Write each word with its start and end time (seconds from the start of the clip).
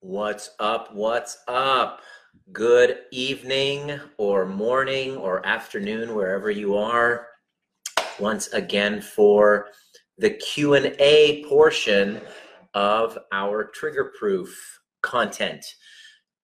What's 0.00 0.50
up? 0.60 0.94
What's 0.94 1.38
up? 1.48 2.02
Good 2.52 2.98
evening 3.10 3.98
or 4.16 4.46
morning 4.46 5.16
or 5.16 5.44
afternoon 5.44 6.14
wherever 6.14 6.52
you 6.52 6.76
are. 6.76 7.26
Once 8.20 8.46
again 8.52 9.00
for 9.00 9.70
the 10.16 10.30
Q&A 10.30 11.44
portion 11.48 12.20
of 12.74 13.18
our 13.32 13.64
trigger 13.74 14.12
proof 14.16 14.56
content. 15.02 15.64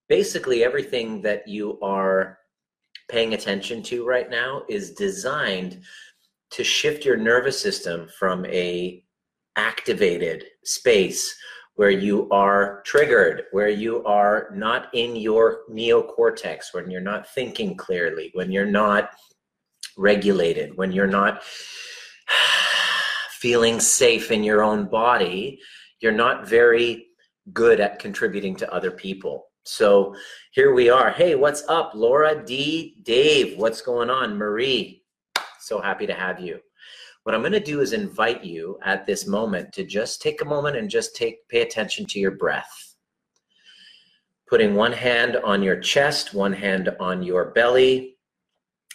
Basically 0.08 0.64
everything 0.64 1.22
that 1.22 1.46
you 1.46 1.78
are 1.80 2.38
paying 3.08 3.34
attention 3.34 3.84
to 3.84 4.04
right 4.04 4.28
now 4.28 4.64
is 4.68 4.94
designed 4.94 5.80
to 6.50 6.64
shift 6.64 7.04
your 7.04 7.16
nervous 7.16 7.60
system 7.60 8.08
from 8.18 8.44
a 8.46 9.04
activated 9.54 10.44
space 10.64 11.36
where 11.76 11.90
you 11.90 12.28
are 12.30 12.82
triggered, 12.84 13.44
where 13.50 13.68
you 13.68 14.04
are 14.04 14.48
not 14.54 14.88
in 14.94 15.16
your 15.16 15.60
neocortex, 15.70 16.72
when 16.72 16.90
you're 16.90 17.00
not 17.00 17.28
thinking 17.34 17.76
clearly, 17.76 18.30
when 18.34 18.50
you're 18.50 18.64
not 18.64 19.10
regulated, 19.96 20.76
when 20.76 20.92
you're 20.92 21.06
not 21.06 21.42
feeling 23.30 23.80
safe 23.80 24.30
in 24.30 24.44
your 24.44 24.62
own 24.62 24.86
body, 24.86 25.58
you're 26.00 26.12
not 26.12 26.46
very 26.46 27.06
good 27.52 27.80
at 27.80 27.98
contributing 27.98 28.54
to 28.56 28.72
other 28.72 28.90
people. 28.90 29.46
So 29.64 30.14
here 30.52 30.74
we 30.74 30.90
are. 30.90 31.10
Hey, 31.10 31.34
what's 31.34 31.64
up, 31.68 31.92
Laura 31.94 32.44
D. 32.44 32.96
Dave? 33.02 33.58
What's 33.58 33.80
going 33.80 34.10
on? 34.10 34.36
Marie, 34.36 35.02
so 35.60 35.80
happy 35.80 36.06
to 36.06 36.14
have 36.14 36.38
you. 36.38 36.60
What 37.24 37.34
I'm 37.34 37.40
going 37.40 37.52
to 37.52 37.60
do 37.60 37.80
is 37.80 37.94
invite 37.94 38.44
you 38.44 38.78
at 38.84 39.06
this 39.06 39.26
moment 39.26 39.72
to 39.72 39.84
just 39.84 40.20
take 40.20 40.42
a 40.42 40.44
moment 40.44 40.76
and 40.76 40.90
just 40.90 41.16
take 41.16 41.48
pay 41.48 41.62
attention 41.62 42.04
to 42.06 42.20
your 42.20 42.32
breath. 42.32 42.94
Putting 44.46 44.74
one 44.74 44.92
hand 44.92 45.36
on 45.36 45.62
your 45.62 45.80
chest, 45.80 46.34
one 46.34 46.52
hand 46.52 46.94
on 47.00 47.22
your 47.22 47.46
belly. 47.46 48.18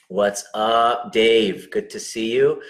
What's 0.09 0.45
up, 0.53 1.11
Dave? 1.11 1.71
Good 1.71 1.89
to 1.89 1.99
see 1.99 2.31
you. 2.31 2.61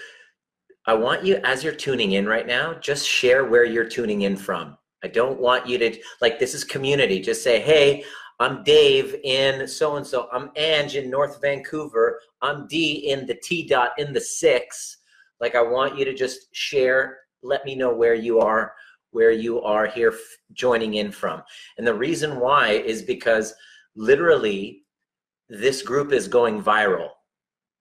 I 0.86 0.94
want 0.94 1.26
you, 1.26 1.38
as 1.44 1.62
you're 1.62 1.74
tuning 1.74 2.12
in 2.12 2.26
right 2.26 2.46
now, 2.46 2.72
just 2.72 3.06
share 3.06 3.44
where 3.44 3.66
you're 3.66 3.88
tuning 3.88 4.22
in 4.22 4.38
from. 4.38 4.78
I 5.04 5.08
don't 5.08 5.38
want 5.38 5.66
you 5.66 5.76
to, 5.76 5.94
like, 6.22 6.38
this 6.38 6.54
is 6.54 6.64
community. 6.64 7.20
Just 7.20 7.44
say, 7.44 7.60
hey, 7.60 8.02
I'm 8.38 8.64
Dave 8.64 9.14
in 9.24 9.68
so 9.68 9.96
and 9.96 10.06
so. 10.06 10.26
I'm 10.32 10.50
Ange 10.56 10.96
in 10.96 11.10
North 11.10 11.38
Vancouver. 11.42 12.18
I'm 12.40 12.66
D 12.66 13.10
in 13.10 13.26
the 13.26 13.34
T 13.34 13.66
dot 13.66 13.90
in 13.98 14.14
the 14.14 14.20
six. 14.22 14.96
Like 15.40 15.54
I 15.54 15.62
want 15.62 15.98
you 15.98 16.04
to 16.04 16.14
just 16.14 16.54
share, 16.54 17.18
let 17.42 17.64
me 17.64 17.74
know 17.74 17.94
where 17.94 18.14
you 18.14 18.40
are, 18.40 18.74
where 19.10 19.30
you 19.30 19.60
are 19.62 19.86
here 19.86 20.14
joining 20.52 20.94
in 20.94 21.10
from. 21.10 21.42
And 21.78 21.86
the 21.86 21.94
reason 21.94 22.38
why 22.38 22.70
is 22.70 23.02
because 23.02 23.54
literally 23.96 24.84
this 25.48 25.82
group 25.82 26.12
is 26.12 26.28
going 26.28 26.62
viral. 26.62 27.10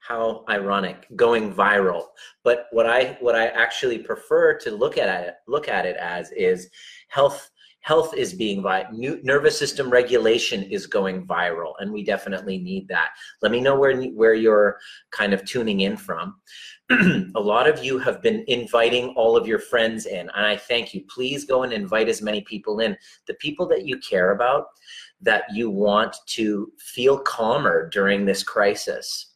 How 0.00 0.44
ironic, 0.48 1.06
going 1.14 1.54
viral. 1.54 2.06
But 2.42 2.66
what 2.72 2.86
I 2.86 3.16
what 3.20 3.36
I 3.36 3.46
actually 3.48 3.98
prefer 3.98 4.58
to 4.58 4.70
look 4.70 4.98
at 4.98 5.24
it 5.24 5.34
look 5.46 5.68
at 5.68 5.86
it 5.86 5.96
as 5.96 6.32
is 6.32 6.68
health 7.08 7.49
health 7.80 8.14
is 8.14 8.34
being 8.34 8.62
vi- 8.62 8.86
nervous 8.92 9.58
system 9.58 9.90
regulation 9.90 10.62
is 10.64 10.86
going 10.86 11.26
viral 11.26 11.72
and 11.80 11.92
we 11.92 12.04
definitely 12.04 12.58
need 12.58 12.86
that. 12.88 13.10
Let 13.42 13.52
me 13.52 13.60
know 13.60 13.78
where 13.78 14.02
where 14.10 14.34
you're 14.34 14.78
kind 15.10 15.32
of 15.32 15.44
tuning 15.44 15.80
in 15.80 15.96
from. 15.96 16.36
A 16.90 17.40
lot 17.40 17.68
of 17.68 17.82
you 17.82 17.98
have 17.98 18.20
been 18.22 18.44
inviting 18.48 19.08
all 19.16 19.36
of 19.36 19.46
your 19.46 19.58
friends 19.58 20.06
in 20.06 20.28
and 20.30 20.46
i 20.46 20.56
thank 20.56 20.92
you. 20.92 21.04
Please 21.08 21.44
go 21.44 21.62
and 21.62 21.72
invite 21.72 22.08
as 22.08 22.20
many 22.20 22.42
people 22.42 22.80
in. 22.80 22.96
The 23.26 23.34
people 23.34 23.66
that 23.68 23.86
you 23.86 23.98
care 23.98 24.32
about 24.32 24.66
that 25.22 25.44
you 25.52 25.70
want 25.70 26.16
to 26.26 26.72
feel 26.78 27.18
calmer 27.18 27.88
during 27.88 28.24
this 28.24 28.42
crisis. 28.42 29.34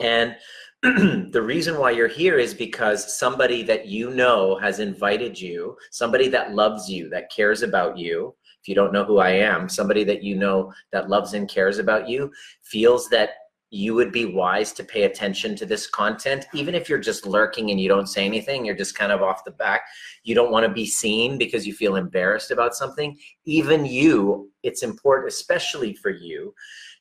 And 0.00 0.36
the 1.30 1.40
reason 1.42 1.78
why 1.78 1.90
you're 1.90 2.08
here 2.08 2.38
is 2.38 2.52
because 2.52 3.16
somebody 3.16 3.62
that 3.62 3.86
you 3.86 4.10
know 4.10 4.58
has 4.58 4.80
invited 4.80 5.40
you, 5.40 5.74
somebody 5.90 6.28
that 6.28 6.54
loves 6.54 6.90
you, 6.90 7.08
that 7.08 7.32
cares 7.32 7.62
about 7.62 7.96
you. 7.96 8.34
If 8.60 8.68
you 8.68 8.74
don't 8.74 8.92
know 8.92 9.04
who 9.04 9.16
I 9.16 9.30
am, 9.30 9.66
somebody 9.66 10.04
that 10.04 10.22
you 10.22 10.36
know 10.36 10.74
that 10.92 11.08
loves 11.08 11.32
and 11.32 11.48
cares 11.48 11.78
about 11.78 12.06
you 12.06 12.30
feels 12.64 13.08
that 13.08 13.30
you 13.70 13.94
would 13.94 14.12
be 14.12 14.26
wise 14.26 14.74
to 14.74 14.84
pay 14.84 15.04
attention 15.04 15.56
to 15.56 15.64
this 15.64 15.86
content, 15.86 16.44
even 16.52 16.74
if 16.74 16.86
you're 16.86 16.98
just 16.98 17.24
lurking 17.24 17.70
and 17.70 17.80
you 17.80 17.88
don't 17.88 18.06
say 18.06 18.26
anything, 18.26 18.62
you're 18.62 18.76
just 18.76 18.94
kind 18.94 19.10
of 19.10 19.22
off 19.22 19.42
the 19.46 19.52
back. 19.52 19.86
You 20.22 20.34
don't 20.34 20.52
want 20.52 20.66
to 20.66 20.72
be 20.72 20.84
seen 20.84 21.38
because 21.38 21.66
you 21.66 21.72
feel 21.72 21.96
embarrassed 21.96 22.50
about 22.50 22.74
something. 22.74 23.16
Even 23.46 23.86
you, 23.86 24.50
it's 24.62 24.82
important, 24.82 25.32
especially 25.32 25.94
for 25.94 26.10
you, 26.10 26.54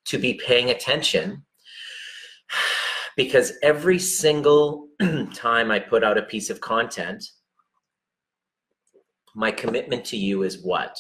to 0.06 0.18
be 0.18 0.36
paying 0.36 0.70
attention 0.70 1.44
because 3.16 3.54
every 3.62 4.00
single 4.00 4.88
time 5.34 5.72
I 5.72 5.80
put 5.80 6.04
out 6.04 6.18
a 6.18 6.24
piece 6.24 6.50
of 6.50 6.62
content, 6.62 7.24
my 9.36 9.52
commitment 9.52 10.06
to 10.06 10.18
you 10.18 10.44
is 10.44 10.64
what? 10.64 10.98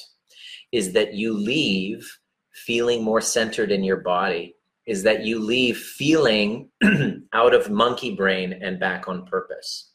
Is 0.71 0.93
that 0.93 1.13
you 1.13 1.33
leave 1.33 2.19
feeling 2.53 3.03
more 3.03 3.21
centered 3.21 3.71
in 3.71 3.83
your 3.83 3.97
body, 3.97 4.55
is 4.85 5.03
that 5.03 5.23
you 5.23 5.39
leave 5.39 5.77
feeling 5.77 6.69
out 7.33 7.53
of 7.53 7.69
monkey 7.69 8.15
brain 8.15 8.59
and 8.61 8.79
back 8.79 9.07
on 9.07 9.25
purpose. 9.25 9.91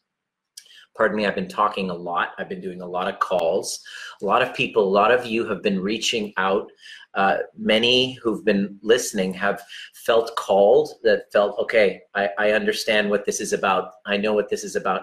Pardon 0.96 1.16
me, 1.16 1.26
I've 1.26 1.36
been 1.36 1.48
talking 1.48 1.90
a 1.90 1.94
lot. 1.94 2.30
I've 2.38 2.48
been 2.48 2.60
doing 2.60 2.82
a 2.82 2.86
lot 2.86 3.06
of 3.06 3.20
calls. 3.20 3.80
A 4.20 4.24
lot 4.24 4.42
of 4.42 4.52
people, 4.52 4.82
a 4.82 4.90
lot 4.90 5.12
of 5.12 5.24
you 5.24 5.46
have 5.46 5.62
been 5.62 5.80
reaching 5.80 6.32
out 6.36 6.68
uh, 7.14 7.38
many 7.56 8.12
who've 8.14 8.44
been 8.44 8.78
listening 8.82 9.32
have 9.34 9.62
felt 10.06 10.34
called 10.36 10.92
that 11.02 11.24
felt 11.32 11.58
okay 11.58 12.00
I, 12.14 12.28
I 12.38 12.50
understand 12.52 13.08
what 13.08 13.24
this 13.24 13.40
is 13.40 13.52
about. 13.52 13.92
I 14.06 14.16
know 14.16 14.34
what 14.34 14.48
this 14.48 14.64
is 14.64 14.76
about. 14.76 15.02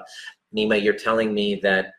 Nima 0.55 0.81
you're 0.81 0.93
telling 0.93 1.33
me 1.33 1.55
that 1.63 1.93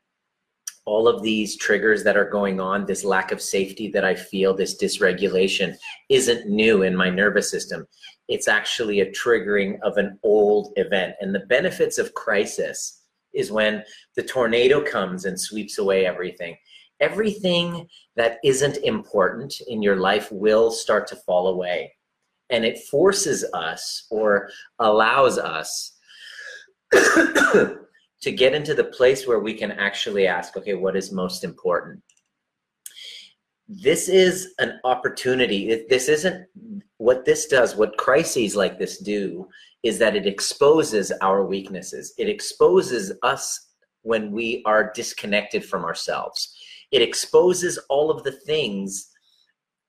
all 0.84 1.08
of 1.08 1.22
these 1.22 1.56
triggers 1.56 2.04
that 2.04 2.16
are 2.16 2.30
going 2.30 2.60
on 2.60 2.86
this 2.86 3.04
lack 3.04 3.32
of 3.32 3.42
safety 3.42 3.90
that 3.90 4.04
i 4.04 4.14
feel 4.14 4.54
this 4.54 4.80
dysregulation 4.80 5.74
isn't 6.08 6.48
new 6.48 6.82
in 6.82 6.94
my 6.96 7.10
nervous 7.10 7.50
system. 7.50 7.86
It's 8.28 8.48
actually 8.48 9.00
a 9.00 9.10
triggering 9.10 9.78
of 9.82 9.96
an 9.98 10.18
old 10.22 10.72
event. 10.76 11.14
And 11.20 11.34
the 11.34 11.46
benefits 11.48 11.98
of 11.98 12.14
crisis 12.14 13.02
is 13.34 13.52
when 13.52 13.84
the 14.16 14.22
tornado 14.22 14.80
comes 14.80 15.26
and 15.26 15.38
sweeps 15.38 15.78
away 15.78 16.06
everything 16.06 16.56
everything 17.00 17.88
that 18.16 18.38
isn't 18.44 18.78
important 18.78 19.60
in 19.68 19.82
your 19.82 19.96
life 19.96 20.30
will 20.30 20.70
start 20.70 21.06
to 21.08 21.16
fall 21.16 21.48
away. 21.48 21.92
And 22.50 22.64
it 22.64 22.78
forces 22.78 23.44
us 23.54 24.06
or 24.10 24.48
allows 24.78 25.38
us 25.38 25.96
to 26.92 27.78
get 28.24 28.54
into 28.54 28.74
the 28.74 28.84
place 28.84 29.26
where 29.26 29.40
we 29.40 29.54
can 29.54 29.72
actually 29.72 30.26
ask, 30.26 30.56
okay, 30.56 30.74
what 30.74 30.96
is 30.96 31.12
most 31.12 31.44
important? 31.44 32.02
This 33.68 34.08
is 34.08 34.54
an 34.58 34.78
opportunity. 34.84 35.84
This 35.88 36.08
isn't 36.08 36.46
what 36.98 37.24
this 37.24 37.46
does, 37.46 37.74
what 37.74 37.96
crises 37.98 38.54
like 38.54 38.78
this 38.78 38.98
do, 38.98 39.48
is 39.82 39.98
that 39.98 40.14
it 40.14 40.26
exposes 40.26 41.12
our 41.20 41.44
weaknesses. 41.44 42.14
It 42.16 42.28
exposes 42.28 43.12
us 43.24 43.72
when 44.02 44.30
we 44.30 44.62
are 44.64 44.92
disconnected 44.94 45.64
from 45.64 45.84
ourselves 45.84 46.55
it 46.92 47.02
exposes 47.02 47.78
all 47.88 48.10
of 48.10 48.22
the 48.24 48.32
things 48.32 49.10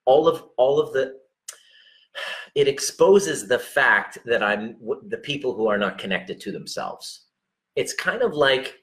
all 0.05 0.27
of 0.27 0.43
all 0.57 0.79
of 0.79 0.93
the 0.93 1.13
it 2.55 2.67
exposes 2.67 3.47
the 3.47 3.59
fact 3.59 4.17
that 4.25 4.41
i'm 4.43 4.75
the 5.07 5.17
people 5.17 5.53
who 5.53 5.67
are 5.67 5.77
not 5.77 5.97
connected 5.97 6.39
to 6.41 6.51
themselves. 6.51 7.25
It's 7.75 7.93
kind 7.93 8.23
of 8.23 8.33
like 8.33 8.75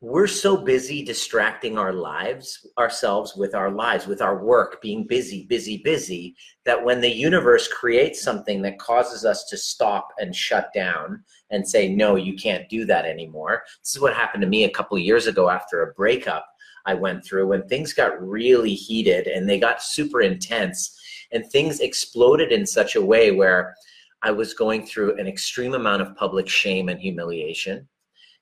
we're 0.00 0.26
so 0.26 0.56
busy 0.56 1.04
distracting 1.04 1.78
our 1.78 1.92
lives 1.92 2.66
ourselves 2.76 3.36
with 3.36 3.54
our 3.54 3.70
lives 3.70 4.04
with 4.04 4.20
our 4.20 4.44
work 4.44 4.82
being 4.82 5.06
busy 5.06 5.46
busy 5.46 5.76
busy 5.84 6.34
that 6.64 6.82
when 6.82 7.00
the 7.00 7.08
universe 7.08 7.68
creates 7.68 8.20
something 8.20 8.62
that 8.62 8.80
causes 8.80 9.24
us 9.24 9.44
to 9.44 9.56
stop 9.56 10.08
and 10.18 10.34
shut 10.34 10.70
down 10.74 11.22
and 11.50 11.68
say 11.68 11.88
no 11.88 12.16
you 12.16 12.34
can't 12.34 12.68
do 12.68 12.84
that 12.84 13.04
anymore. 13.04 13.62
This 13.80 13.94
is 13.94 14.00
what 14.00 14.14
happened 14.14 14.42
to 14.42 14.48
me 14.48 14.64
a 14.64 14.70
couple 14.70 14.98
years 14.98 15.28
ago 15.28 15.48
after 15.48 15.82
a 15.82 15.92
breakup 15.94 16.46
I 16.86 16.94
went 16.94 17.24
through 17.24 17.48
when 17.48 17.66
things 17.66 17.92
got 17.92 18.20
really 18.20 18.74
heated 18.74 19.26
and 19.26 19.48
they 19.48 19.58
got 19.58 19.82
super 19.82 20.20
intense 20.20 20.98
and 21.32 21.46
things 21.46 21.80
exploded 21.80 22.52
in 22.52 22.66
such 22.66 22.96
a 22.96 23.02
way 23.02 23.30
where 23.30 23.74
I 24.22 24.30
was 24.30 24.54
going 24.54 24.86
through 24.86 25.18
an 25.18 25.26
extreme 25.26 25.74
amount 25.74 26.02
of 26.02 26.14
public 26.16 26.48
shame 26.48 26.88
and 26.88 27.00
humiliation 27.00 27.88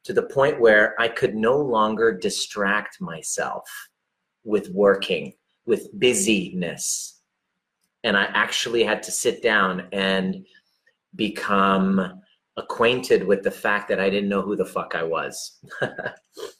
to 0.05 0.13
the 0.13 0.23
point 0.23 0.61
where 0.61 1.01
I 1.01 1.09
could 1.09 1.35
no 1.35 1.57
longer 1.57 2.17
distract 2.17 3.01
myself 3.01 3.69
with 4.45 4.69
working, 4.71 5.35
with 5.67 5.89
busyness. 5.99 7.21
And 8.05 8.17
I 8.17 8.25
actually 8.25 8.83
had 8.83 9.03
to 9.05 9.13
sit 9.13 9.43
down 9.43 9.87
and 9.93 10.47
become 11.15 12.21
acquainted 12.57 13.27
with 13.27 13.43
the 13.43 13.51
fact 13.51 13.89
that 13.89 14.01
I 14.01 14.11
didn't 14.11 14.29
know 14.29 14.43
who 14.43 14.57
the 14.57 14.65
fuck 14.65 14.95
I 14.95 15.03
was. 15.03 15.61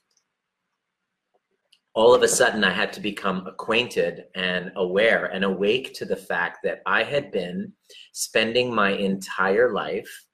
all 1.95 2.15
of 2.15 2.23
a 2.23 2.29
sudden 2.29 2.63
I 2.63 2.71
had 2.73 2.93
to 2.95 3.01
become 3.01 3.47
acquainted 3.47 4.25
and 4.35 4.71
aware 4.77 5.27
and 5.27 5.45
awake 5.45 5.93
to 5.95 6.05
the 6.05 6.17
fact 6.17 6.59
that 6.63 6.83
I 6.87 7.03
had 7.03 7.33
been 7.33 7.73
spending 8.13 8.73
my 8.73 8.91
entire 8.91 9.73
life 9.73 10.27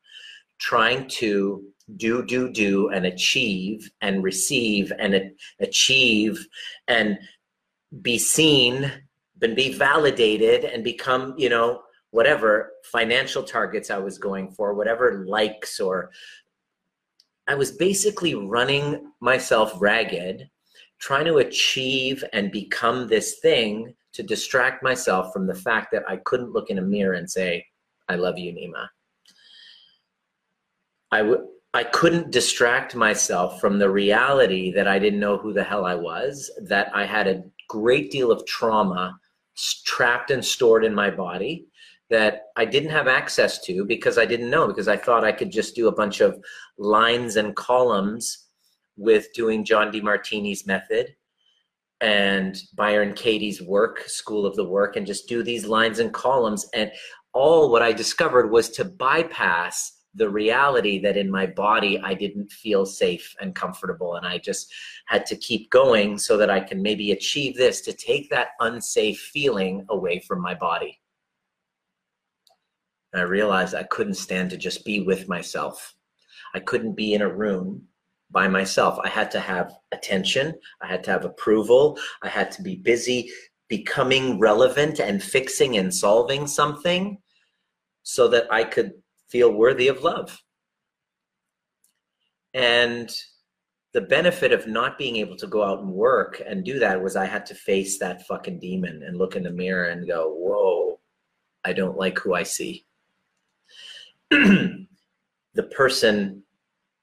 trying 0.59 1.09
to 1.09 1.65
do, 1.97 2.25
do, 2.27 2.53
do, 2.53 2.91
and 2.91 3.07
achieve 3.07 3.91
and 4.01 4.23
receive 4.23 4.93
and 4.99 5.33
achieve 5.61 6.47
and 6.89 7.19
be 8.03 8.19
seen 8.19 8.91
and 9.43 9.57
be 9.57 9.73
validated 9.73 10.65
and 10.65 10.83
become, 10.83 11.35
you 11.39 11.49
know, 11.49 11.83
whatever 12.11 12.73
financial 12.85 13.43
targets 13.43 13.91
I 13.91 13.99
was 13.99 14.19
going 14.19 14.51
for, 14.51 14.75
whatever 14.75 15.25
likes 15.27 15.81
or 15.81 16.11
I 17.47 17.55
was 17.55 17.73
basically 17.73 18.35
running 18.35 19.13
myself 19.21 19.73
ragged, 19.79 20.49
trying 20.99 21.27
to 21.27 21.39
achieve 21.39 22.25
and 22.33 22.51
become 22.51 23.07
this 23.07 23.39
thing 23.41 23.95
to 24.13 24.23
distract 24.23 24.83
myself 24.83 25.33
from 25.33 25.47
the 25.47 25.55
fact 25.55 25.89
that 25.93 26.03
I 26.09 26.17
couldn't 26.17 26.53
look 26.53 26.71
in 26.71 26.79
a 26.79 26.83
mirror 26.83 27.15
and 27.15 27.31
say, 27.31 27.65
I 28.09 28.17
love 28.17 28.39
you, 28.39 28.53
Nima. 28.53 28.87
I 31.11 31.23
would 31.23 31.41
I 31.75 31.85
couldn't 31.85 32.33
distract 32.33 32.95
myself 32.95 33.61
from 33.61 33.79
the 33.79 33.91
reality 33.91 34.73
that 34.73 34.89
I 34.89 34.99
didn't 34.99 35.21
know 35.21 35.37
who 35.37 35.53
the 35.53 35.63
hell 35.63 35.85
I 35.85 35.95
was, 35.95 36.51
that 36.63 36.91
I 36.95 37.05
had 37.05 37.29
a 37.29 37.43
great 37.69 38.11
deal 38.11 38.33
of 38.33 38.47
trauma 38.47 39.19
trapped 39.85 40.31
and 40.31 40.43
stored 40.43 40.87
in 40.87 40.95
my 40.95 41.11
body 41.11 41.67
that 42.09 42.45
I 42.57 42.65
didn't 42.65 42.91
have 42.91 43.09
access 43.09 43.61
to 43.65 43.85
because 43.85 44.17
I 44.17 44.25
didn't 44.25 44.49
know, 44.49 44.69
because 44.69 44.89
I 44.89 44.97
thought 44.97 45.23
I 45.23 45.33
could 45.33 45.53
just 45.53 45.75
do 45.75 45.89
a 45.89 45.95
bunch 45.95 46.23
of 46.23 46.43
lines 46.79 47.37
and 47.37 47.55
columns 47.57 48.46
with 48.97 49.33
doing 49.35 49.65
John 49.65 49.93
Demartini's 49.93 50.67
method 50.67 51.15
and 52.01 52.61
Byron 52.75 53.15
Katie's 53.15 53.63
work, 53.63 54.01
School 54.09 54.47
of 54.47 54.57
the 54.57 54.65
Work, 54.65 54.97
and 54.97 55.07
just 55.07 55.29
do 55.29 55.43
these 55.43 55.67
lines 55.67 55.99
and 55.99 56.13
columns. 56.13 56.69
And 56.75 56.91
all 57.33 57.71
what 57.71 57.83
I 57.83 57.93
discovered 57.93 58.51
was 58.51 58.71
to 58.71 58.85
bypass 58.85 59.93
the 60.15 60.29
reality 60.29 60.99
that 60.99 61.17
in 61.17 61.31
my 61.31 61.47
body 61.47 62.01
I 62.01 62.15
didn't 62.15 62.51
feel 62.51 62.87
safe 62.87 63.35
and 63.41 63.55
comfortable. 63.55 64.17
And 64.17 64.27
I 64.27 64.39
just 64.39 64.73
had 65.07 65.27
to 65.27 65.37
keep 65.37 65.71
going 65.71 66.19
so 66.19 66.39
that 66.39 66.51
I 66.51 66.61
can 66.61 66.81
maybe 66.81 67.13
achieve 67.13 67.55
this 67.57 67.83
to 67.83 67.93
take 67.93 68.31
that 68.31 68.49
unsafe 68.61 69.21
feeling 69.21 69.85
away 69.91 70.21
from 70.21 70.41
my 70.41 70.55
body. 70.55 70.99
And 73.13 73.21
I 73.21 73.25
realized 73.25 73.75
I 73.75 73.85
couldn't 73.85 74.15
stand 74.15 74.51
to 74.51 74.57
just 74.57 74.85
be 74.85 75.01
with 75.01 75.29
myself. 75.29 75.95
I 76.55 76.61
couldn't 76.61 76.95
be 76.95 77.13
in 77.13 77.23
a 77.23 77.35
room 77.35 77.87
by 78.31 78.49
myself. 78.49 78.99
I 79.03 79.09
had 79.09 79.31
to 79.33 79.41
have 79.41 79.73
attention, 79.93 80.55
I 80.81 80.87
had 80.87 81.05
to 81.05 81.11
have 81.11 81.25
approval, 81.25 81.99
I 82.23 82.29
had 82.29 82.51
to 82.53 82.63
be 82.63 82.77
busy 82.77 83.31
becoming 83.69 84.39
relevant 84.39 85.01
and 85.01 85.23
fixing 85.23 85.77
and 85.77 85.93
solving 85.93 86.47
something 86.47 87.19
so 88.03 88.29
that 88.29 88.53
I 88.53 88.65
could 88.65 88.93
feel 89.29 89.53
worthy 89.53 89.89
of 89.89 90.03
love. 90.03 90.41
And 92.55 93.11
the 93.93 94.01
benefit 94.03 94.53
of 94.53 94.67
not 94.67 94.99
being 94.99 95.17
able 95.17 95.37
to 95.37 95.47
go 95.47 95.65
out 95.65 95.81
and 95.81 95.91
work 95.91 96.41
and 96.47 96.65
do 96.65 96.79
that 96.79 97.03
was 97.03 97.17
I 97.17 97.25
had 97.27 97.47
to 97.47 97.55
face 97.55 97.99
that 97.99 98.27
fucking 98.27 98.61
demon 98.61 99.03
and 99.03 99.17
look 99.19 99.37
in 99.37 99.43
the 99.43 99.51
mirror 99.51 99.87
and 99.87 100.07
go, 100.07 100.33
whoa, 100.33 101.01
I 101.65 101.73
don't 101.73 101.97
like 101.97 102.19
who 102.19 102.35
I 102.35 102.45
see. 102.45 102.85
the 104.31 104.87
person, 105.75 106.43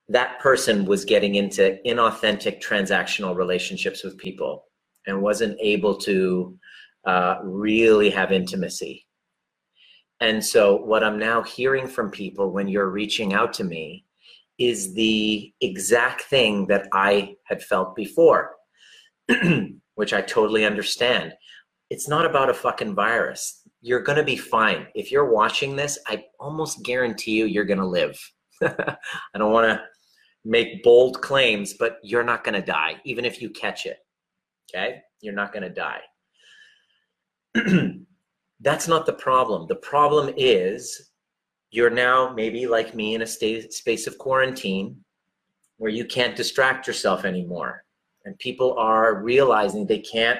that 0.09 0.39
person 0.39 0.85
was 0.85 1.05
getting 1.05 1.35
into 1.35 1.77
inauthentic 1.85 2.61
transactional 2.61 3.35
relationships 3.35 4.03
with 4.03 4.17
people 4.17 4.65
and 5.07 5.21
wasn't 5.21 5.57
able 5.61 5.95
to 5.95 6.57
uh, 7.05 7.37
really 7.43 8.09
have 8.09 8.31
intimacy. 8.31 9.05
And 10.19 10.43
so, 10.43 10.77
what 10.77 11.03
I'm 11.03 11.19
now 11.19 11.41
hearing 11.41 11.87
from 11.87 12.09
people 12.09 12.51
when 12.51 12.67
you're 12.67 12.89
reaching 12.89 13.33
out 13.33 13.53
to 13.53 13.63
me 13.63 14.05
is 14.57 14.93
the 14.93 15.51
exact 15.61 16.23
thing 16.23 16.67
that 16.67 16.87
I 16.93 17.35
had 17.45 17.61
felt 17.61 17.95
before, 17.95 18.55
which 19.95 20.13
I 20.13 20.21
totally 20.21 20.65
understand. 20.65 21.33
It's 21.89 22.07
not 22.07 22.25
about 22.25 22.49
a 22.49 22.53
fucking 22.53 22.95
virus. 22.95 23.61
You're 23.81 24.01
going 24.01 24.17
to 24.17 24.23
be 24.23 24.37
fine. 24.37 24.87
If 24.95 25.11
you're 25.11 25.31
watching 25.31 25.75
this, 25.75 25.99
I 26.07 26.23
almost 26.39 26.83
guarantee 26.83 27.31
you 27.31 27.45
you're 27.45 27.65
going 27.65 27.79
to 27.79 27.85
live. 27.85 28.17
I 28.61 29.37
don't 29.37 29.51
want 29.51 29.67
to 29.67 29.81
make 30.45 30.83
bold 30.83 31.21
claims, 31.21 31.73
but 31.73 31.99
you're 32.03 32.23
not 32.23 32.43
going 32.43 32.53
to 32.53 32.65
die, 32.65 32.95
even 33.05 33.25
if 33.25 33.41
you 33.41 33.49
catch 33.49 33.85
it. 33.85 33.99
Okay? 34.69 35.01
You're 35.21 35.33
not 35.33 35.53
going 35.53 35.63
to 35.63 35.69
die. 35.69 36.01
That's 38.59 38.87
not 38.87 39.05
the 39.05 39.13
problem. 39.13 39.67
The 39.67 39.75
problem 39.75 40.33
is 40.37 41.11
you're 41.71 41.89
now 41.89 42.33
maybe 42.33 42.67
like 42.67 42.95
me 42.95 43.15
in 43.15 43.21
a 43.21 43.27
state, 43.27 43.73
space 43.73 44.07
of 44.07 44.17
quarantine 44.17 44.97
where 45.77 45.91
you 45.91 46.05
can't 46.05 46.35
distract 46.35 46.87
yourself 46.87 47.25
anymore. 47.25 47.83
And 48.25 48.37
people 48.39 48.77
are 48.77 49.21
realizing 49.21 49.85
they 49.85 49.99
can't 49.99 50.39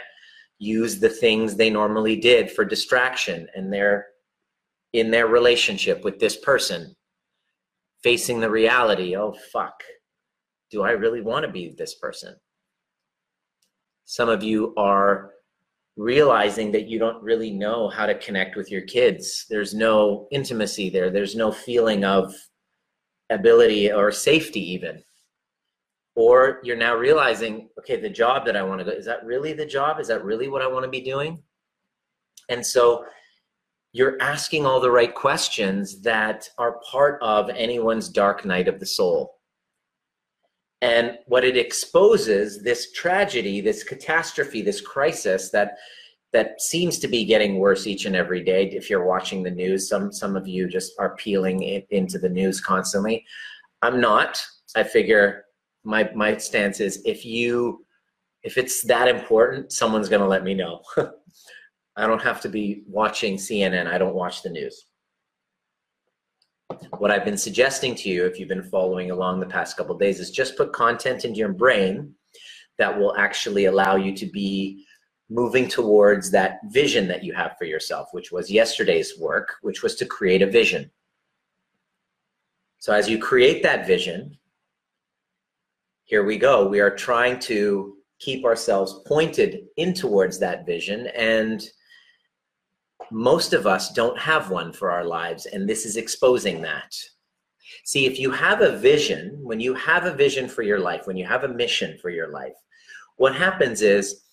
use 0.59 0.99
the 0.99 1.09
things 1.09 1.55
they 1.55 1.69
normally 1.69 2.15
did 2.15 2.49
for 2.51 2.63
distraction 2.63 3.47
and 3.55 3.71
they're 3.71 4.05
in 4.93 5.11
their 5.11 5.27
relationship 5.27 6.03
with 6.03 6.19
this 6.19 6.37
person 6.37 6.95
facing 8.03 8.39
the 8.39 8.49
reality 8.49 9.15
oh 9.15 9.33
fuck 9.51 9.81
do 10.69 10.83
i 10.83 10.91
really 10.91 11.21
want 11.21 11.45
to 11.45 11.51
be 11.51 11.73
this 11.77 11.95
person 11.95 12.35
some 14.05 14.29
of 14.29 14.43
you 14.43 14.73
are 14.75 15.33
realizing 15.95 16.71
that 16.71 16.87
you 16.87 16.97
don't 16.97 17.23
really 17.23 17.51
know 17.51 17.87
how 17.89 18.05
to 18.05 18.15
connect 18.15 18.55
with 18.55 18.71
your 18.71 18.81
kids. 18.81 19.45
There's 19.49 19.73
no 19.73 20.27
intimacy 20.31 20.89
there. 20.89 21.09
There's 21.09 21.35
no 21.35 21.51
feeling 21.51 22.03
of 22.03 22.33
ability 23.29 23.91
or 23.91 24.11
safety 24.11 24.73
even. 24.73 25.03
Or 26.15 26.59
you're 26.63 26.77
now 26.77 26.95
realizing, 26.95 27.69
okay, 27.79 27.99
the 27.99 28.09
job 28.09 28.45
that 28.45 28.55
I 28.55 28.63
want 28.63 28.79
to 28.79 28.85
go, 28.85 28.91
is 28.91 29.05
that 29.05 29.25
really 29.25 29.53
the 29.53 29.65
job? 29.65 29.99
Is 29.99 30.07
that 30.07 30.23
really 30.23 30.47
what 30.47 30.61
I 30.61 30.67
want 30.67 30.83
to 30.83 30.89
be 30.89 31.01
doing? 31.01 31.41
And 32.49 32.65
so 32.65 33.05
you're 33.93 34.19
asking 34.19 34.65
all 34.65 34.79
the 34.79 34.91
right 34.91 35.13
questions 35.13 36.01
that 36.01 36.49
are 36.57 36.79
part 36.79 37.19
of 37.21 37.49
anyone's 37.51 38.09
dark 38.09 38.43
night 38.43 38.67
of 38.67 38.79
the 38.79 38.85
soul. 38.85 39.35
And 40.81 41.17
what 41.27 41.45
it 41.45 41.55
exposes, 41.55 42.61
this 42.63 42.91
tragedy, 42.91 43.61
this 43.61 43.83
catastrophe, 43.83 44.61
this 44.61 44.81
crisis 44.81 45.49
that 45.51 45.77
that 46.33 46.59
seems 46.59 46.97
to 46.97 47.07
be 47.07 47.23
getting 47.23 47.59
worse 47.59 47.85
each 47.85 48.05
and 48.05 48.15
every 48.15 48.43
day. 48.43 48.67
If 48.67 48.89
you're 48.89 49.05
watching 49.05 49.43
the 49.43 49.51
news, 49.51 49.87
some 49.87 50.11
some 50.11 50.35
of 50.35 50.47
you 50.47 50.67
just 50.67 50.93
are 50.99 51.15
peeling 51.15 51.61
it 51.61 51.87
into 51.91 52.17
the 52.17 52.27
news 52.27 52.59
constantly. 52.59 53.23
I'm 53.83 54.01
not. 54.01 54.43
I 54.75 54.83
figure 54.83 55.45
my 55.83 56.09
my 56.15 56.35
stance 56.37 56.79
is 56.79 57.01
if 57.05 57.23
you 57.23 57.85
if 58.41 58.57
it's 58.57 58.81
that 58.83 59.07
important, 59.07 59.71
someone's 59.71 60.09
going 60.09 60.21
to 60.21 60.27
let 60.27 60.43
me 60.43 60.55
know. 60.55 60.81
I 61.95 62.07
don't 62.07 62.21
have 62.21 62.41
to 62.41 62.49
be 62.49 62.83
watching 62.87 63.37
CNN. 63.37 63.87
I 63.87 63.97
don't 63.97 64.15
watch 64.15 64.41
the 64.41 64.49
news 64.49 64.85
what 66.97 67.11
I've 67.11 67.25
been 67.25 67.37
suggesting 67.37 67.95
to 67.95 68.09
you, 68.09 68.25
if 68.25 68.39
you've 68.39 68.49
been 68.49 68.63
following 68.63 69.11
along 69.11 69.39
the 69.39 69.45
past 69.45 69.77
couple 69.77 69.97
days, 69.97 70.19
is 70.19 70.31
just 70.31 70.57
put 70.57 70.73
content 70.73 71.25
into 71.25 71.37
your 71.37 71.53
brain 71.53 72.13
that 72.77 72.97
will 72.97 73.15
actually 73.17 73.65
allow 73.65 73.95
you 73.95 74.15
to 74.15 74.25
be 74.25 74.85
moving 75.29 75.67
towards 75.67 76.31
that 76.31 76.59
vision 76.69 77.07
that 77.07 77.23
you 77.23 77.33
have 77.33 77.55
for 77.57 77.65
yourself, 77.65 78.09
which 78.11 78.31
was 78.31 78.51
yesterday's 78.51 79.17
work, 79.19 79.55
which 79.61 79.83
was 79.83 79.95
to 79.95 80.05
create 80.05 80.41
a 80.41 80.47
vision. 80.47 80.89
So 82.79 82.93
as 82.93 83.09
you 83.09 83.17
create 83.17 83.63
that 83.63 83.87
vision, 83.87 84.37
here 86.03 86.25
we 86.25 86.37
go. 86.37 86.67
We 86.67 86.81
are 86.81 86.93
trying 86.93 87.39
to 87.39 87.95
keep 88.19 88.43
ourselves 88.45 89.01
pointed 89.07 89.65
in 89.77 89.93
towards 89.93 90.39
that 90.39 90.65
vision 90.65 91.07
and 91.15 91.65
most 93.13 93.53
of 93.53 93.67
us 93.67 93.93
don't 93.93 94.17
have 94.17 94.49
one 94.49 94.73
for 94.73 94.91
our 94.91 95.05
lives, 95.05 95.45
and 95.45 95.69
this 95.69 95.85
is 95.85 95.97
exposing 95.97 96.61
that. 96.63 96.95
See, 97.85 98.05
if 98.05 98.19
you 98.19 98.31
have 98.31 98.61
a 98.61 98.77
vision, 98.77 99.37
when 99.41 99.59
you 99.59 99.73
have 99.75 100.05
a 100.05 100.13
vision 100.13 100.49
for 100.49 100.63
your 100.63 100.79
life, 100.79 101.05
when 101.05 101.17
you 101.17 101.25
have 101.25 101.43
a 101.43 101.47
mission 101.47 101.97
for 102.01 102.09
your 102.09 102.29
life, 102.29 102.55
what 103.17 103.35
happens 103.35 103.81
is 103.81 104.23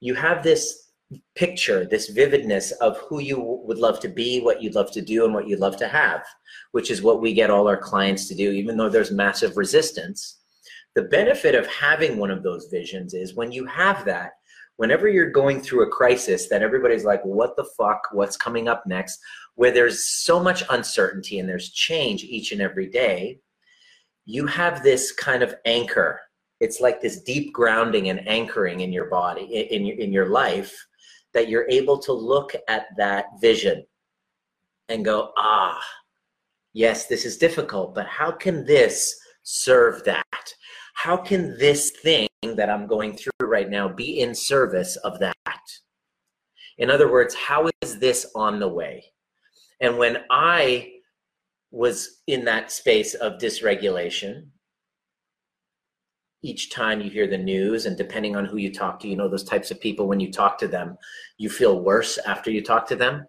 you 0.00 0.14
have 0.14 0.42
this 0.42 0.90
picture, 1.34 1.86
this 1.86 2.08
vividness 2.08 2.72
of 2.72 2.98
who 2.98 3.20
you 3.20 3.40
would 3.64 3.78
love 3.78 3.98
to 4.00 4.08
be, 4.08 4.40
what 4.40 4.62
you'd 4.62 4.74
love 4.74 4.90
to 4.92 5.00
do, 5.00 5.24
and 5.24 5.32
what 5.32 5.48
you'd 5.48 5.60
love 5.60 5.78
to 5.78 5.88
have, 5.88 6.22
which 6.72 6.90
is 6.90 7.02
what 7.02 7.22
we 7.22 7.32
get 7.32 7.50
all 7.50 7.66
our 7.66 7.78
clients 7.78 8.28
to 8.28 8.34
do, 8.34 8.50
even 8.50 8.76
though 8.76 8.90
there's 8.90 9.10
massive 9.10 9.56
resistance. 9.56 10.40
The 10.94 11.02
benefit 11.02 11.54
of 11.54 11.66
having 11.66 12.18
one 12.18 12.30
of 12.30 12.42
those 12.42 12.66
visions 12.66 13.14
is 13.14 13.34
when 13.34 13.52
you 13.52 13.64
have 13.66 14.04
that, 14.04 14.32
whenever 14.78 15.08
you're 15.08 15.30
going 15.30 15.60
through 15.60 15.82
a 15.82 15.90
crisis 15.90 16.48
that 16.48 16.62
everybody's 16.62 17.04
like, 17.04 17.22
what 17.24 17.56
the 17.56 17.68
fuck, 17.76 18.00
what's 18.12 18.36
coming 18.36 18.68
up 18.68 18.84
next, 18.86 19.18
where 19.56 19.72
there's 19.72 20.06
so 20.06 20.40
much 20.40 20.62
uncertainty 20.70 21.40
and 21.40 21.48
there's 21.48 21.70
change 21.70 22.22
each 22.22 22.52
and 22.52 22.62
every 22.62 22.86
day, 22.86 23.40
you 24.24 24.46
have 24.46 24.82
this 24.82 25.10
kind 25.12 25.42
of 25.42 25.54
anchor. 25.66 26.20
It's 26.60 26.80
like 26.80 27.00
this 27.00 27.22
deep 27.22 27.52
grounding 27.52 28.08
and 28.08 28.26
anchoring 28.28 28.80
in 28.80 28.92
your 28.92 29.06
body 29.06 29.42
in, 29.42 29.84
in, 29.84 30.00
in 30.00 30.12
your 30.12 30.28
life 30.28 30.74
that 31.34 31.48
you're 31.48 31.68
able 31.68 31.98
to 31.98 32.12
look 32.12 32.52
at 32.68 32.86
that 32.96 33.26
vision 33.40 33.84
and 34.88 35.04
go 35.04 35.32
ah 35.36 35.78
yes 36.72 37.06
this 37.06 37.26
is 37.26 37.36
difficult 37.36 37.94
but 37.94 38.06
how 38.06 38.30
can 38.30 38.64
this 38.64 39.14
serve 39.42 40.02
that 40.04 40.54
how 40.98 41.16
can 41.16 41.56
this 41.58 41.92
thing 41.92 42.26
that 42.42 42.68
i'm 42.68 42.88
going 42.88 43.16
through 43.16 43.46
right 43.48 43.70
now 43.70 43.88
be 43.88 44.18
in 44.20 44.34
service 44.34 44.96
of 44.96 45.20
that? 45.20 45.62
In 46.78 46.90
other 46.90 47.10
words 47.10 47.36
how 47.36 47.70
is 47.82 48.00
this 48.00 48.26
on 48.34 48.58
the 48.58 48.68
way? 48.68 49.04
And 49.80 49.96
when 49.96 50.18
i 50.28 50.90
was 51.70 52.22
in 52.26 52.44
that 52.46 52.72
space 52.72 53.14
of 53.14 53.34
dysregulation 53.34 54.48
each 56.42 56.70
time 56.70 57.00
you 57.00 57.10
hear 57.10 57.28
the 57.28 57.38
news 57.38 57.86
and 57.86 57.96
depending 57.96 58.34
on 58.34 58.44
who 58.44 58.56
you 58.56 58.72
talk 58.72 58.98
to 58.98 59.08
you 59.08 59.14
know 59.16 59.28
those 59.28 59.44
types 59.44 59.70
of 59.70 59.80
people 59.80 60.08
when 60.08 60.18
you 60.18 60.32
talk 60.32 60.58
to 60.58 60.66
them 60.66 60.96
you 61.36 61.48
feel 61.48 61.80
worse 61.80 62.18
after 62.26 62.50
you 62.50 62.62
talk 62.62 62.88
to 62.88 62.96
them? 62.96 63.24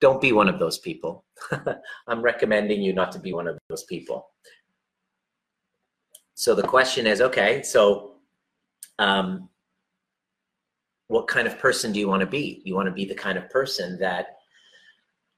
Don't 0.00 0.20
be 0.20 0.32
one 0.32 0.50
of 0.50 0.58
those 0.58 0.78
people. 0.78 1.24
I'm 2.06 2.20
recommending 2.20 2.82
you 2.82 2.92
not 2.92 3.12
to 3.12 3.18
be 3.18 3.32
one 3.32 3.48
of 3.48 3.56
those 3.70 3.84
people 3.84 4.26
so 6.34 6.54
the 6.54 6.62
question 6.62 7.06
is 7.06 7.20
okay 7.20 7.62
so 7.62 8.12
um, 8.98 9.48
what 11.08 11.26
kind 11.26 11.46
of 11.46 11.58
person 11.58 11.92
do 11.92 11.98
you 12.00 12.08
want 12.08 12.20
to 12.20 12.26
be 12.26 12.62
you 12.64 12.74
want 12.74 12.86
to 12.86 12.92
be 12.92 13.04
the 13.04 13.14
kind 13.14 13.38
of 13.38 13.48
person 13.50 13.98
that 13.98 14.38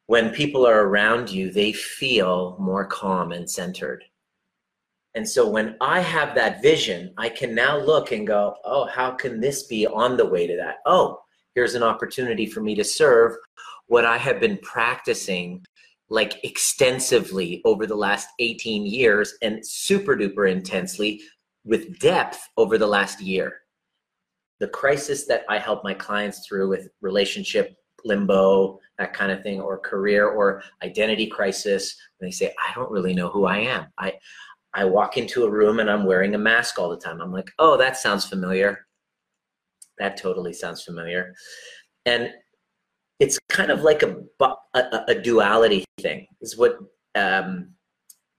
when 0.07 0.31
people 0.31 0.67
are 0.67 0.87
around 0.87 1.31
you 1.31 1.51
they 1.51 1.73
feel 1.73 2.57
more 2.59 2.85
calm 2.85 3.33
and 3.33 3.49
centered 3.49 4.05
and 5.17 5.27
so 5.27 5.49
when 5.49 5.77
I 5.81 6.01
have 6.01 6.35
that 6.35 6.61
vision, 6.61 7.15
I 7.17 7.31
can 7.31 7.55
now 7.55 7.79
look 7.79 8.13
and 8.13 8.27
go, 8.27 8.55
oh, 8.67 8.85
how 8.85 9.13
can 9.13 9.41
this 9.41 9.63
be 9.63 9.87
on 9.87 10.19
the 10.19 10.27
way 10.27 10.47
to 10.47 10.55
that? 10.57 10.81
Oh, 10.85 11.21
here's 11.55 11.75
an 11.75 11.83
opportunity 11.83 12.45
for 12.45 12.61
me 12.61 12.75
to 12.75 12.85
serve 12.85 13.35
what 13.87 14.05
I 14.05 14.19
have 14.19 14.41
been 14.41 14.59
practicing 14.59 15.65
like 16.09 16.45
extensively 16.45 17.63
over 17.65 17.87
the 17.87 17.97
last 17.97 18.29
18 18.39 18.87
years 18.87 19.35
and 19.43 19.67
super 19.67 20.17
duper 20.17 20.51
intensely 20.51 21.21
with 21.65 21.99
depth 21.99 22.49
over 22.57 22.79
the 22.79 22.87
last 22.87 23.21
year. 23.21 23.61
The 24.61 24.69
crisis 24.69 25.27
that 25.27 25.45
I 25.49 25.59
help 25.59 25.83
my 25.85 25.95
clients 25.95 26.47
through 26.47 26.69
with 26.69 26.89
relationship 27.01 27.77
limbo, 28.05 28.79
that 28.99 29.13
kind 29.13 29.33
of 29.33 29.43
thing, 29.43 29.61
or 29.61 29.79
career 29.79 30.29
or 30.29 30.63
identity 30.83 31.27
crisis, 31.27 31.97
when 32.19 32.29
they 32.29 32.33
say, 32.33 32.55
I 32.65 32.73
don't 32.75 32.91
really 32.91 33.15
know 33.15 33.29
who 33.29 33.47
I 33.47 33.59
am. 33.59 33.87
I 33.99 34.15
I 34.77 34.85
walk 34.85 35.17
into 35.17 35.45
a 35.45 35.51
room 35.51 35.81
and 35.81 35.91
I'm 35.91 36.05
wearing 36.05 36.35
a 36.35 36.39
mask 36.39 36.79
all 36.79 36.91
the 36.91 36.99
time. 36.99 37.23
I'm 37.23 37.33
like, 37.33 37.51
oh, 37.59 37.79
that 37.79 37.97
sounds 37.97 38.27
familiar. 38.27 38.87
That 39.99 40.19
totally 40.19 40.53
sounds 40.53 40.83
familiar. 40.83 41.35
And 42.05 42.31
kind 43.57 43.71
of 43.71 43.83
like 43.83 44.03
a, 44.03 44.17
a, 44.75 45.05
a 45.09 45.15
duality 45.15 45.85
thing, 46.01 46.27
is 46.41 46.57
what, 46.57 46.79
um, 47.15 47.71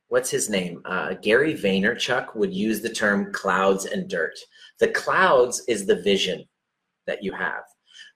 what's 0.07 0.29
his 0.29 0.49
name? 0.49 0.81
Uh, 0.85 1.15
Gary 1.15 1.53
Vaynerchuk 1.53 2.35
would 2.35 2.53
use 2.53 2.81
the 2.81 2.89
term 2.89 3.33
clouds 3.33 3.85
and 3.85 4.09
dirt. 4.09 4.37
The 4.79 4.89
clouds 4.89 5.63
is 5.67 5.85
the 5.85 6.01
vision 6.01 6.45
that 7.05 7.23
you 7.23 7.31
have, 7.33 7.63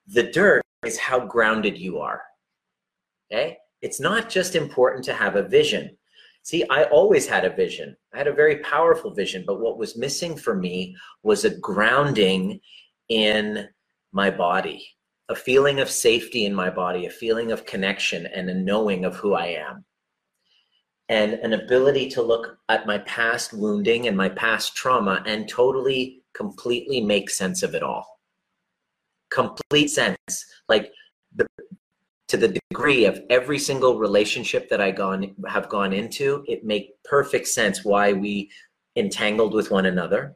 the 0.08 0.24
dirt 0.24 0.62
is 0.86 0.98
how 0.98 1.20
grounded 1.26 1.78
you 1.78 2.00
are. 2.00 2.22
Okay? 3.32 3.58
It's 3.82 4.00
not 4.00 4.30
just 4.30 4.56
important 4.56 5.04
to 5.06 5.14
have 5.14 5.36
a 5.36 5.44
vision 5.44 5.98
See, 6.44 6.66
I 6.70 6.86
always 6.86 7.28
had 7.28 7.46
a 7.46 7.56
vision. 7.56 7.96
I 8.14 8.18
had 8.18 8.28
a 8.28 8.34
very 8.34 8.58
powerful 8.58 9.14
vision, 9.14 9.44
but 9.46 9.60
what 9.60 9.78
was 9.78 9.98
missing 9.98 10.36
for 10.36 10.56
me 10.56 10.96
was 11.22 11.46
a 11.46 11.56
grounding 11.58 12.60
in 13.10 13.70
my 14.12 14.32
body, 14.32 14.88
a 15.30 15.36
feeling 15.36 15.80
of 15.80 15.90
safety 15.90 16.46
in 16.46 16.54
my 16.54 16.70
body, 16.70 17.06
a 17.06 17.10
feeling 17.10 17.52
of 17.52 17.66
connection, 17.66 18.26
and 18.26 18.50
a 18.50 18.54
knowing 18.54 19.06
of 19.06 19.16
who 19.16 19.34
I 19.34 19.48
am. 19.48 19.86
And 21.10 21.34
an 21.34 21.54
ability 21.54 22.10
to 22.12 22.22
look 22.22 22.58
at 22.70 22.88
my 22.88 23.00
past 23.00 23.54
wounding 23.54 24.08
and 24.08 24.16
my 24.16 24.30
past 24.30 24.76
trauma 24.76 25.24
and 25.26 25.48
totally, 25.48 26.24
completely 26.34 27.02
make 27.02 27.30
sense 27.30 27.64
of 27.64 27.76
it 27.76 27.84
all. 27.84 28.20
Complete 29.30 29.90
sense. 29.90 30.46
Like 30.70 30.92
the, 31.36 31.48
to 32.30 32.38
the 32.38 32.60
degree 32.72 33.06
of 33.06 33.22
every 33.30 33.60
single 33.60 34.00
relationship 34.00 34.70
that 34.70 34.80
I 34.80 34.92
gone 34.92 35.36
have 35.48 35.68
gone 35.68 35.92
into, 35.92 36.46
it 36.48 36.64
make 36.64 36.92
perfect 37.04 37.48
sense 37.48 37.84
why 37.84 38.14
we 38.14 38.50
entangled 38.96 39.54
with 39.54 39.72
one 39.72 39.86
another. 39.86 40.36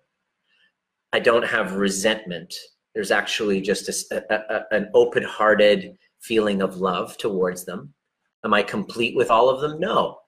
I 1.13 1.19
don't 1.19 1.45
have 1.45 1.75
resentment. 1.75 2.53
There's 2.95 3.11
actually 3.11 3.61
just 3.61 3.89
a, 4.11 4.23
a, 4.31 4.55
a, 4.55 4.75
an 4.75 4.89
open-hearted 4.93 5.97
feeling 6.21 6.61
of 6.61 6.77
love 6.77 7.17
towards 7.17 7.65
them. 7.65 7.93
Am 8.43 8.53
I 8.53 8.63
complete 8.63 9.15
with 9.15 9.29
all 9.29 9.49
of 9.49 9.61
them? 9.61 9.79
No, 9.79 10.19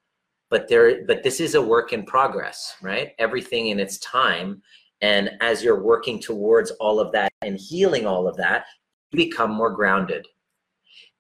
but 0.50 0.68
there. 0.68 1.06
But 1.06 1.24
this 1.24 1.40
is 1.40 1.56
a 1.56 1.62
work 1.62 1.94
in 1.94 2.04
progress, 2.04 2.76
right? 2.82 3.12
Everything 3.18 3.68
in 3.68 3.80
its 3.80 3.98
time, 4.00 4.62
and 5.02 5.32
as 5.42 5.64
you're 5.64 5.82
working 5.82 6.20
towards 6.20 6.72
all 6.72 7.00
of 7.00 7.12
that 7.14 7.32
and 7.42 7.58
healing 7.58 8.06
all 8.06 8.28
of 8.28 8.36
that, 8.38 8.66
you 9.12 9.18
become 9.18 9.52
more 9.52 9.72
grounded 9.72 10.28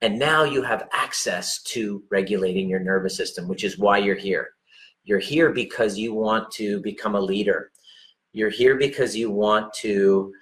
and 0.01 0.20
now 0.20 0.44
you 0.44 0.62
have 0.62 0.88
access 0.92 1.62
to 1.63 2.04
regulating 2.12 2.70
your 2.70 2.80
nervous 2.80 3.16
system, 3.16 3.48
which 3.48 3.63
is 3.63 3.77
why 3.77 3.98
you're 3.98 4.16
here. 4.16 4.50
You're 5.04 5.20
here 5.20 5.51
because 5.51 5.98
you 5.98 6.13
want 6.13 6.51
to 6.51 6.82
become 6.82 7.16
a 7.16 7.22
leader. 7.22 7.72
You're 8.34 8.50
here 8.50 8.75
because 8.77 9.16
you 9.16 9.32
want 9.32 9.74
to 9.75 10.34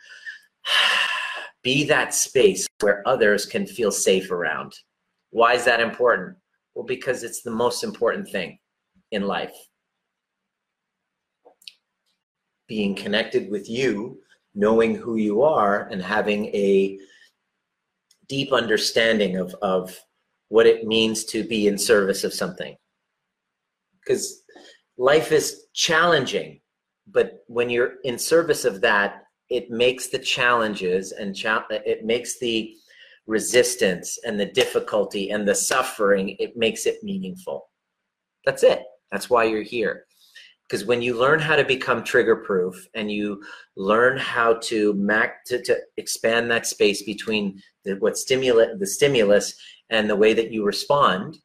be 1.66 1.84
that 1.84 2.14
space 2.14 2.68
where 2.82 3.02
others 3.08 3.46
can 3.48 3.66
feel 3.66 3.92
safe 3.92 4.30
around. 4.30 4.72
Why 5.32 5.56
is 5.56 5.66
that 5.66 5.82
important? 5.82 6.38
Well, 6.76 6.86
because 6.86 7.24
it's 7.24 7.42
the 7.42 7.52
most 7.52 7.84
important 7.84 8.30
thing 8.30 8.60
in 9.12 9.24
life. 9.24 9.56
Being 12.68 12.94
connected 12.94 13.50
with 13.50 13.68
you, 13.68 14.20
knowing 14.54 14.94
who 14.94 15.16
you 15.16 15.42
are, 15.42 15.88
and 15.90 16.02
having 16.02 16.46
a 16.46 17.00
deep 18.30 18.54
understanding 18.54 19.38
of, 19.38 19.56
of 19.64 20.00
what 20.50 20.68
it 20.68 20.86
means 20.86 21.26
to 21.26 21.44
be 21.44 21.68
in 21.68 21.80
service 21.80 22.24
of 22.24 22.34
something. 22.34 22.76
Because 24.00 24.44
life 24.98 25.32
is 25.32 25.66
challenging, 25.74 26.62
but 27.08 27.44
when 27.48 27.72
you're 27.72 27.96
in 28.04 28.20
service 28.20 28.66
of 28.66 28.82
that, 28.82 29.25
it 29.50 29.70
makes 29.70 30.08
the 30.08 30.20
challenges 30.20 31.12
and 31.12 31.36
cha- 31.36 31.66
it 31.70 32.06
makes 32.06 32.40
the 32.40 32.76
resistance 33.28 34.20
and 34.26 34.40
the 34.40 34.46
difficulty 34.46 35.32
and 35.32 35.48
the 35.48 35.56
suffering, 35.56 36.36
it 36.40 36.56
makes 36.56 36.86
it 36.86 37.04
meaningful. 37.04 37.70
That's 38.46 38.64
it. 38.64 38.84
That's 39.12 39.30
why 39.30 39.46
you're 39.46 39.64
here 39.64 40.06
because 40.68 40.86
when 40.86 41.02
you 41.02 41.18
learn 41.18 41.40
how 41.40 41.56
to 41.56 41.64
become 41.64 42.04
trigger 42.04 42.36
proof 42.36 42.88
and 42.96 43.12
you 43.12 43.44
learn 43.76 44.18
how 44.18 44.56
to, 44.56 44.94
mac- 44.94 45.46
to, 45.46 45.62
to 45.62 45.78
expand 45.98 46.50
that 46.50 46.66
space 46.66 47.04
between 47.04 47.62
the, 47.84 47.94
what 47.98 48.18
stimulate 48.18 48.80
the 48.80 48.88
stimulus 48.88 49.56
and 49.90 50.10
the 50.10 50.16
way 50.16 50.34
that 50.34 50.52
you 50.52 50.66
respond 50.66 51.38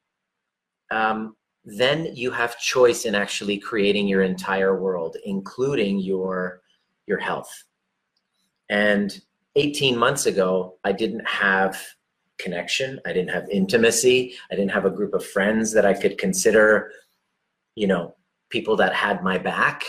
um, 0.91 1.37
then 1.65 2.09
you 2.15 2.31
have 2.31 2.59
choice 2.59 3.05
in 3.05 3.15
actually 3.15 3.59
creating 3.59 4.09
your 4.09 4.23
entire 4.23 4.81
world 4.81 5.17
including 5.25 5.99
your 5.99 6.63
your 7.07 7.19
health 7.19 7.65
and 8.71 9.21
18 9.57 9.97
months 9.97 10.25
ago 10.25 10.77
i 10.85 10.93
didn't 10.93 11.27
have 11.27 11.79
connection 12.39 12.99
i 13.05 13.13
didn't 13.13 13.31
have 13.31 13.47
intimacy 13.51 14.35
i 14.51 14.55
didn't 14.55 14.71
have 14.71 14.87
a 14.87 14.91
group 14.91 15.13
of 15.13 15.25
friends 15.25 15.73
that 15.73 15.85
i 15.85 15.93
could 15.93 16.17
consider 16.17 16.91
you 17.75 17.87
know 17.87 18.15
people 18.49 18.77
that 18.77 18.95
had 18.95 19.23
my 19.23 19.37
back 19.37 19.85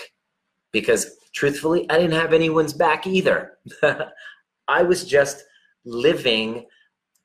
because 0.72 1.18
truthfully, 1.34 1.90
I 1.90 1.98
didn't 1.98 2.20
have 2.20 2.34
anyone's 2.34 2.74
back 2.74 3.08
either. 3.08 3.58
I 4.68 4.84
was 4.84 5.06
just 5.06 5.44
living 5.86 6.66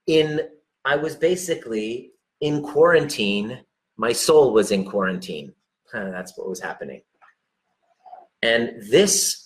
in, 0.07 0.41
I 0.85 0.97
was 0.97 1.17
basically 1.17 2.13
in 2.41 2.63
quarantine. 2.63 3.61
My 3.97 4.13
soul 4.13 4.53
was 4.53 4.71
in 4.71 4.85
quarantine. 4.85 5.53
That's 5.93 6.37
what 6.37 6.49
was 6.49 6.61
happening. 6.61 7.03
And 8.43 8.83
this 8.91 9.46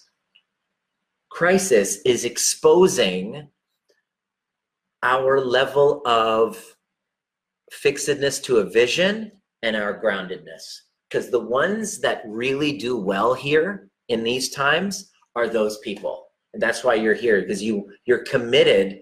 crisis 1.40 2.02
is 2.04 2.26
exposing 2.26 3.49
our 5.02 5.40
level 5.40 6.02
of 6.04 6.76
fixedness 7.73 8.42
to 8.42 8.59
a 8.59 8.68
vision 8.68 9.32
and 9.62 9.75
our 9.75 9.99
groundedness. 9.99 10.64
Because 11.09 11.30
the 11.30 11.40
ones 11.40 11.99
that 12.00 12.20
really 12.26 12.76
do 12.76 12.94
well 12.94 13.32
here 13.32 13.88
in 14.11 14.23
these 14.23 14.50
times 14.50 15.11
are 15.35 15.49
those 15.49 15.78
people. 15.78 16.26
And 16.52 16.62
that's 16.62 16.85
why 16.85 16.92
you're 16.92 17.14
here 17.14 17.40
because 17.40 17.62
you 17.62 17.90
you're 18.04 18.25
committed 18.25 19.00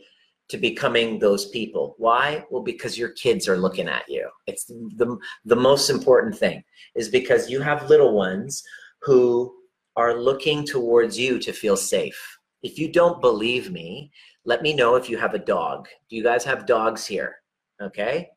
to 0.50 0.58
becoming 0.58 1.18
those 1.18 1.48
people. 1.48 1.96
Why? 1.98 2.44
Well 2.52 2.62
because 2.62 2.96
your 2.96 3.10
kids 3.24 3.48
are 3.48 3.58
looking 3.58 3.88
at 3.88 4.04
you. 4.08 4.30
It's 4.46 4.66
the 4.66 5.18
the 5.44 5.56
most 5.56 5.90
important 5.90 6.38
thing 6.38 6.62
is 6.94 7.08
because 7.08 7.50
you 7.50 7.60
have 7.62 7.90
little 7.90 8.12
ones 8.14 8.62
who 9.02 9.57
are 9.98 10.14
looking 10.14 10.64
towards 10.64 11.18
you 11.18 11.40
to 11.40 11.52
feel 11.52 11.76
safe. 11.76 12.38
If 12.62 12.78
you 12.78 12.92
don't 12.92 13.20
believe 13.20 13.72
me, 13.72 14.12
let 14.44 14.62
me 14.62 14.72
know 14.72 14.94
if 14.94 15.10
you 15.10 15.18
have 15.18 15.34
a 15.34 15.40
dog. 15.40 15.88
Do 16.08 16.14
you 16.14 16.22
guys 16.22 16.44
have 16.44 16.66
dogs 16.66 17.04
here? 17.04 17.34
Okay. 17.82 18.28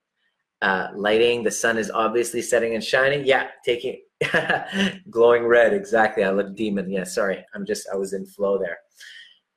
Uh, 0.63 0.87
lighting, 0.95 1.43
the 1.43 1.51
sun 1.51 1.77
is 1.77 1.91
obviously 1.91 2.41
setting 2.41 2.73
and 2.73 2.83
shining. 2.83 3.27
Yeah, 3.27 3.47
taking 3.63 4.01
glowing 5.11 5.45
red. 5.45 5.71
Exactly. 5.71 6.23
I 6.23 6.31
look 6.31 6.55
demon. 6.55 6.89
Yeah, 6.89 7.03
sorry. 7.03 7.45
I'm 7.53 7.63
just, 7.63 7.87
I 7.93 7.95
was 7.95 8.13
in 8.13 8.25
flow 8.25 8.57
there. 8.57 8.79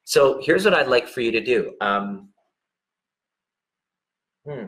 So 0.05 0.39
here's 0.43 0.67
what 0.67 0.75
I'd 0.75 0.89
like 0.89 1.09
for 1.09 1.23
you 1.23 1.33
to 1.33 1.43
do. 1.43 1.73
Um, 1.81 2.29
hmm. 4.47 4.67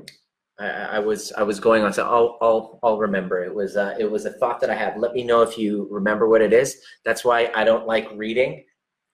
I, 0.58 0.66
I, 0.66 0.98
was 0.98 1.32
I 1.32 1.42
was 1.42 1.60
going 1.60 1.82
on. 1.82 1.92
So 1.92 2.06
I'll 2.06 2.38
I'll 2.40 2.78
I'll 2.82 2.98
remember. 2.98 3.44
It 3.44 3.54
was 3.54 3.76
uh, 3.76 3.94
it 3.98 4.10
was 4.10 4.24
a 4.24 4.32
thought 4.32 4.60
that 4.60 4.70
I 4.70 4.74
had. 4.74 4.98
Let 4.98 5.12
me 5.12 5.22
know 5.22 5.42
if 5.42 5.58
you 5.58 5.86
remember 5.90 6.28
what 6.28 6.40
it 6.40 6.52
is. 6.52 6.80
That's 7.04 7.24
why 7.24 7.50
I 7.54 7.64
don't 7.64 7.86
like 7.86 8.08
reading 8.14 8.64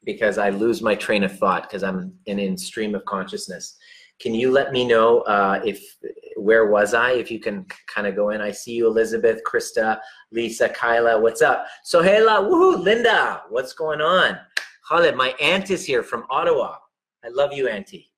because 0.05 0.39
I 0.39 0.51
lose 0.51 0.83
my 0.83 0.95
train 0.95 1.25
of 1.25 1.37
thought 1.39 1.65
because 1.65 1.83
I'm 1.83 2.15
in 2.27 2.39
in 2.39 2.57
stream 2.57 2.95
of 2.95 3.05
consciousness. 3.05 3.77
Can 4.21 4.35
you 4.35 4.53
let 4.53 4.73
me 4.73 4.87
know 4.87 5.21
uh, 5.23 5.61
if 5.65 5.83
where 6.37 6.67
was 6.67 6.95
I? 6.95 7.13
If 7.13 7.31
you 7.31 7.41
can 7.41 7.67
kind 7.93 8.07
of 8.07 8.15
go 8.15 8.31
in. 8.31 8.41
I 8.41 8.53
see 8.53 8.73
you, 8.73 8.87
Elizabeth, 8.87 9.41
Krista, 9.45 9.99
Lisa, 10.31 10.69
Kyla. 10.69 11.21
What's 11.21 11.43
up? 11.43 11.67
So 11.83 12.03
Hela, 12.03 12.43
woohoo, 12.43 12.81
Linda. 12.81 13.43
What's 13.49 13.73
going 13.73 14.01
on? 14.01 14.39
Khalid, 14.89 15.17
my 15.17 15.35
aunt 15.41 15.71
is 15.71 15.85
here 15.85 16.03
from 16.03 16.25
Ottawa. 16.31 16.77
I 17.25 17.29
love 17.29 17.53
you, 17.53 17.69
Auntie. 17.69 18.12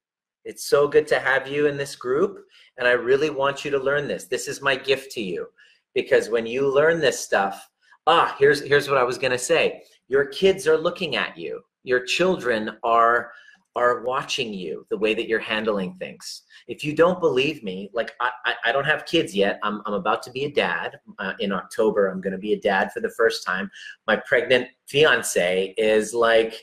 It's 0.44 0.66
so 0.66 0.86
good 0.88 1.06
to 1.08 1.18
have 1.18 1.48
you 1.48 1.66
in 1.66 1.76
this 1.76 1.96
group, 1.96 2.44
and 2.78 2.86
I 2.86 2.92
really 2.92 3.30
want 3.30 3.64
you 3.64 3.70
to 3.70 3.78
learn 3.78 4.08
this. 4.08 4.24
This 4.24 4.48
is 4.48 4.60
my 4.60 4.76
gift 4.76 5.12
to 5.12 5.22
you, 5.22 5.46
because 5.94 6.28
when 6.28 6.46
you 6.46 6.72
learn 6.72 7.00
this 7.00 7.18
stuff, 7.18 7.68
ah, 8.06 8.34
here's 8.38 8.60
here's 8.62 8.88
what 8.88 8.98
I 8.98 9.04
was 9.04 9.18
gonna 9.18 9.38
say. 9.38 9.82
Your 10.08 10.26
kids 10.26 10.66
are 10.68 10.76
looking 10.76 11.16
at 11.16 11.36
you. 11.38 11.60
Your 11.82 12.04
children 12.04 12.76
are 12.82 13.32
are 13.76 14.04
watching 14.04 14.54
you 14.54 14.86
the 14.88 14.96
way 14.96 15.14
that 15.14 15.26
you're 15.28 15.40
handling 15.40 15.94
things. 15.94 16.42
If 16.68 16.84
you 16.84 16.94
don't 16.94 17.18
believe 17.18 17.64
me, 17.64 17.90
like 17.92 18.12
I, 18.20 18.30
I, 18.44 18.54
I 18.66 18.72
don't 18.72 18.84
have 18.84 19.04
kids 19.04 19.34
yet. 19.34 19.58
I'm, 19.64 19.82
I'm 19.84 19.94
about 19.94 20.22
to 20.24 20.30
be 20.30 20.44
a 20.44 20.50
dad 20.52 20.96
uh, 21.18 21.32
in 21.40 21.50
October. 21.50 22.06
I'm 22.06 22.20
going 22.20 22.34
to 22.34 22.38
be 22.38 22.52
a 22.52 22.60
dad 22.60 22.92
for 22.92 23.00
the 23.00 23.10
first 23.10 23.44
time. 23.44 23.68
My 24.06 24.14
pregnant 24.14 24.68
fiance 24.86 25.74
is 25.76 26.14
like 26.14 26.54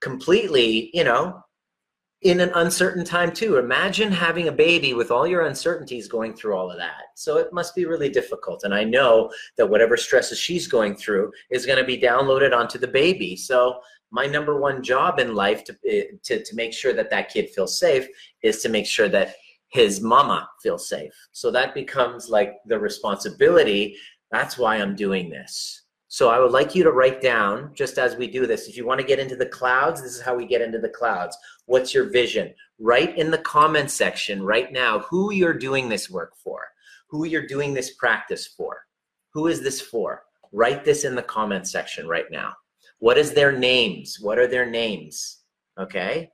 completely, 0.00 0.90
you 0.92 1.04
know, 1.04 1.40
in 2.24 2.40
an 2.40 2.50
uncertain 2.54 3.04
time 3.04 3.30
too. 3.30 3.58
Imagine 3.58 4.10
having 4.10 4.48
a 4.48 4.52
baby 4.52 4.94
with 4.94 5.10
all 5.10 5.26
your 5.26 5.42
uncertainties 5.42 6.08
going 6.08 6.32
through 6.32 6.56
all 6.56 6.70
of 6.70 6.78
that. 6.78 7.12
So 7.14 7.36
it 7.36 7.52
must 7.52 7.74
be 7.74 7.84
really 7.84 8.08
difficult. 8.08 8.64
And 8.64 8.74
I 8.74 8.82
know 8.82 9.30
that 9.58 9.68
whatever 9.68 9.98
stresses 9.98 10.38
she's 10.38 10.66
going 10.66 10.96
through 10.96 11.30
is 11.50 11.66
going 11.66 11.78
to 11.78 11.84
be 11.84 12.00
downloaded 12.00 12.56
onto 12.56 12.78
the 12.78 12.88
baby. 12.88 13.36
So 13.36 13.78
my 14.10 14.24
number 14.24 14.58
one 14.58 14.82
job 14.82 15.18
in 15.18 15.34
life 15.34 15.64
to, 15.64 15.76
eh, 15.86 16.04
to, 16.22 16.42
to 16.42 16.56
make 16.56 16.72
sure 16.72 16.94
that 16.94 17.10
that 17.10 17.28
kid 17.28 17.50
feels 17.50 17.78
safe 17.78 18.08
is 18.42 18.62
to 18.62 18.70
make 18.70 18.86
sure 18.86 19.08
that 19.10 19.34
his 19.68 20.00
mama 20.00 20.48
feels 20.62 20.88
safe. 20.88 21.12
So 21.32 21.50
that 21.50 21.74
becomes 21.74 22.30
like 22.30 22.54
the 22.64 22.78
responsibility. 22.78 23.96
That's 24.30 24.56
why 24.56 24.76
I'm 24.76 24.96
doing 24.96 25.28
this. 25.28 25.83
So 26.14 26.30
I 26.30 26.38
would 26.38 26.52
like 26.52 26.76
you 26.76 26.84
to 26.84 26.92
write 26.92 27.20
down, 27.20 27.72
just 27.74 27.98
as 27.98 28.14
we 28.14 28.28
do 28.28 28.46
this, 28.46 28.68
if 28.68 28.76
you 28.76 28.86
want 28.86 29.00
to 29.00 29.06
get 29.06 29.18
into 29.18 29.34
the 29.34 29.46
clouds, 29.46 30.00
this 30.00 30.14
is 30.14 30.20
how 30.22 30.36
we 30.36 30.46
get 30.46 30.62
into 30.62 30.78
the 30.78 30.88
clouds. 30.88 31.36
What's 31.66 31.92
your 31.92 32.08
vision? 32.08 32.54
Write 32.78 33.18
in 33.18 33.32
the 33.32 33.38
comment 33.38 33.90
section 33.90 34.40
right 34.40 34.72
now 34.72 35.00
who 35.00 35.32
you're 35.32 35.58
doing 35.58 35.88
this 35.88 36.08
work 36.08 36.34
for, 36.36 36.68
who 37.08 37.24
you're 37.24 37.48
doing 37.48 37.74
this 37.74 37.96
practice 37.96 38.46
for. 38.46 38.86
Who 39.32 39.48
is 39.48 39.60
this 39.60 39.80
for? 39.80 40.22
Write 40.52 40.84
this 40.84 41.02
in 41.02 41.16
the 41.16 41.22
comment 41.24 41.66
section 41.66 42.06
right 42.06 42.30
now. 42.30 42.52
What 43.00 43.18
is 43.18 43.32
their 43.32 43.50
names? 43.50 44.18
What 44.20 44.38
are 44.38 44.46
their 44.46 44.70
names? 44.70 45.38
Okay. 45.80 46.30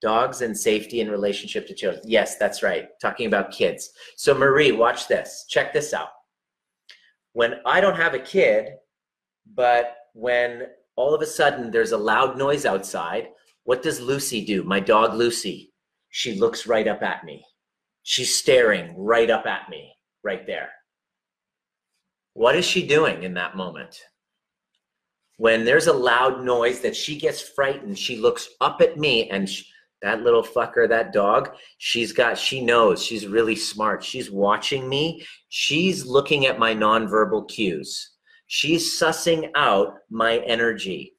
Dogs 0.00 0.40
and 0.40 0.56
safety 0.56 1.00
in 1.00 1.10
relationship 1.10 1.66
to 1.66 1.74
children. 1.74 2.04
Yes, 2.06 2.36
that's 2.36 2.62
right. 2.62 2.90
Talking 3.02 3.26
about 3.26 3.50
kids. 3.50 3.90
So, 4.14 4.34
Marie, 4.34 4.70
watch 4.70 5.08
this. 5.08 5.46
Check 5.48 5.72
this 5.72 5.92
out. 5.92 6.10
When 7.32 7.54
I 7.66 7.80
don't 7.80 7.96
have 7.96 8.14
a 8.14 8.20
kid, 8.20 8.70
but 9.54 9.96
when 10.14 10.66
all 10.96 11.14
of 11.14 11.22
a 11.22 11.26
sudden 11.26 11.70
there's 11.70 11.92
a 11.92 11.98
loud 11.98 12.36
noise 12.36 12.66
outside, 12.66 13.28
what 13.64 13.82
does 13.82 14.00
Lucy 14.00 14.44
do? 14.44 14.62
My 14.62 14.80
dog 14.80 15.14
Lucy. 15.14 15.72
She 16.10 16.34
looks 16.34 16.66
right 16.66 16.88
up 16.88 17.02
at 17.02 17.24
me. 17.24 17.44
She's 18.02 18.36
staring 18.36 18.94
right 18.96 19.30
up 19.30 19.46
at 19.46 19.68
me, 19.68 19.92
right 20.24 20.46
there. 20.46 20.70
What 22.34 22.56
is 22.56 22.64
she 22.64 22.86
doing 22.86 23.22
in 23.22 23.34
that 23.34 23.56
moment? 23.56 24.00
when 25.40 25.64
there's 25.64 25.86
a 25.86 25.92
loud 25.92 26.44
noise 26.44 26.80
that 26.80 26.94
she 26.94 27.16
gets 27.18 27.40
frightened, 27.40 27.98
she 27.98 28.18
looks 28.18 28.50
up 28.60 28.82
at 28.82 28.98
me 28.98 29.30
and 29.30 29.48
she, 29.48 29.64
that 30.02 30.22
little 30.22 30.42
fucker, 30.42 30.86
that 30.86 31.14
dog, 31.14 31.48
she's 31.78 32.12
got, 32.12 32.36
she 32.36 32.60
knows, 32.62 33.02
she's 33.02 33.26
really 33.26 33.56
smart. 33.56 34.04
She's 34.04 34.30
watching 34.30 34.86
me. 34.86 35.26
She's 35.48 36.04
looking 36.04 36.44
at 36.44 36.58
my 36.58 36.74
nonverbal 36.74 37.48
cues. 37.48 38.10
She's 38.52 38.98
sussing 39.00 39.48
out 39.54 39.94
my 40.10 40.38
energy. 40.38 41.14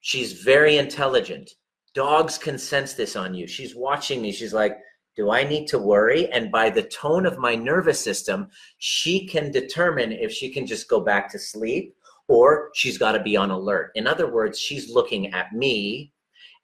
She's 0.00 0.32
very 0.32 0.78
intelligent. 0.78 1.48
Dogs 1.94 2.38
can 2.38 2.58
sense 2.58 2.94
this 2.94 3.14
on 3.14 3.34
you. 3.34 3.46
She's 3.46 3.76
watching 3.76 4.20
me. 4.20 4.32
She's 4.32 4.52
like, 4.52 4.76
do 5.14 5.30
I 5.30 5.44
need 5.44 5.68
to 5.68 5.78
worry? 5.78 6.28
And 6.32 6.50
by 6.50 6.70
the 6.70 6.82
tone 6.82 7.24
of 7.24 7.38
my 7.38 7.54
nervous 7.54 8.00
system, 8.00 8.48
she 8.78 9.28
can 9.28 9.52
determine 9.52 10.10
if 10.10 10.32
she 10.32 10.52
can 10.52 10.66
just 10.66 10.88
go 10.88 10.98
back 10.98 11.30
to 11.30 11.38
sleep 11.38 11.94
or 12.26 12.70
she's 12.74 12.98
got 12.98 13.12
to 13.12 13.22
be 13.22 13.36
on 13.36 13.52
alert. 13.52 13.92
In 13.94 14.08
other 14.08 14.28
words, 14.28 14.58
she's 14.58 14.90
looking 14.92 15.32
at 15.32 15.52
me 15.52 16.12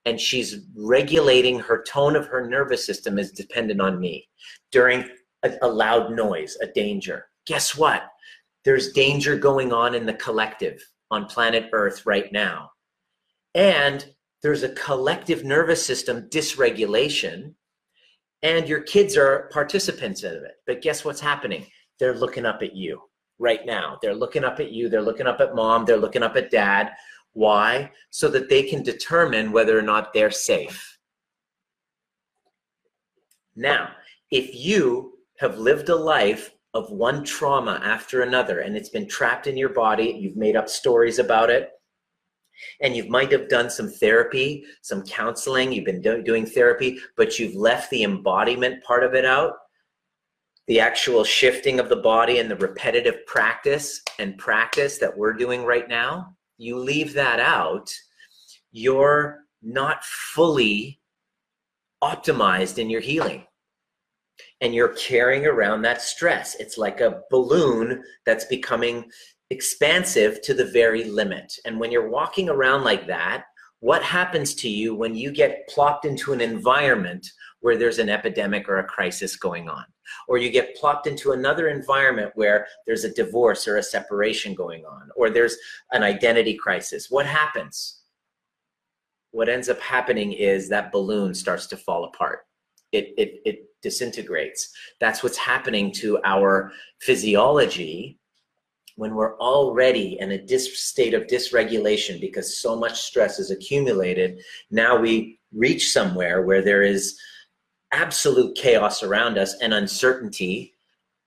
and 0.03 0.19
she's 0.19 0.65
regulating 0.75 1.59
her 1.59 1.81
tone 1.87 2.17
of 2.17 2.27
her 2.27 2.45
nervous 2.49 2.85
system 2.85 3.17
is 3.17 3.31
dependent 3.31 3.79
on 3.79 4.01
me 4.01 4.27
during 4.69 5.07
a, 5.43 5.53
a, 5.61 5.67
loud 5.69 6.11
noise, 6.11 6.57
a 6.61 6.67
danger. 6.67 7.27
Guess 7.45 7.77
what? 7.77 8.03
There's 8.65 8.93
danger 8.93 9.37
going 9.37 9.73
on 9.73 9.93
in 9.95 10.05
the 10.05 10.13
collective 10.13 10.81
on 11.11 11.25
planet 11.25 11.69
Earth 11.73 12.05
right 12.05 12.31
now. 12.31 12.71
And 13.55 14.05
there's 14.41 14.63
a 14.63 14.73
collective 14.73 15.43
nervous 15.43 15.85
system 15.85 16.27
dysregulation, 16.29 17.53
and 18.41 18.67
your 18.67 18.81
kids 18.81 19.15
are 19.15 19.49
participants 19.53 20.23
in 20.23 20.33
it. 20.33 20.55
But 20.65 20.81
guess 20.81 21.05
what's 21.05 21.21
happening? 21.21 21.65
They're 21.99 22.15
looking 22.15 22.45
up 22.45 22.61
at 22.61 22.75
you 22.75 23.01
right 23.39 23.65
now. 23.65 23.97
They're 24.01 24.15
looking 24.15 24.43
up 24.43 24.59
at 24.59 24.71
you, 24.71 24.89
they're 24.89 25.01
looking 25.01 25.27
up 25.27 25.39
at 25.39 25.55
mom, 25.55 25.85
they're 25.85 25.97
looking 25.97 26.23
up 26.23 26.35
at 26.35 26.51
dad. 26.51 26.91
Why? 27.33 27.91
So 28.09 28.27
that 28.29 28.49
they 28.49 28.63
can 28.63 28.83
determine 28.83 29.51
whether 29.51 29.77
or 29.77 29.81
not 29.81 30.13
they're 30.13 30.31
safe. 30.31 30.97
Now, 33.55 33.91
if 34.31 34.53
you 34.55 35.13
have 35.39 35.57
lived 35.57 35.89
a 35.89 35.95
life 35.95 36.51
of 36.73 36.91
one 36.91 37.23
trauma 37.23 37.79
after 37.83 38.21
another 38.21 38.59
and 38.59 38.75
it's 38.75 38.89
been 38.89 39.07
trapped 39.07 39.47
in 39.47 39.57
your 39.57 39.69
body, 39.69 40.17
you've 40.19 40.37
made 40.37 40.55
up 40.55 40.67
stories 40.67 41.19
about 41.19 41.49
it, 41.49 41.69
and 42.81 42.95
you 42.95 43.07
might 43.09 43.31
have 43.31 43.49
done 43.49 43.69
some 43.69 43.89
therapy, 43.89 44.63
some 44.81 45.03
counseling, 45.03 45.71
you've 45.71 45.85
been 45.85 46.01
do- 46.01 46.23
doing 46.23 46.45
therapy, 46.45 46.99
but 47.15 47.37
you've 47.39 47.55
left 47.55 47.89
the 47.89 48.03
embodiment 48.03 48.83
part 48.83 49.03
of 49.03 49.13
it 49.13 49.25
out, 49.25 49.53
the 50.67 50.79
actual 50.79 51.23
shifting 51.23 51.79
of 51.79 51.89
the 51.89 51.95
body 51.95 52.39
and 52.39 52.49
the 52.49 52.55
repetitive 52.55 53.25
practice 53.25 54.01
and 54.19 54.37
practice 54.37 54.97
that 54.97 55.15
we're 55.15 55.33
doing 55.33 55.63
right 55.63 55.89
now, 55.89 56.35
you 56.57 56.77
leave 56.77 57.13
that 57.13 57.39
out, 57.39 57.91
you're 58.71 59.39
not 59.61 60.03
fully 60.03 60.99
optimized 62.03 62.77
in 62.77 62.89
your 62.89 63.01
healing. 63.01 63.45
And 64.63 64.73
you're 64.73 64.95
carrying 64.95 65.45
around 65.45 65.83
that 65.83 66.01
stress. 66.01 66.55
It's 66.55 66.77
like 66.77 67.01
a 67.01 67.21
balloon 67.29 68.01
that's 68.25 68.45
becoming 68.45 69.11
expansive 69.49 70.41
to 70.41 70.53
the 70.55 70.65
very 70.65 71.03
limit. 71.03 71.53
And 71.65 71.79
when 71.79 71.91
you're 71.91 72.09
walking 72.09 72.49
around 72.49 72.83
like 72.83 73.05
that, 73.07 73.43
what 73.81 74.01
happens 74.01 74.55
to 74.55 74.69
you 74.69 74.95
when 74.95 75.13
you 75.13 75.31
get 75.31 75.67
plopped 75.67 76.05
into 76.05 76.31
an 76.31 76.39
environment 76.39 77.27
where 77.59 77.77
there's 77.77 77.99
an 77.99 78.09
epidemic 78.09 78.69
or 78.69 78.77
a 78.77 78.85
crisis 78.85 79.35
going 79.35 79.67
on? 79.67 79.83
Or 80.29 80.37
you 80.37 80.49
get 80.49 80.75
plopped 80.77 81.07
into 81.07 81.33
another 81.33 81.67
environment 81.67 82.31
where 82.35 82.65
there's 82.87 83.03
a 83.03 83.13
divorce 83.13 83.67
or 83.67 83.77
a 83.77 83.83
separation 83.83 84.55
going 84.55 84.85
on, 84.85 85.09
or 85.17 85.29
there's 85.29 85.57
an 85.91 86.03
identity 86.03 86.55
crisis. 86.55 87.11
What 87.11 87.25
happens? 87.25 87.99
What 89.31 89.49
ends 89.49 89.67
up 89.67 89.81
happening 89.81 90.31
is 90.31 90.69
that 90.69 90.93
balloon 90.93 91.33
starts 91.33 91.67
to 91.67 91.77
fall 91.77 92.05
apart. 92.05 92.39
It, 92.93 93.13
it, 93.17 93.41
it 93.43 93.59
disintegrates. 93.83 94.73
That's 94.99 95.21
what's 95.21 95.37
happening 95.37 95.91
to 95.93 96.19
our 96.23 96.71
physiology 96.99 98.17
when 98.95 99.15
we're 99.15 99.37
already 99.39 100.17
in 100.19 100.31
a 100.31 100.41
dis- 100.41 100.79
state 100.79 101.13
of 101.13 101.23
dysregulation 101.23 102.21
because 102.21 102.57
so 102.59 102.75
much 102.75 103.01
stress 103.01 103.39
is 103.39 103.51
accumulated, 103.51 104.41
now 104.69 104.95
we 104.97 105.39
reach 105.51 105.91
somewhere 105.91 106.43
where 106.43 106.61
there 106.61 106.83
is 106.83 107.17
absolute 107.91 108.55
chaos 108.55 109.03
around 109.03 109.37
us 109.37 109.55
and 109.61 109.73
uncertainty. 109.73 110.73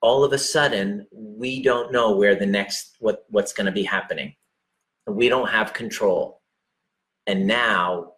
All 0.00 0.24
of 0.24 0.32
a 0.32 0.38
sudden, 0.38 1.06
we 1.12 1.62
don't 1.62 1.92
know 1.92 2.16
where 2.16 2.36
the 2.36 2.46
next 2.46 2.96
what 3.00 3.24
what's 3.30 3.52
going 3.52 3.66
to 3.66 3.72
be 3.72 3.84
happening. 3.84 4.34
we 5.08 5.28
don't 5.28 5.48
have 5.48 5.72
control. 5.72 6.42
And 7.28 7.46
now 7.46 8.12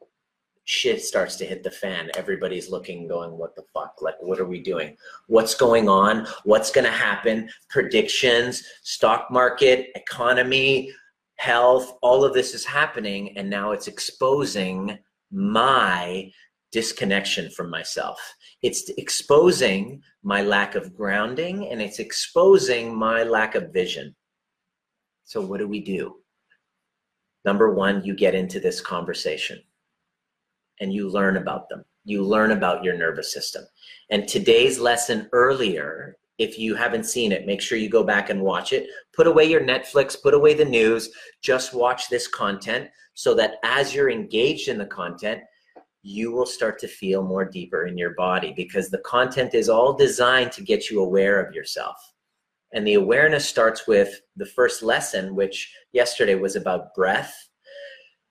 shit 0.69 1.03
starts 1.03 1.37
to 1.37 1.47
hit 1.47 1.63
the 1.63 1.71
fan. 1.71 2.11
Everybody's 2.15 2.69
looking, 2.69 3.09
going, 3.09 3.31
what 3.39 3.57
the 3.57 3.65
fuck? 3.73 4.03
Like, 4.03 4.17
what 4.21 4.39
are 4.39 4.45
we 4.45 4.61
doing? 4.61 4.99
What's 5.27 5.55
going 5.55 5.89
on? 5.89 6.27
What's 6.45 6.71
going 6.71 6.85
to 6.85 6.91
happen? 6.93 7.49
Predictions, 7.71 8.63
stock 8.83 9.29
market, 9.31 9.89
economy, 9.95 10.93
health, 11.37 11.95
all 12.03 12.23
of 12.23 12.35
this 12.35 12.53
is 12.53 12.67
happening. 12.67 13.35
And 13.39 13.49
now 13.49 13.73
it's 13.73 13.89
exposing 13.89 14.99
my 15.33 16.31
disconnection 16.71 17.51
from 17.51 17.71
myself. 17.71 18.21
It's 18.61 18.91
exposing 18.99 20.03
my 20.23 20.43
lack 20.43 20.75
of 20.75 20.95
grounding 20.95 21.69
and 21.69 21.81
it's 21.81 21.99
exposing 21.99 22.95
my 22.95 23.23
lack 23.23 23.55
of 23.55 23.73
vision. 23.73 24.15
So, 25.25 25.41
what 25.41 25.61
do 25.61 25.69
we 25.69 25.81
do? 25.81 26.17
Number 27.47 27.73
one, 27.73 28.05
you 28.05 28.15
get 28.15 28.35
into 28.35 28.61
this 28.61 28.83
conversation 28.83 29.63
and 30.81 30.93
you 30.93 31.09
learn 31.09 31.37
about 31.37 31.69
them. 31.69 31.85
You 32.05 32.23
learn 32.25 32.53
about 32.53 32.85
your 32.85 32.97
nervous 32.97 33.33
system. 33.33 33.65
And 34.11 34.27
today's 34.27 34.79
lesson 34.79 35.29
earlier, 35.33 36.17
if 36.39 36.59
you 36.59 36.75
haven't 36.75 37.05
seen 37.05 37.33
it, 37.33 37.47
make 37.47 37.61
sure 37.61 37.79
you 37.79 37.91
go 37.91 38.05
back 38.05 38.31
and 38.31 38.41
watch 38.41 38.73
it. 38.73 38.89
Put 39.15 39.27
away 39.27 39.45
your 39.45 39.61
Netflix, 39.61 40.21
put 40.21 40.35
away 40.35 40.55
the 40.55 40.65
news, 40.65 41.11
just 41.43 41.75
watch 41.75 42.09
this 42.09 42.29
content 42.29 42.89
so 43.15 43.35
that 43.35 43.57
as 43.65 43.95
you're 43.95 44.11
engaged 44.11 44.69
in 44.69 44.79
the 44.79 44.87
content, 44.87 45.43
you 46.03 46.31
will 46.31 46.47
start 46.47 46.79
to 46.79 46.89
feel 46.89 47.23
more 47.23 47.45
deeper 47.45 47.87
in 47.87 47.99
your 47.99 48.15
body 48.15 48.53
because 48.57 48.89
the 48.89 48.99
content 48.99 49.55
is 49.55 49.69
all 49.69 49.93
designed 49.93 50.53
to 50.53 50.63
get 50.63 50.89
you 50.89 51.03
aware 51.03 51.45
of 51.45 51.53
yourself. 51.55 51.97
And 52.73 52.87
the 52.87 52.95
awareness 52.95 53.49
starts 53.49 53.87
with 53.87 54.21
the 54.37 54.47
first 54.47 54.83
lesson, 54.83 55.35
which 55.35 55.75
yesterday 55.93 56.37
was 56.37 56.55
about 56.55 56.95
breath 56.95 57.49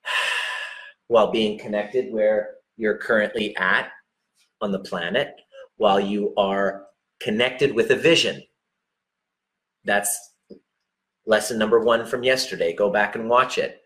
while 1.07 1.31
being 1.31 1.57
connected 1.57 2.11
where 2.11 2.55
you're 2.75 2.97
currently 2.97 3.55
at 3.57 3.89
on 4.61 4.71
the 4.71 4.79
planet, 4.79 5.33
while 5.77 5.99
you 5.99 6.33
are 6.37 6.85
connected 7.19 7.73
with 7.73 7.91
a 7.91 7.95
vision. 7.95 8.43
That's 9.83 10.33
lesson 11.25 11.57
number 11.57 11.79
one 11.79 12.05
from 12.05 12.23
yesterday. 12.23 12.73
Go 12.73 12.89
back 12.89 13.15
and 13.15 13.29
watch 13.29 13.57
it. 13.57 13.81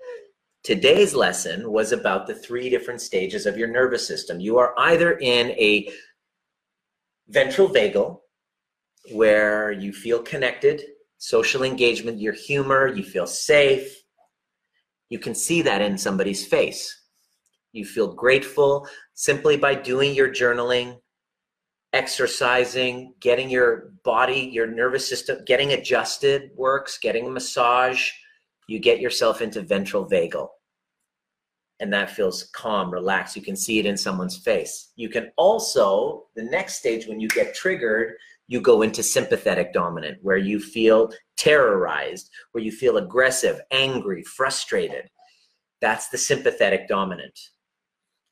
Today's 0.64 1.16
lesson 1.16 1.72
was 1.72 1.92
about 1.92 2.28
the 2.28 2.36
three 2.36 2.70
different 2.70 3.02
stages 3.02 3.46
of 3.46 3.58
your 3.58 3.68
nervous 3.68 4.08
system. 4.08 4.40
You 4.40 4.58
are 4.60 4.74
either 4.78 5.18
in 5.18 5.52
a 5.52 5.92
ventral 7.30 7.68
vagal, 7.68 8.20
where 9.14 9.72
you 9.72 9.92
feel 9.92 10.22
connected, 10.22 10.84
social 11.18 11.64
engagement, 11.64 12.20
your 12.20 12.34
humor, 12.34 12.88
you 12.88 13.04
feel 13.04 13.26
safe. 13.26 14.04
You 15.10 15.18
can 15.18 15.34
see 15.34 15.64
that 15.64 15.82
in 15.82 15.98
somebody's 15.98 16.46
face. 16.46 17.01
You 17.74 17.86
feel 17.86 18.14
grateful 18.14 18.88
simply 19.14 19.58
by 19.58 19.76
doing 19.76 20.14
your 20.14 20.30
journaling, 20.30 21.00
exercising, 21.94 23.14
getting 23.20 23.50
your 23.50 23.94
body, 24.04 24.50
your 24.52 24.68
nervous 24.68 25.08
system, 25.08 25.40
getting 25.46 25.74
adjusted 25.74 26.52
works, 26.56 26.98
getting 26.98 27.28
a 27.28 27.30
massage. 27.30 28.12
You 28.68 28.80
get 28.80 29.00
yourself 29.00 29.42
into 29.42 29.62
ventral 29.62 30.06
vagal. 30.06 30.48
And 31.80 31.92
that 31.94 32.12
feels 32.12 32.44
calm, 32.54 32.92
relaxed. 32.92 33.36
You 33.36 33.42
can 33.42 33.56
see 33.56 33.80
it 33.80 33.86
in 33.86 33.98
someone's 33.98 34.38
face. 34.38 34.92
You 34.96 35.10
can 35.10 35.32
also, 35.36 36.26
the 36.36 36.44
next 36.44 36.76
stage 36.76 37.08
when 37.08 37.20
you 37.20 37.28
get 37.30 37.56
triggered, 37.56 38.16
you 38.48 38.62
go 38.62 38.82
into 38.82 39.02
sympathetic 39.02 39.74
dominant, 39.74 40.18
where 40.22 40.38
you 40.38 40.60
feel 40.60 41.12
terrorized, 41.38 42.30
where 42.52 42.64
you 42.64 42.72
feel 42.72 42.98
aggressive, 42.98 43.62
angry, 43.72 44.24
frustrated. 44.24 45.10
That's 45.80 46.10
the 46.10 46.18
sympathetic 46.18 46.88
dominant. 46.88 47.40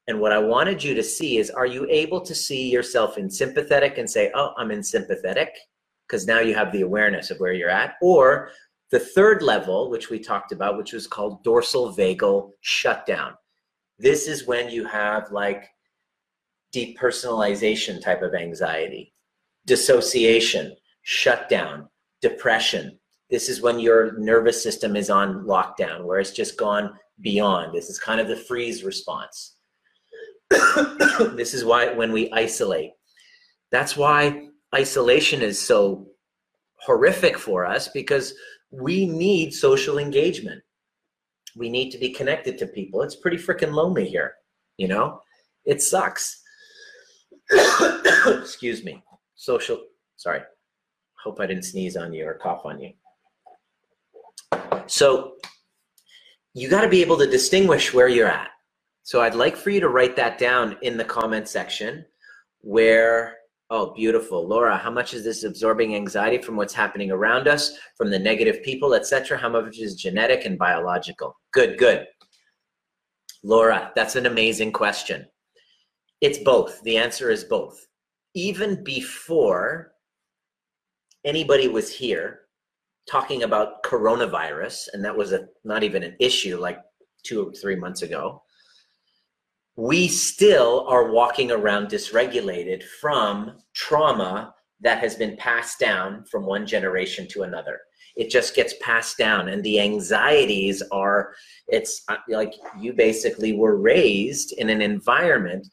And 0.10 0.19
what 0.19 0.32
I 0.32 0.39
wanted 0.39 0.84
you 0.84 0.95
to 0.95 1.04
see 1.04 1.38
is 1.38 1.52
are 1.52 1.67
you 1.67 1.86
able 1.88 2.19
to 2.22 2.34
see 2.34 2.67
yourself 2.67 3.19
in 3.19 3.30
sympathetic 3.30 4.00
and 4.00 4.10
say, 4.10 4.32
oh, 4.34 4.54
I'm 4.58 4.72
in 4.72 4.82
sympathetic? 4.82 5.56
Because 6.08 6.26
now 6.26 6.39
you 6.39 6.56
have 6.56 6.72
the 6.72 6.82
awareness 6.82 7.30
of 7.30 7.38
where 7.38 7.54
you're 7.54 7.69
at. 7.69 7.93
Or 8.02 8.50
the 8.89 9.00
third 9.00 9.43
level, 9.43 9.91
which 9.91 10.10
we 10.10 10.17
talked 10.17 10.52
about, 10.52 10.80
which 10.80 10.93
was 10.93 11.06
called 11.06 11.43
dorsal 11.43 11.93
vagal 11.93 12.50
shutdown. 12.62 13.36
This 14.00 14.28
is 14.28 14.48
when 14.48 14.72
you 14.72 14.84
have 14.88 15.32
like 15.32 15.65
depersonalization 16.76 18.02
type 18.02 18.24
of 18.24 18.34
anxiety 18.34 19.13
dissociation, 19.67 20.76
shutdown, 21.04 21.88
depression. 22.24 22.98
This 23.30 23.48
is 23.48 23.62
when 23.62 23.80
your 23.80 24.17
nervous 24.17 24.63
system 24.63 24.95
is 24.95 25.12
on 25.12 25.45
lockdown, 25.45 26.06
where 26.06 26.19
it's 26.19 26.32
just 26.32 26.58
gone 26.58 26.93
beyond. 27.22 27.76
This 27.76 27.91
is 27.91 28.00
kind 28.00 28.19
of 28.19 28.28
the 28.28 28.36
freeze 28.36 28.84
response. 28.84 29.58
this 31.36 31.54
is 31.54 31.66
why 31.66 31.94
when 31.94 32.12
we 32.12 32.32
isolate, 32.32 32.92
that's 33.72 33.96
why 33.96 34.48
isolation 34.74 35.42
is 35.42 35.60
so 35.60 36.08
horrific 36.78 37.38
for 37.38 37.66
us 37.66 37.88
because 37.90 38.34
we 38.72 39.06
need 39.06 39.54
social 39.54 39.98
engagement. 39.98 40.62
We 41.56 41.70
need 41.70 41.90
to 41.92 41.98
be 41.98 42.12
connected 42.12 42.58
to 42.60 42.68
people. 42.68 43.02
It's 43.02 43.16
pretty 43.16 43.38
freaking 43.38 43.74
lonely 43.74 44.08
here, 44.08 44.34
you 44.78 44.88
know? 44.88 45.20
It 45.66 45.82
sucks. 45.82 46.42
Excuse 48.28 48.84
me 48.84 49.04
social, 49.40 49.80
sorry, 50.18 50.42
hope 51.24 51.40
I 51.40 51.48
didn't 51.48 51.64
sneeze 51.64 51.96
on 51.96 52.14
you 52.14 52.28
or 52.28 52.34
cough 52.36 52.66
on 52.66 52.80
you. 52.80 52.92
So 54.86 55.36
you 56.54 56.70
got 56.70 56.82
to 56.82 56.90
be 56.90 57.02
able 57.02 57.18
to 57.18 57.26
distinguish 57.26 57.94
where 57.94 58.10
you're 58.10 58.28
at. 58.28 58.50
So 59.10 59.22
I'd 59.22 59.34
like 59.34 59.58
for 59.58 59.72
you 59.72 59.80
to 59.80 59.89
write 59.89 60.15
that 60.17 60.38
down 60.38 60.78
in 60.84 60.95
the 60.95 61.04
comment 61.04 61.48
section 61.48 62.06
where, 62.62 63.38
oh, 63.72 63.91
beautiful. 63.95 64.48
Laura, 64.48 64.78
how 64.78 64.91
much 64.91 65.15
is 65.15 65.24
this 65.24 65.43
absorbing 65.43 65.95
anxiety 65.95 66.38
from 66.38 66.56
what's 66.56 66.76
happening 66.76 67.10
around 67.10 67.48
us, 67.48 67.76
from 67.98 68.12
the 68.12 68.19
negative 68.19 68.62
people, 68.62 68.93
etc.? 68.93 69.36
How 69.36 69.50
much 69.50 69.80
is 69.80 69.95
genetic 69.95 70.45
and 70.45 70.60
biological? 70.60 71.36
Good, 71.52 71.80
good. 71.80 72.06
Laura, 73.41 73.91
that's 73.95 74.15
an 74.15 74.28
amazing 74.28 74.74
question. 74.74 75.26
It's 76.22 76.38
both. 76.38 76.80
The 76.84 76.98
answer 76.98 77.32
is 77.32 77.43
both 77.43 77.84
even 78.36 78.84
before 78.84 79.93
anybody 81.26 81.67
was 81.67 81.91
here 81.91 82.41
talking 83.10 83.41
about 83.41 83.82
coronavirus, 83.84 84.89
and 84.93 85.04
that 85.04 85.17
was 85.17 85.32
a, 85.34 85.48
not 85.63 85.82
even 85.82 86.04
an 86.04 86.15
issue 86.19 86.60
like 86.60 86.78
two 87.24 87.48
or 87.48 87.54
three 87.54 87.76
months 87.76 88.04
ago, 88.04 88.43
we 89.80 90.10
still 90.10 90.86
are 90.89 91.10
walking 91.10 91.52
around 91.52 91.88
dysregulated 91.88 92.84
from 92.84 93.54
trauma 93.74 94.54
that 94.82 95.00
has 95.00 95.15
been 95.15 95.38
passed 95.38 95.80
down 95.80 96.26
from 96.26 96.46
one 96.46 96.65
generation 96.65 97.26
to 97.26 97.44
another. 97.44 97.80
It 98.18 98.30
just 98.30 98.56
gets 98.56 98.74
passed 98.82 99.18
down, 99.18 99.48
and 99.48 99.63
the 99.63 99.80
anxieties 99.80 100.84
are, 100.92 101.34
it's 101.70 102.04
uh, 102.10 102.18
like 102.28 102.54
you 102.78 102.92
basically 102.92 103.54
were 103.54 103.78
raised 103.78 104.52
in 104.52 104.70
an 104.70 104.82
environment 104.82 105.65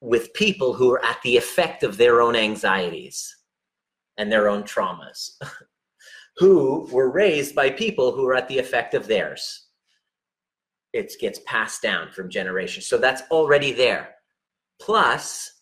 with 0.00 0.34
people 0.34 0.72
who 0.72 0.90
are 0.92 1.04
at 1.04 1.22
the 1.22 1.36
effect 1.36 1.84
of 1.84 1.96
their 1.96 2.20
own 2.20 2.34
anxieties 2.34 3.36
and 4.16 4.32
their 4.32 4.48
own 4.48 4.64
traumas, 4.64 5.30
who 6.38 6.88
were 6.90 7.12
raised 7.12 7.54
by 7.54 7.70
people 7.70 8.10
who 8.10 8.26
are 8.26 8.34
at 8.34 8.48
the 8.48 8.58
effect 8.58 8.94
of 8.94 9.06
theirs. 9.06 9.65
It 10.96 11.12
gets 11.20 11.40
passed 11.46 11.82
down 11.82 12.10
from 12.10 12.30
generation. 12.30 12.82
So 12.82 12.98
that's 12.98 13.22
already 13.30 13.72
there. 13.72 14.14
Plus, 14.80 15.52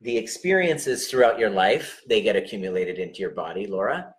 the 0.00 0.16
experiences 0.16 1.08
throughout 1.08 1.38
your 1.38 1.50
life, 1.50 2.02
they 2.08 2.20
get 2.20 2.36
accumulated 2.36 2.98
into 2.98 3.20
your 3.20 3.30
body, 3.30 3.66
Laura. 3.66 4.14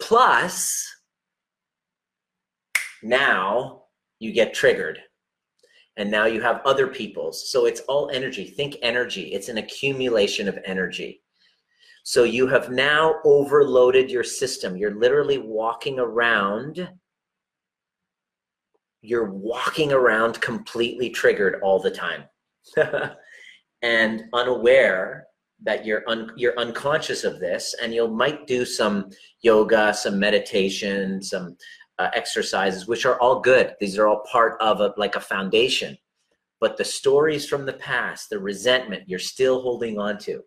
Plus, 0.00 0.86
now 3.02 3.82
you 4.18 4.32
get 4.32 4.54
triggered 4.54 5.00
and 5.96 6.10
now 6.10 6.26
you 6.26 6.40
have 6.40 6.60
other 6.64 6.86
people's. 6.86 7.50
So 7.50 7.66
it's 7.66 7.80
all 7.80 8.10
energy. 8.10 8.44
Think 8.44 8.76
energy. 8.82 9.32
It's 9.32 9.48
an 9.48 9.58
accumulation 9.58 10.48
of 10.48 10.58
energy. 10.64 11.22
So 12.04 12.22
you 12.24 12.46
have 12.46 12.70
now 12.70 13.16
overloaded 13.24 14.10
your 14.10 14.24
system. 14.24 14.76
You're 14.76 14.94
literally 14.94 15.38
walking 15.38 15.98
around. 15.98 16.88
You're 19.06 19.30
walking 19.30 19.92
around 19.92 20.40
completely 20.40 21.10
triggered 21.10 21.60
all 21.62 21.80
the 21.80 21.90
time 21.90 22.24
and 23.82 24.24
unaware 24.32 25.26
that 25.62 25.86
you're 25.86 26.02
un, 26.06 26.32
you're 26.36 26.58
unconscious 26.58 27.24
of 27.24 27.40
this 27.40 27.74
and 27.80 27.94
you 27.94 28.06
might 28.08 28.46
do 28.46 28.64
some 28.64 29.08
yoga 29.40 29.94
some 29.94 30.18
meditation 30.18 31.22
some 31.22 31.56
uh, 31.98 32.10
exercises, 32.14 32.86
which 32.86 33.06
are 33.06 33.18
all 33.20 33.40
good. 33.40 33.74
These 33.80 33.98
are 33.98 34.06
all 34.06 34.22
part 34.30 34.60
of 34.60 34.80
a, 34.80 34.92
like 34.96 35.16
a 35.16 35.20
foundation. 35.20 35.96
But 36.60 36.76
the 36.76 36.84
stories 36.84 37.48
from 37.48 37.66
the 37.66 37.74
past, 37.74 38.30
the 38.30 38.38
resentment, 38.38 39.08
you're 39.08 39.18
still 39.18 39.60
holding 39.60 39.98
on 39.98 40.18
to. 40.20 40.42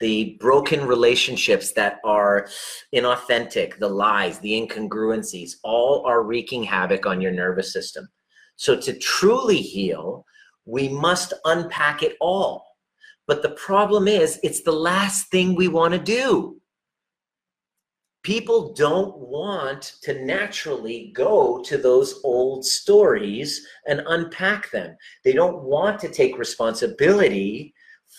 The 0.00 0.36
broken 0.40 0.86
relationships 0.86 1.72
that 1.72 1.98
are 2.04 2.48
inauthentic, 2.94 3.78
the 3.78 3.88
lies, 3.88 4.38
the 4.40 4.52
incongruencies, 4.52 5.52
all 5.62 6.04
are 6.06 6.22
wreaking 6.22 6.64
havoc 6.64 7.06
on 7.06 7.20
your 7.20 7.32
nervous 7.32 7.72
system. 7.72 8.08
So, 8.56 8.78
to 8.80 8.98
truly 8.98 9.58
heal, 9.58 10.24
we 10.64 10.88
must 10.88 11.32
unpack 11.44 12.02
it 12.02 12.16
all. 12.20 12.66
But 13.26 13.42
the 13.42 13.50
problem 13.50 14.08
is, 14.08 14.38
it's 14.42 14.62
the 14.62 14.72
last 14.72 15.30
thing 15.30 15.54
we 15.54 15.68
want 15.68 15.94
to 15.94 16.00
do. 16.00 16.60
People 18.22 18.74
don't 18.74 19.16
want 19.18 19.82
to 20.02 20.24
naturally 20.24 21.12
go 21.14 21.62
to 21.62 21.78
those 21.78 22.20
old 22.24 22.64
stories 22.64 23.64
and 23.86 24.02
unpack 24.06 24.70
them. 24.72 24.96
They 25.24 25.32
don't 25.32 25.62
want 25.62 26.00
to 26.00 26.08
take 26.08 26.36
responsibility 26.36 27.72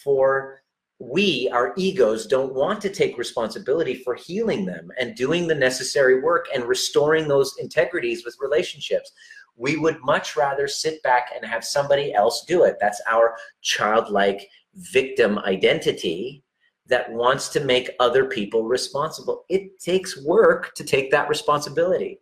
for 0.04 0.62
we, 1.00 1.50
our 1.54 1.74
egos, 1.78 2.26
don't 2.26 2.56
want 2.56 2.82
to 2.82 2.90
take 2.90 3.18
responsibility 3.18 3.96
for 3.96 4.16
healing 4.16 4.66
them 4.66 4.90
and 5.00 5.16
doing 5.16 5.48
the 5.48 5.56
necessary 5.56 6.22
work 6.22 6.48
and 6.54 6.64
restoring 6.64 7.28
those 7.28 7.56
integrities 7.60 8.26
with 8.26 8.38
relationships. 8.40 9.12
We 9.56 9.78
would 9.78 9.98
much 10.04 10.36
rather 10.36 10.68
sit 10.68 11.02
back 11.04 11.30
and 11.36 11.46
have 11.46 11.64
somebody 11.64 12.14
else 12.14 12.46
do 12.48 12.64
it. 12.64 12.78
That's 12.80 13.02
our 13.08 13.36
childlike 13.62 14.50
victim 14.74 15.38
identity 15.40 16.44
that 16.88 17.12
wants 17.12 17.50
to 17.50 17.64
make 17.64 17.92
other 18.00 18.26
people 18.26 18.64
responsible. 18.64 19.46
It 19.50 19.80
takes 19.80 20.24
work 20.24 20.74
to 20.76 20.84
take 20.84 21.12
that 21.12 21.30
responsibility. 21.30 22.20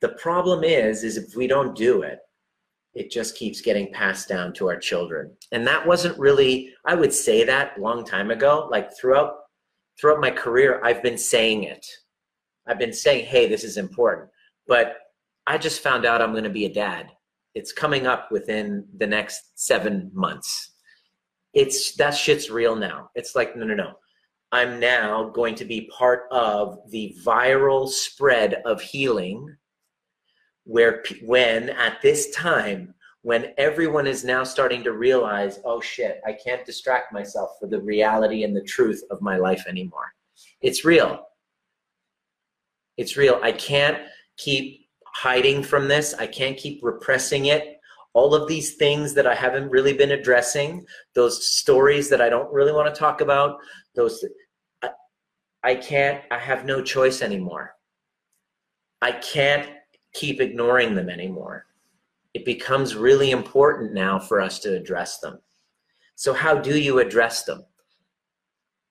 The 0.00 0.10
problem 0.10 0.64
is 0.64 1.04
is 1.04 1.18
if 1.18 1.36
we 1.36 1.46
don't 1.46 1.76
do 1.76 2.02
it, 2.02 2.20
it 3.00 3.10
just 3.10 3.36
keeps 3.36 3.60
getting 3.60 3.92
passed 3.92 4.28
down 4.28 4.52
to 4.54 4.68
our 4.68 4.78
children. 4.78 5.32
And 5.52 5.66
that 5.66 5.86
wasn't 5.86 6.18
really 6.18 6.72
I 6.84 6.94
would 6.94 7.12
say 7.12 7.44
that 7.44 7.78
long 7.80 8.04
time 8.04 8.30
ago, 8.30 8.68
like 8.70 8.96
throughout 8.96 9.32
throughout 10.00 10.20
my 10.20 10.30
career 10.30 10.80
I've 10.84 11.02
been 11.02 11.18
saying 11.18 11.64
it. 11.64 11.84
I've 12.66 12.78
been 12.78 12.92
saying, 12.92 13.26
"Hey, 13.26 13.48
this 13.48 13.64
is 13.64 13.76
important." 13.76 14.30
But 14.66 14.96
I 15.46 15.58
just 15.58 15.82
found 15.82 16.04
out 16.06 16.22
I'm 16.22 16.32
going 16.32 16.44
to 16.44 16.50
be 16.50 16.66
a 16.66 16.72
dad 16.72 17.10
it's 17.54 17.72
coming 17.72 18.06
up 18.06 18.30
within 18.30 18.86
the 18.96 19.06
next 19.06 19.58
seven 19.58 20.10
months. 20.14 20.72
It's 21.52 21.96
that 21.96 22.14
shit's 22.14 22.50
real 22.50 22.76
now. 22.76 23.10
It's 23.14 23.34
like, 23.34 23.56
no, 23.56 23.66
no, 23.66 23.74
no. 23.74 23.92
I'm 24.52 24.80
now 24.80 25.30
going 25.30 25.54
to 25.56 25.64
be 25.64 25.90
part 25.96 26.24
of 26.30 26.78
the 26.90 27.16
viral 27.24 27.88
spread 27.88 28.62
of 28.64 28.80
healing 28.80 29.56
where 30.70 31.02
when 31.24 31.70
at 31.70 32.00
this 32.02 32.30
time 32.30 32.94
when 33.22 33.52
everyone 33.58 34.06
is 34.06 34.24
now 34.24 34.42
starting 34.42 34.82
to 34.82 34.92
realize 34.92 35.60
oh 35.64 35.80
shit 35.80 36.20
i 36.26 36.32
can't 36.32 36.64
distract 36.64 37.12
myself 37.12 37.50
for 37.58 37.66
the 37.66 37.80
reality 37.80 38.44
and 38.44 38.56
the 38.56 38.62
truth 38.62 39.02
of 39.10 39.20
my 39.20 39.36
life 39.36 39.64
anymore 39.66 40.12
it's 40.60 40.84
real 40.84 41.26
it's 42.96 43.16
real 43.16 43.38
i 43.42 43.52
can't 43.52 43.98
keep 44.36 44.80
hiding 45.12 45.62
from 45.62 45.88
this. 45.88 46.14
I 46.14 46.26
can't 46.26 46.56
keep 46.56 46.82
repressing 46.82 47.46
it. 47.46 47.78
All 48.12 48.34
of 48.34 48.48
these 48.48 48.74
things 48.74 49.14
that 49.14 49.26
I 49.26 49.34
haven't 49.34 49.70
really 49.70 49.92
been 49.92 50.12
addressing, 50.12 50.84
those 51.14 51.46
stories 51.46 52.08
that 52.10 52.20
I 52.20 52.28
don't 52.28 52.52
really 52.52 52.72
want 52.72 52.92
to 52.92 52.98
talk 52.98 53.20
about, 53.20 53.58
those 53.94 54.24
I, 54.82 54.90
I 55.62 55.74
can't, 55.76 56.22
I 56.30 56.38
have 56.38 56.64
no 56.64 56.82
choice 56.82 57.22
anymore. 57.22 57.74
I 59.00 59.12
can't 59.12 59.70
keep 60.12 60.40
ignoring 60.40 60.94
them 60.94 61.08
anymore. 61.08 61.66
It 62.34 62.44
becomes 62.44 62.94
really 62.94 63.30
important 63.30 63.92
now 63.92 64.18
for 64.18 64.40
us 64.40 64.58
to 64.60 64.76
address 64.76 65.18
them. 65.18 65.38
So, 66.14 66.32
how 66.32 66.54
do 66.54 66.78
you 66.78 66.98
address 66.98 67.44
them? 67.44 67.64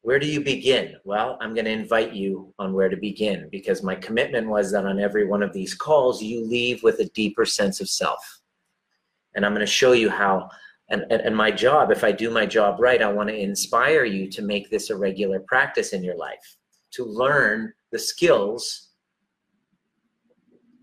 where 0.01 0.19
do 0.19 0.25
you 0.25 0.41
begin? 0.41 0.95
Well, 1.03 1.37
I'm 1.41 1.53
going 1.53 1.65
to 1.65 1.71
invite 1.71 2.13
you 2.13 2.53
on 2.57 2.73
where 2.73 2.89
to 2.89 2.95
begin 2.95 3.49
because 3.51 3.83
my 3.83 3.95
commitment 3.95 4.47
was 4.47 4.71
that 4.71 4.85
on 4.85 4.99
every 4.99 5.27
one 5.27 5.43
of 5.43 5.53
these 5.53 5.75
calls, 5.75 6.21
you 6.21 6.45
leave 6.45 6.81
with 6.83 6.99
a 6.99 7.09
deeper 7.09 7.45
sense 7.45 7.81
of 7.81 7.89
self. 7.89 8.41
And 9.35 9.45
I'm 9.45 9.53
going 9.53 9.65
to 9.65 9.71
show 9.71 9.91
you 9.91 10.09
how. 10.09 10.49
And, 10.89 11.03
and, 11.11 11.21
and 11.21 11.35
my 11.35 11.51
job, 11.51 11.91
if 11.91 12.03
I 12.03 12.11
do 12.11 12.31
my 12.31 12.45
job 12.45 12.79
right, 12.79 13.01
I 13.01 13.11
want 13.11 13.29
to 13.29 13.35
inspire 13.35 14.05
you 14.05 14.29
to 14.31 14.41
make 14.41 14.71
this 14.71 14.89
a 14.89 14.97
regular 14.97 15.41
practice 15.41 15.93
in 15.93 16.03
your 16.03 16.15
life, 16.17 16.57
to 16.93 17.05
learn 17.05 17.71
the 17.91 17.99
skills 17.99 18.88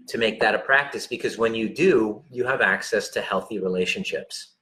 to 0.08 0.18
make 0.18 0.40
that 0.40 0.54
a 0.54 0.58
practice 0.58 1.06
because 1.06 1.38
when 1.38 1.54
you 1.54 1.68
do, 1.68 2.22
you 2.30 2.44
have 2.44 2.60
access 2.60 3.08
to 3.10 3.20
healthy 3.20 3.58
relationships. 3.58 4.54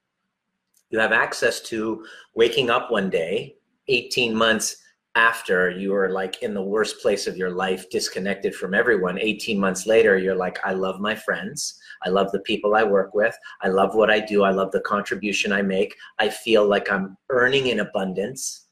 You 0.90 0.98
have 0.98 1.12
access 1.12 1.60
to 1.62 2.04
waking 2.34 2.70
up 2.70 2.90
one 2.90 3.10
day 3.10 3.56
18 3.88 4.34
months 4.34 4.76
after 5.16 5.70
you 5.70 5.92
were 5.92 6.10
like 6.10 6.42
in 6.42 6.54
the 6.54 6.62
worst 6.62 7.00
place 7.00 7.26
of 7.26 7.36
your 7.36 7.50
life, 7.50 7.88
disconnected 7.90 8.54
from 8.54 8.74
everyone, 8.74 9.18
18 9.18 9.58
months 9.58 9.86
later, 9.86 10.18
you're 10.18 10.34
like, 10.34 10.58
I 10.64 10.72
love 10.72 11.00
my 11.00 11.14
friends. 11.14 11.78
I 12.04 12.08
love 12.08 12.32
the 12.32 12.40
people 12.40 12.74
I 12.74 12.82
work 12.82 13.14
with. 13.14 13.36
I 13.62 13.68
love 13.68 13.94
what 13.94 14.10
I 14.10 14.18
do. 14.18 14.42
I 14.42 14.50
love 14.50 14.72
the 14.72 14.80
contribution 14.80 15.52
I 15.52 15.62
make. 15.62 15.94
I 16.18 16.28
feel 16.28 16.66
like 16.66 16.90
I'm 16.90 17.16
earning 17.30 17.68
in 17.68 17.80
abundance 17.80 18.66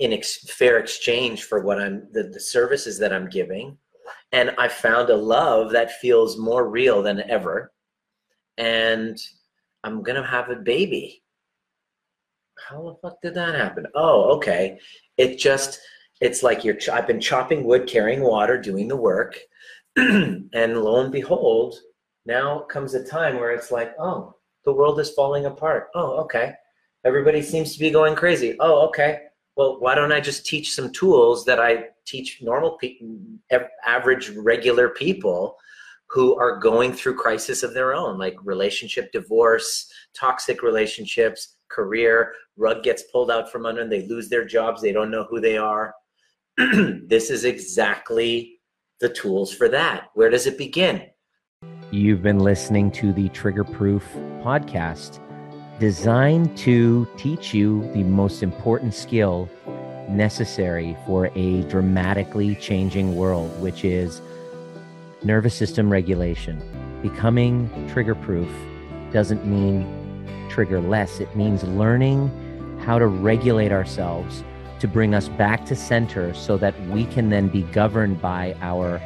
in 0.00 0.12
ex- 0.12 0.50
fair 0.50 0.78
exchange 0.78 1.44
for 1.44 1.60
what 1.60 1.80
I'm, 1.80 2.08
the, 2.12 2.24
the 2.24 2.40
services 2.40 2.98
that 2.98 3.12
I'm 3.12 3.28
giving. 3.28 3.78
And 4.32 4.52
I 4.58 4.68
found 4.68 5.10
a 5.10 5.16
love 5.16 5.72
that 5.72 6.00
feels 6.00 6.38
more 6.38 6.68
real 6.68 7.02
than 7.02 7.28
ever. 7.30 7.72
And 8.58 9.16
I'm 9.84 10.02
going 10.02 10.20
to 10.20 10.28
have 10.28 10.50
a 10.50 10.56
baby 10.56 11.22
how 12.68 12.82
the 12.82 12.94
fuck 13.08 13.20
did 13.20 13.34
that 13.34 13.54
happen? 13.54 13.86
Oh, 13.94 14.34
okay. 14.36 14.78
It 15.16 15.38
just, 15.38 15.80
it's 16.20 16.42
like 16.42 16.64
you're, 16.64 16.76
I've 16.92 17.06
been 17.06 17.20
chopping 17.20 17.64
wood, 17.64 17.86
carrying 17.86 18.22
water, 18.22 18.60
doing 18.60 18.88
the 18.88 18.96
work. 18.96 19.38
and 19.96 20.48
lo 20.52 21.00
and 21.00 21.12
behold, 21.12 21.76
now 22.26 22.60
comes 22.60 22.94
a 22.94 23.04
time 23.04 23.36
where 23.36 23.52
it's 23.52 23.70
like, 23.70 23.94
oh, 23.98 24.34
the 24.64 24.72
world 24.72 24.98
is 24.98 25.10
falling 25.10 25.46
apart. 25.46 25.88
Oh, 25.94 26.16
okay. 26.22 26.54
Everybody 27.04 27.42
seems 27.42 27.74
to 27.74 27.78
be 27.78 27.90
going 27.90 28.14
crazy. 28.14 28.56
Oh, 28.60 28.86
okay. 28.88 29.20
Well, 29.56 29.78
why 29.78 29.94
don't 29.94 30.12
I 30.12 30.20
just 30.20 30.46
teach 30.46 30.74
some 30.74 30.90
tools 30.90 31.44
that 31.44 31.60
I 31.60 31.88
teach 32.06 32.40
normal 32.42 32.76
people, 32.78 33.18
average, 33.86 34.30
regular 34.30 34.88
people 34.90 35.56
who 36.10 36.38
are 36.38 36.58
going 36.58 36.92
through 36.92 37.16
crisis 37.16 37.62
of 37.62 37.74
their 37.74 37.94
own, 37.94 38.18
like 38.18 38.36
relationship 38.44 39.10
divorce, 39.12 39.90
toxic 40.16 40.62
relationships, 40.62 41.56
career, 41.68 42.32
rug 42.56 42.82
gets 42.82 43.02
pulled 43.10 43.30
out 43.30 43.50
from 43.50 43.66
under 43.66 43.80
them, 43.80 43.90
they 43.90 44.06
lose 44.06 44.28
their 44.28 44.44
jobs, 44.44 44.80
they 44.80 44.92
don't 44.92 45.10
know 45.10 45.26
who 45.28 45.40
they 45.40 45.56
are. 45.56 45.94
this 46.56 47.30
is 47.30 47.44
exactly 47.44 48.60
the 49.00 49.08
tools 49.08 49.52
for 49.52 49.68
that. 49.68 50.08
Where 50.14 50.30
does 50.30 50.46
it 50.46 50.56
begin? 50.56 51.02
You've 51.90 52.22
been 52.22 52.38
listening 52.38 52.90
to 52.92 53.12
the 53.12 53.28
Trigger 53.30 53.64
Proof 53.64 54.04
podcast, 54.42 55.20
designed 55.80 56.56
to 56.58 57.08
teach 57.16 57.52
you 57.52 57.90
the 57.92 58.04
most 58.04 58.42
important 58.42 58.94
skill 58.94 59.48
necessary 60.08 60.96
for 61.06 61.30
a 61.34 61.62
dramatically 61.62 62.54
changing 62.56 63.16
world, 63.16 63.50
which 63.60 63.84
is 63.84 64.20
nervous 65.22 65.54
system 65.54 65.90
regulation. 65.90 66.62
Becoming 67.02 67.88
trigger 67.88 68.14
proof 68.14 68.48
doesn't 69.12 69.46
mean 69.46 70.48
trigger 70.48 70.80
less, 70.80 71.20
it 71.20 71.34
means 71.34 71.62
learning 71.64 72.30
how 72.84 72.98
to 72.98 73.06
regulate 73.06 73.72
ourselves 73.72 74.44
to 74.80 74.88
bring 74.88 75.14
us 75.14 75.28
back 75.30 75.64
to 75.64 75.74
center 75.74 76.34
so 76.34 76.56
that 76.58 76.78
we 76.88 77.06
can 77.06 77.30
then 77.30 77.48
be 77.48 77.62
governed 77.62 78.20
by 78.20 78.54
our 78.60 79.00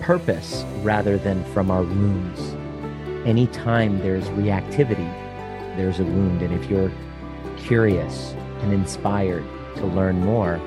purpose 0.00 0.64
rather 0.82 1.18
than 1.18 1.44
from 1.52 1.70
our 1.70 1.82
wounds. 1.82 2.40
Anytime 3.26 3.98
there's 3.98 4.24
reactivity, 4.28 5.08
there's 5.76 6.00
a 6.00 6.04
wound. 6.04 6.42
And 6.42 6.54
if 6.54 6.70
you're 6.70 6.92
curious 7.58 8.32
and 8.62 8.72
inspired 8.72 9.44
to 9.80 9.86
learn 9.86 10.24
more, 10.24 10.60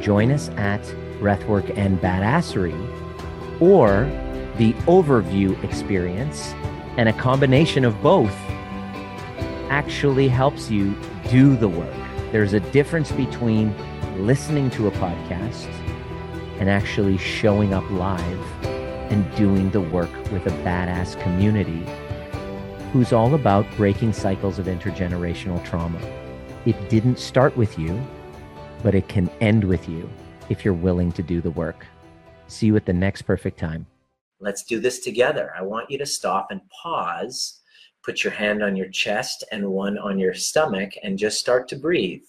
join 0.00 0.30
us 0.30 0.48
at 0.50 0.82
Breathwork 1.20 1.76
and 1.76 2.00
Badassery 2.00 2.76
or 3.60 4.04
the 4.56 4.72
overview 4.86 5.62
experience 5.62 6.52
and 6.96 7.08
a 7.08 7.12
combination 7.12 7.84
of 7.84 8.00
both 8.02 8.34
actually 9.70 10.28
helps 10.28 10.70
you 10.70 10.96
do 11.28 11.56
the 11.56 11.68
work. 11.68 11.94
There's 12.32 12.52
a 12.52 12.60
difference 12.60 13.12
between 13.12 13.74
listening 14.26 14.70
to 14.70 14.88
a 14.88 14.90
podcast 14.92 15.66
and 16.58 16.68
actually 16.68 17.18
showing 17.18 17.72
up 17.72 17.88
live 17.90 18.64
and 18.64 19.36
doing 19.36 19.70
the 19.70 19.80
work 19.80 20.12
with 20.32 20.46
a 20.46 20.50
badass 20.64 21.20
community 21.22 21.84
who's 22.92 23.12
all 23.12 23.34
about 23.34 23.66
breaking 23.76 24.12
cycles 24.12 24.58
of 24.58 24.66
intergenerational 24.66 25.64
trauma. 25.64 26.00
It 26.66 26.88
didn't 26.88 27.18
start 27.18 27.56
with 27.56 27.78
you, 27.78 28.00
but 28.82 28.94
it 28.94 29.08
can 29.08 29.30
end 29.40 29.64
with 29.64 29.88
you 29.88 30.08
if 30.48 30.64
you're 30.64 30.74
willing 30.74 31.12
to 31.12 31.22
do 31.22 31.40
the 31.40 31.50
work. 31.50 31.86
See 32.46 32.66
you 32.66 32.76
at 32.76 32.86
the 32.86 32.92
next 32.92 33.22
perfect 33.22 33.58
time. 33.58 33.86
Let's 34.40 34.62
do 34.62 34.80
this 34.80 35.00
together. 35.00 35.52
I 35.56 35.62
want 35.62 35.90
you 35.90 35.98
to 35.98 36.06
stop 36.06 36.48
and 36.50 36.60
pause 36.70 37.58
put 38.08 38.24
your 38.24 38.32
hand 38.32 38.62
on 38.62 38.74
your 38.74 38.88
chest 38.88 39.44
and 39.52 39.68
one 39.68 39.98
on 39.98 40.18
your 40.18 40.32
stomach 40.32 40.92
and 41.02 41.18
just 41.18 41.38
start 41.38 41.68
to 41.68 41.76
breathe. 41.76 42.22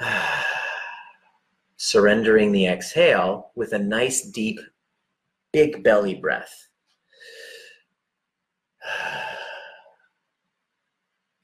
Surrendering 1.76 2.50
the 2.50 2.66
exhale 2.66 3.50
with 3.54 3.74
a 3.74 3.78
nice, 3.78 4.22
deep, 4.22 4.58
big 5.52 5.82
belly 5.82 6.14
breath. 6.14 6.68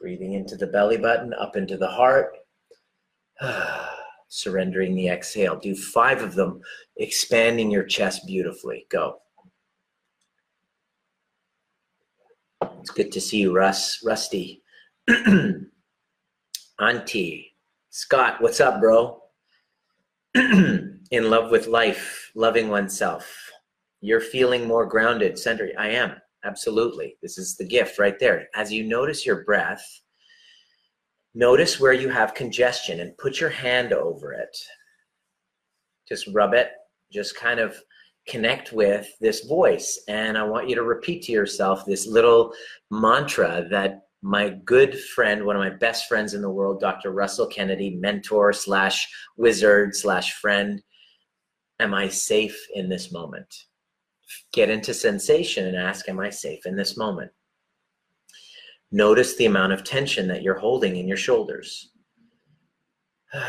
Breathing 0.01 0.33
into 0.33 0.57
the 0.57 0.69
belly 0.69 0.97
button, 0.97 1.35
up 1.35 1.57
into 1.57 1.77
the 1.77 1.89
heart. 1.89 2.37
Surrendering 4.29 4.95
the 4.95 5.09
exhale. 5.09 5.57
Do 5.57 5.75
five 5.75 6.23
of 6.23 6.35
them, 6.35 6.61
expanding 6.97 7.71
your 7.71 7.85
chest 7.85 8.27
beautifully. 8.27 8.87
Go. 8.91 9.19
It's 12.81 12.91
good 12.91 13.13
to 13.13 13.21
see 13.21 13.39
you, 13.39 13.55
Russ. 13.55 14.01
Rusty. 14.05 14.63
Auntie. 16.81 17.53
Scott, 17.91 18.41
what's 18.41 18.61
up, 18.61 18.81
bro? 18.81 19.23
In 20.35 21.31
love 21.31 21.51
with 21.51 21.67
life, 21.67 22.31
loving 22.35 22.69
oneself. 22.69 23.51
You're 24.01 24.21
feeling 24.21 24.67
more 24.67 24.87
grounded, 24.87 25.39
centered. 25.39 25.73
I 25.79 25.89
am. 25.91 26.17
Absolutely. 26.45 27.17
This 27.23 27.39
is 27.39 27.57
the 27.57 27.67
gift 27.67 27.99
right 27.99 28.19
there. 28.21 28.49
As 28.55 28.73
you 28.73 28.85
notice 28.85 29.25
your 29.27 29.45
breath, 29.45 29.85
notice 31.37 31.79
where 31.79 31.93
you 31.93 32.09
have 32.09 32.35
congestion 32.35 33.01
and 33.01 33.17
put 33.19 33.41
your 33.41 33.51
hand 33.51 33.93
over 33.93 34.33
it. 34.33 34.57
Just 36.09 36.27
rub 36.33 36.55
it. 36.55 36.71
Just 37.13 37.37
kind 37.37 37.61
of 37.61 37.77
connect 38.27 38.73
with 38.73 39.07
this 39.21 39.45
voice. 39.45 40.03
And 40.09 40.39
I 40.39 40.43
want 40.45 40.69
you 40.69 40.75
to 40.75 40.83
repeat 40.83 41.23
to 41.25 41.33
yourself 41.33 41.85
this 41.85 42.07
little 42.07 42.55
mantra 42.91 43.67
that 43.71 44.07
my 44.23 44.49
good 44.65 44.99
friend, 44.99 45.45
one 45.45 45.57
of 45.57 45.63
my 45.63 45.71
best 45.71 46.09
friends 46.09 46.33
in 46.33 46.41
the 46.41 46.51
world, 46.51 46.81
Dr. 46.81 47.13
Russell 47.13 47.47
Kennedy, 47.47 47.91
mentor 47.97 48.53
slash 48.55 49.07
wizard 49.37 49.95
slash 49.95 50.33
friend, 50.41 50.83
am 51.79 51.93
I 51.93 52.09
safe 52.09 52.59
in 52.75 52.89
this 52.89 53.13
moment? 53.13 53.55
Get 54.55 54.71
into 54.71 54.95
sensation 54.95 55.67
and 55.67 55.77
ask, 55.77 56.09
am 56.09 56.19
I 56.19 56.31
safe 56.31 56.65
in 56.65 56.77
this 56.77 56.97
moment? 56.97 57.31
Notice 58.93 59.37
the 59.37 59.47
amount 59.47 59.73
of 59.73 59.85
tension 59.85 60.29
that 60.29 60.43
you're 60.43 60.59
holding 60.59 60.97
in 60.97 61.09
your 61.09 61.17
shoulders. 61.17 61.91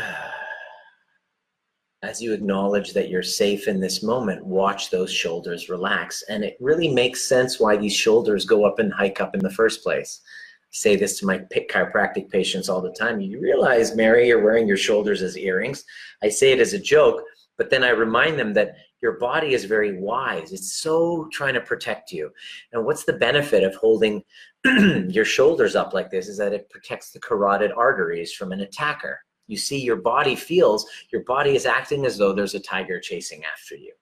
as 2.02 2.22
you 2.22 2.32
acknowledge 2.32 2.92
that 2.92 3.08
you're 3.08 3.22
safe 3.22 3.66
in 3.66 3.80
this 3.80 4.02
moment, 4.02 4.44
watch 4.44 4.90
those 4.90 5.12
shoulders 5.12 5.68
relax. 5.68 6.22
And 6.28 6.44
it 6.44 6.56
really 6.60 6.88
makes 6.88 7.28
sense 7.28 7.58
why 7.58 7.76
these 7.76 7.94
shoulders 7.94 8.44
go 8.44 8.64
up 8.64 8.78
and 8.78 8.92
hike 8.92 9.20
up 9.20 9.34
in 9.34 9.40
the 9.40 9.50
first 9.50 9.82
place. 9.82 10.20
I 10.62 10.66
say 10.70 10.96
this 10.96 11.18
to 11.18 11.26
my 11.26 11.38
chiropractic 11.38 12.30
patients 12.30 12.68
all 12.68 12.80
the 12.80 12.92
time. 12.92 13.20
You 13.20 13.40
realize, 13.40 13.96
Mary, 13.96 14.28
you're 14.28 14.44
wearing 14.44 14.68
your 14.68 14.76
shoulders 14.76 15.22
as 15.22 15.36
earrings. 15.36 15.84
I 16.22 16.28
say 16.28 16.52
it 16.52 16.60
as 16.60 16.72
a 16.72 16.78
joke, 16.78 17.22
but 17.56 17.70
then 17.70 17.82
I 17.82 17.90
remind 17.90 18.38
them 18.38 18.54
that 18.54 18.76
your 19.00 19.18
body 19.18 19.54
is 19.54 19.64
very 19.64 19.98
wise. 19.98 20.52
It's 20.52 20.74
so 20.74 21.28
trying 21.32 21.54
to 21.54 21.60
protect 21.60 22.10
you. 22.12 22.30
And 22.72 22.84
what's 22.84 23.04
the 23.04 23.12
benefit 23.12 23.62
of 23.62 23.74
holding 23.76 24.22
your 24.64 25.24
shoulders 25.24 25.76
up 25.76 25.94
like 25.94 26.10
this 26.10 26.28
is 26.28 26.38
that 26.38 26.52
it 26.52 26.70
protects 26.70 27.12
the 27.12 27.20
carotid 27.20 27.72
arteries 27.72 28.32
from 28.32 28.52
an 28.52 28.60
attacker. 28.60 29.20
You 29.46 29.56
see 29.56 29.80
your 29.80 29.96
body 29.96 30.34
feels 30.34 30.86
your 31.12 31.24
body 31.24 31.54
is 31.54 31.64
acting 31.64 32.04
as 32.04 32.18
though 32.18 32.32
there's 32.32 32.54
a 32.54 32.60
tiger 32.60 33.00
chasing 33.00 33.42
after 33.44 33.76
you. 33.76 33.92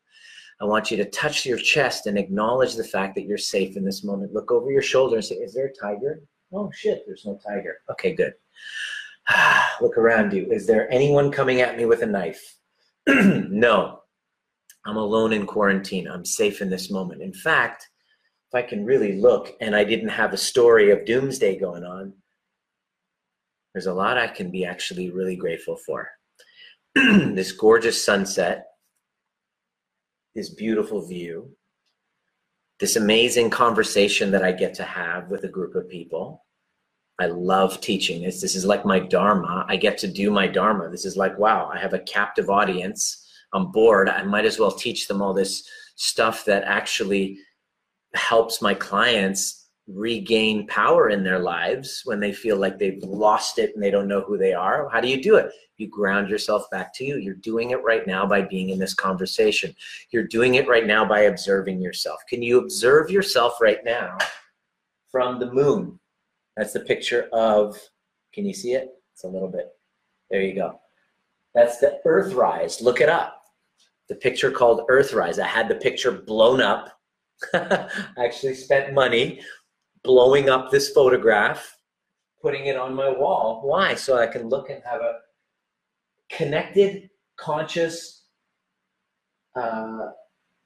I 0.61 0.65
want 0.65 0.91
you 0.91 0.97
to 0.97 1.11
touch 1.11 1.45
your 1.45 1.59
chest 1.59 2.07
and 2.07 2.17
acknowledge 2.17 2.75
the 2.75 2.83
fact 2.83 3.15
that 3.17 3.27
you're 3.27 3.37
safe 3.37 3.77
in 3.77 3.85
this 3.85 4.03
moment. 4.03 4.33
Look 4.33 4.51
over 4.51 4.71
your 4.71 4.83
shoulder 4.83 5.17
and 5.17 5.25
say 5.25 5.37
is 5.37 5.53
there 5.53 5.67
a 5.67 5.75
tiger? 5.75 6.23
Oh 6.53 6.71
shit 6.75 7.03
there's 7.07 7.27
no 7.27 7.39
tiger. 7.47 7.79
Okay 7.91 8.15
good. 8.15 8.33
Look 9.83 9.99
around 9.99 10.33
you. 10.33 10.51
Is 10.51 10.67
there 10.67 10.91
anyone 10.91 11.31
coming 11.31 11.61
at 11.61 11.77
me 11.77 11.85
with 11.85 12.03
a 12.03 12.07
knife? 12.07 12.57
No 13.07 14.01
i'm 14.87 14.97
alone 14.97 15.33
in 15.33 15.47
quarantine 15.47 16.09
i'm 16.09 16.25
safe 16.25 16.63
in 16.63 16.71
this 16.71 16.91
moment 16.91 17.21
in 17.21 17.33
fact 17.33 17.89
if 18.49 18.55
i 18.55 18.63
can 18.63 18.85
really 18.85 19.21
look 19.21 19.53
and 19.61 19.77
i 19.77 19.85
didn't 19.85 20.09
have 20.09 20.33
a 20.33 20.39
story 20.39 20.91
of 20.91 21.05
doomsday 21.05 21.59
going 21.59 21.85
on 21.85 22.13
there's 23.77 23.85
a 23.85 23.93
lot 23.93 24.17
I 24.17 24.27
can 24.27 24.51
be 24.51 24.65
actually 24.65 25.11
really 25.11 25.37
grateful 25.37 25.77
for. 25.77 26.09
this 26.95 27.53
gorgeous 27.53 28.03
sunset, 28.03 28.69
this 30.35 30.49
beautiful 30.49 31.07
view, 31.07 31.55
this 32.81 32.97
amazing 32.97 33.51
conversation 33.51 34.31
that 34.31 34.43
I 34.43 34.53
get 34.53 34.73
to 34.77 34.83
have 34.83 35.29
with 35.29 35.45
a 35.45 35.49
group 35.49 35.75
of 35.75 35.91
people. 35.91 36.47
I 37.21 37.27
love 37.27 37.83
teaching 37.83 38.23
this. 38.23 38.41
This 38.41 38.55
is 38.55 38.65
like 38.65 38.87
my 38.87 38.99
dharma. 38.99 39.67
I 39.69 39.77
get 39.77 39.99
to 39.99 40.09
do 40.09 40.31
my 40.31 40.47
dharma. 40.47 40.89
This 40.89 41.05
is 41.05 41.19
like, 41.19 41.39
wow, 41.39 41.71
I 41.71 41.77
have 41.77 41.93
a 41.93 41.99
captive 41.99 42.49
audience. 42.49 43.26
I'm 43.57 43.73
bored. 43.73 44.09
I 44.09 44.23
might 44.23 44.45
as 44.45 44.59
well 44.59 44.71
teach 44.71 45.09
them 45.09 45.23
all 45.23 45.35
this 45.35 45.69
stuff 45.97 46.45
that 46.45 46.65
actually 46.65 47.39
helps 48.15 48.63
my 48.63 48.75
clients 48.75 49.69
regain 49.89 50.67
power 50.67 51.11
in 51.11 51.23
their 51.23 51.39
lives 51.39 52.03
when 52.05 52.19
they 52.19 52.33
feel 52.33 52.57
like 52.57 52.79
they've 52.79 53.03
lost 53.03 53.59
it 53.59 53.73
and 53.75 53.83
they 53.83 53.91
don't 53.91 54.09
know 54.09 54.21
who 54.21 54.37
they 54.37 54.53
are. 54.53 54.89
How 54.89 55.01
do 55.01 55.09
you 55.09 55.23
do 55.23 55.37
it? 55.37 55.53
You 55.77 55.89
ground 55.89 56.29
yourself 56.29 56.69
back 56.71 56.93
to 56.95 57.05
you. 57.05 57.19
You're 57.19 57.35
doing 57.35 57.71
it 57.71 57.83
right 57.85 58.07
now 58.07 58.27
by 58.27 58.43
being 58.43 58.71
in 58.71 58.79
this 58.79 58.95
conversation. 58.95 59.75
You're 60.11 60.27
doing 60.27 60.57
it 60.57 60.67
right 60.67 60.87
now 60.87 61.05
by 61.05 61.21
observing 61.21 61.81
yourself. 61.81 62.21
Can 62.29 62.43
you 62.43 62.59
observe 62.59 63.11
yourself 63.11 63.61
right 63.61 63.85
now 63.85 64.19
from 65.11 65.39
the 65.39 65.53
moon? 65.53 66.01
That's 66.57 66.73
the 66.73 66.81
picture 66.81 67.29
of 67.33 67.79
can 68.33 68.45
you 68.45 68.55
see 68.55 68.73
it? 68.73 68.89
It's 69.13 69.25
a 69.25 69.29
little 69.29 69.49
bit 69.49 69.69
there 70.31 70.43
you 70.43 70.55
go. 70.55 70.81
That's 71.55 71.79
the 71.79 72.01
earthrise. 72.05 72.83
Look 72.83 73.01
it 73.01 73.09
up 73.09 73.36
the 74.09 74.15
picture 74.15 74.51
called 74.51 74.87
earthrise 74.89 75.39
i 75.39 75.47
had 75.47 75.69
the 75.69 75.75
picture 75.75 76.13
blown 76.13 76.61
up 76.61 76.97
I 77.55 77.89
actually 78.19 78.55
spent 78.55 78.95
money 78.95 79.41
blowing 80.03 80.49
up 80.49 80.71
this 80.71 80.91
photograph, 80.91 81.77
putting 82.41 82.67
it 82.67 82.77
on 82.77 82.95
my 82.95 83.11
wall. 83.11 83.61
Why? 83.65 83.95
So 83.95 84.19
I 84.19 84.27
can 84.27 84.49
look 84.49 84.71
and 84.71 84.83
have 84.85 85.01
a 85.01 85.19
connected, 86.31 87.11
conscious, 87.37 88.25
uh, 89.55 90.09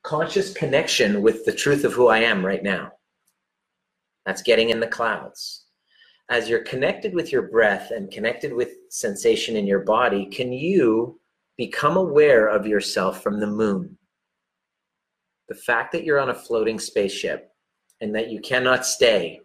conscious 0.02 0.52
connection 0.52 1.22
with 1.22 1.44
the 1.44 1.52
truth 1.52 1.84
of 1.84 1.92
who 1.92 2.08
I 2.08 2.18
am 2.18 2.44
right 2.44 2.62
now. 2.62 2.92
That's 4.26 4.42
getting 4.42 4.70
in 4.70 4.80
the 4.80 4.86
clouds. 4.86 5.64
As 6.28 6.48
you're 6.48 6.62
connected 6.62 7.12
with 7.12 7.32
your 7.32 7.42
breath 7.42 7.90
and 7.90 8.10
connected 8.10 8.52
with 8.52 8.74
sensation 8.90 9.56
in 9.56 9.66
your 9.66 9.80
body, 9.80 10.26
can 10.26 10.52
you 10.52 11.18
become 11.56 11.96
aware 11.96 12.48
of 12.48 12.66
yourself 12.66 13.22
from 13.22 13.40
the 13.40 13.46
moon? 13.46 13.96
The 15.48 15.54
fact 15.54 15.92
that 15.92 16.04
you're 16.04 16.20
on 16.20 16.30
a 16.30 16.34
floating 16.34 16.78
spaceship 16.78 17.50
and 18.00 18.14
that 18.14 18.30
you 18.30 18.40
cannot 18.40 18.86
stay. 18.86 19.40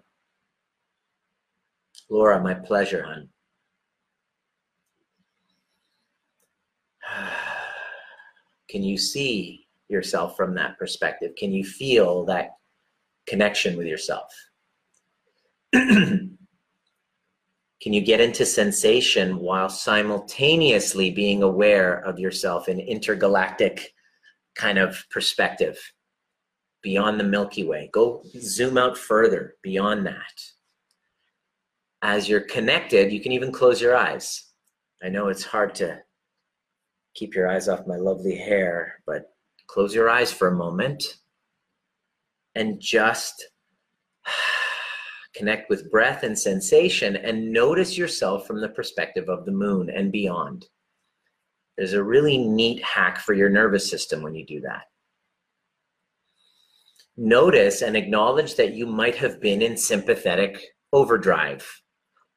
Laura, 2.10 2.42
my 2.42 2.54
pleasure, 2.54 3.04
hon. 3.04 3.30
Can 8.70 8.84
you 8.84 8.98
see 8.98 9.68
yourself 9.90 10.36
from 10.36 10.56
that 10.56 10.78
perspective? 10.78 11.36
Can 11.38 11.52
you 11.52 11.64
feel 11.64 12.26
that 12.26 12.52
connection 13.26 13.78
with 13.78 13.88
yourself? 13.88 14.32
Can 17.86 17.94
you 17.94 18.02
get 18.02 18.20
into 18.20 18.46
sensation 18.46 19.38
while 19.38 19.70
simultaneously 19.70 21.12
being 21.12 21.42
aware 21.42 22.00
of 22.00 22.20
yourself 22.20 22.68
in 22.68 22.82
intergalactic 22.82 23.94
kind 24.56 24.78
of 24.78 25.06
perspective? 25.10 25.80
beyond 26.86 27.20
the 27.20 27.24
Milky 27.24 27.64
Way. 27.64 27.90
Go 27.92 28.22
zoom 28.40 28.78
out 28.78 28.96
further 28.96 29.56
beyond 29.64 30.06
that. 30.06 30.40
As 32.04 32.30
you're 32.30 32.42
connected, 32.42 33.12
you 33.12 33.20
can 33.20 33.32
even 33.32 33.52
close 33.52 33.82
your 33.82 33.96
eyes. 33.96 34.52
I 35.04 35.10
know 35.10 35.30
it's 35.30 35.44
hard 35.44 35.74
to 35.76 35.98
keep 37.16 37.34
your 37.34 37.50
eyes 37.50 37.68
off 37.68 37.88
my 37.88 37.96
lovely 37.96 38.36
hair, 38.36 39.02
but 39.08 39.34
close 39.66 39.96
your 39.96 40.12
eyes 40.12 40.32
for 40.32 40.48
a 40.48 40.56
moment 40.56 41.04
and 42.54 42.80
just 42.80 43.44
connect 45.36 45.70
with 45.70 45.92
breath 45.92 46.24
and 46.24 46.38
sensation 46.38 47.16
and 47.16 47.52
notice 47.52 47.98
yourself 47.98 48.48
from 48.48 48.62
the 48.62 48.70
perspective 48.70 49.30
of 49.30 49.46
the 49.46 49.52
moon 49.52 49.90
and 49.90 50.12
beyond. 50.12 50.66
There's 51.78 51.94
a 51.94 52.04
really 52.04 52.38
neat 52.38 52.84
hack 52.84 53.20
for 53.20 53.34
your 53.34 53.50
nervous 53.50 53.90
system 53.90 54.22
when 54.22 54.36
you 54.36 54.46
do 54.46 54.62
that 54.62 54.84
notice 57.18 57.82
and 57.82 57.96
acknowledge 57.96 58.56
that 58.56 58.74
you 58.74 58.86
might 58.86 59.16
have 59.16 59.40
been 59.40 59.62
in 59.62 59.78
sympathetic 59.78 60.62
overdrive 60.92 61.66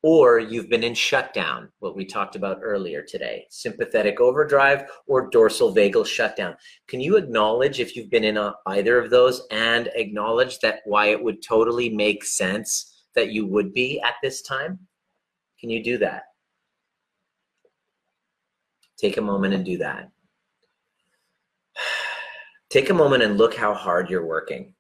or 0.09 0.39
you've 0.39 0.71
been 0.71 0.85
in 0.85 0.95
shutdown, 0.95 1.69
what 1.81 1.95
we 1.95 2.03
talked 2.03 2.35
about 2.35 2.61
earlier 2.63 3.03
today, 3.03 3.45
sympathetic 3.51 4.23
overdrive 4.23 4.85
or 5.07 5.29
dorsal 5.29 5.75
vagal 5.75 6.07
shutdown. 6.07 6.57
Can 6.87 6.99
you 6.99 7.19
acknowledge 7.19 7.79
if 7.79 7.95
you've 7.95 8.09
been 8.09 8.25
in 8.25 8.39
a, 8.39 8.55
either 8.69 8.99
of 8.99 9.11
those 9.11 9.47
and 9.51 9.91
acknowledge 9.95 10.61
that 10.61 10.81
why 10.87 11.09
it 11.09 11.23
would 11.23 11.43
totally 11.43 11.91
make 11.91 12.25
sense 12.25 13.05
that 13.15 13.33
you 13.33 13.45
would 13.45 13.75
be 13.75 14.01
at 14.01 14.15
this 14.23 14.41
time? 14.41 14.79
Can 15.61 15.69
you 15.69 15.85
do 15.85 15.99
that? 15.99 16.23
Take 18.97 19.19
a 19.19 19.21
moment 19.21 19.53
and 19.53 19.63
do 19.63 19.77
that. 19.77 20.09
Take 22.71 22.89
a 22.89 22.95
moment 22.95 23.23
and 23.25 23.37
look 23.37 23.55
how 23.55 23.75
hard 23.75 24.09
you're 24.09 24.25
working. 24.25 24.73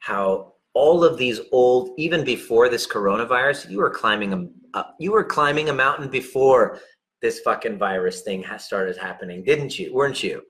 How 0.00 0.55
all 0.76 1.02
of 1.02 1.16
these 1.16 1.40
old, 1.52 1.94
even 1.96 2.22
before 2.22 2.68
this 2.68 2.86
coronavirus, 2.86 3.70
you 3.70 3.78
were 3.78 3.88
climbing 3.88 4.32
a, 4.34 4.78
uh, 4.78 4.84
you 5.00 5.10
were 5.10 5.24
climbing 5.24 5.70
a 5.70 5.72
mountain 5.72 6.10
before 6.10 6.78
this 7.22 7.40
fucking 7.40 7.78
virus 7.78 8.20
thing 8.20 8.44
started 8.58 8.94
happening, 8.98 9.42
didn't 9.42 9.78
you? 9.78 9.94
Weren't 9.94 10.22
you? 10.22 10.42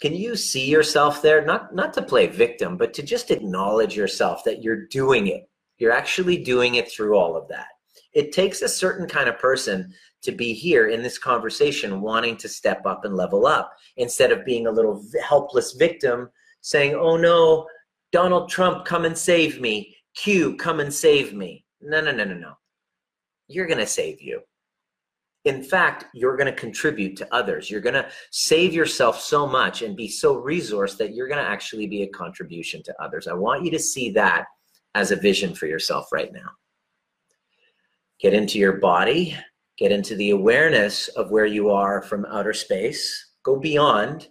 Can 0.00 0.14
you 0.14 0.34
see 0.34 0.66
yourself 0.70 1.20
there? 1.20 1.44
Not 1.44 1.74
not 1.74 1.92
to 1.92 2.02
play 2.02 2.26
victim, 2.26 2.78
but 2.78 2.94
to 2.94 3.02
just 3.02 3.30
acknowledge 3.30 3.94
yourself 3.94 4.42
that 4.44 4.62
you're 4.62 4.86
doing 4.86 5.26
it. 5.26 5.42
You're 5.76 5.92
actually 5.92 6.38
doing 6.42 6.76
it 6.76 6.90
through 6.90 7.18
all 7.18 7.36
of 7.36 7.48
that. 7.48 7.68
It 8.14 8.32
takes 8.32 8.62
a 8.62 8.68
certain 8.68 9.06
kind 9.06 9.28
of 9.28 9.38
person 9.38 9.92
to 10.22 10.32
be 10.32 10.54
here 10.54 10.88
in 10.88 11.02
this 11.02 11.18
conversation 11.18 12.00
wanting 12.00 12.38
to 12.38 12.48
step 12.48 12.86
up 12.86 13.04
and 13.04 13.14
level 13.14 13.46
up 13.46 13.74
instead 13.98 14.32
of 14.32 14.46
being 14.46 14.66
a 14.66 14.72
little 14.72 15.04
helpless 15.22 15.72
victim 15.72 16.30
saying, 16.62 16.94
oh 16.94 17.18
no, 17.18 17.66
Donald 18.12 18.48
Trump, 18.48 18.84
come 18.84 19.04
and 19.04 19.16
save 19.16 19.60
me. 19.60 19.96
Q, 20.16 20.56
come 20.56 20.80
and 20.80 20.92
save 20.92 21.34
me. 21.34 21.64
No, 21.80 22.00
no, 22.00 22.12
no, 22.12 22.24
no, 22.24 22.34
no. 22.34 22.52
You're 23.48 23.66
going 23.66 23.78
to 23.78 23.86
save 23.86 24.20
you. 24.20 24.40
In 25.44 25.62
fact, 25.62 26.06
you're 26.12 26.36
going 26.36 26.52
to 26.52 26.60
contribute 26.60 27.16
to 27.18 27.34
others. 27.34 27.70
You're 27.70 27.80
going 27.80 27.94
to 27.94 28.08
save 28.32 28.74
yourself 28.74 29.20
so 29.20 29.46
much 29.46 29.82
and 29.82 29.96
be 29.96 30.08
so 30.08 30.42
resourced 30.42 30.96
that 30.96 31.14
you're 31.14 31.28
going 31.28 31.42
to 31.42 31.48
actually 31.48 31.86
be 31.86 32.02
a 32.02 32.08
contribution 32.08 32.82
to 32.82 33.02
others. 33.02 33.28
I 33.28 33.34
want 33.34 33.64
you 33.64 33.70
to 33.70 33.78
see 33.78 34.10
that 34.10 34.46
as 34.96 35.12
a 35.12 35.16
vision 35.16 35.54
for 35.54 35.66
yourself 35.66 36.10
right 36.10 36.32
now. 36.32 36.50
Get 38.18 38.34
into 38.34 38.58
your 38.58 38.78
body, 38.78 39.36
get 39.78 39.92
into 39.92 40.16
the 40.16 40.30
awareness 40.30 41.08
of 41.08 41.30
where 41.30 41.46
you 41.46 41.70
are 41.70 42.02
from 42.02 42.24
outer 42.24 42.54
space, 42.54 43.32
go 43.44 43.56
beyond, 43.56 44.28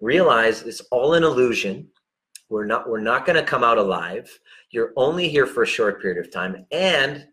realize 0.00 0.62
it's 0.62 0.82
all 0.92 1.14
an 1.14 1.24
illusion. 1.24 1.88
We're 2.52 2.66
not 2.66 2.86
we're 2.86 3.00
not 3.00 3.24
going 3.24 3.36
to 3.36 3.50
come 3.50 3.64
out 3.64 3.78
alive. 3.78 4.28
You're 4.72 4.92
only 4.96 5.26
here 5.26 5.46
for 5.46 5.62
a 5.62 5.66
short 5.66 6.02
period 6.02 6.22
of 6.22 6.30
time 6.30 6.66
and 6.70 7.26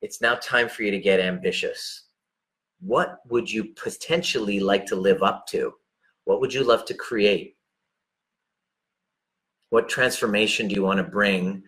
it's 0.00 0.22
now 0.22 0.36
time 0.36 0.66
for 0.66 0.82
you 0.82 0.90
to 0.90 0.98
get 0.98 1.20
ambitious. 1.20 2.04
What 2.80 3.18
would 3.28 3.52
you 3.52 3.64
potentially 3.64 4.60
like 4.60 4.86
to 4.86 4.96
live 4.96 5.22
up 5.22 5.46
to? 5.48 5.74
What 6.24 6.40
would 6.40 6.54
you 6.54 6.64
love 6.64 6.86
to 6.86 6.94
create? 6.94 7.58
What 9.68 9.90
transformation 9.90 10.68
do 10.68 10.74
you 10.74 10.82
want 10.82 10.96
to 10.96 11.04
bring? 11.04 11.62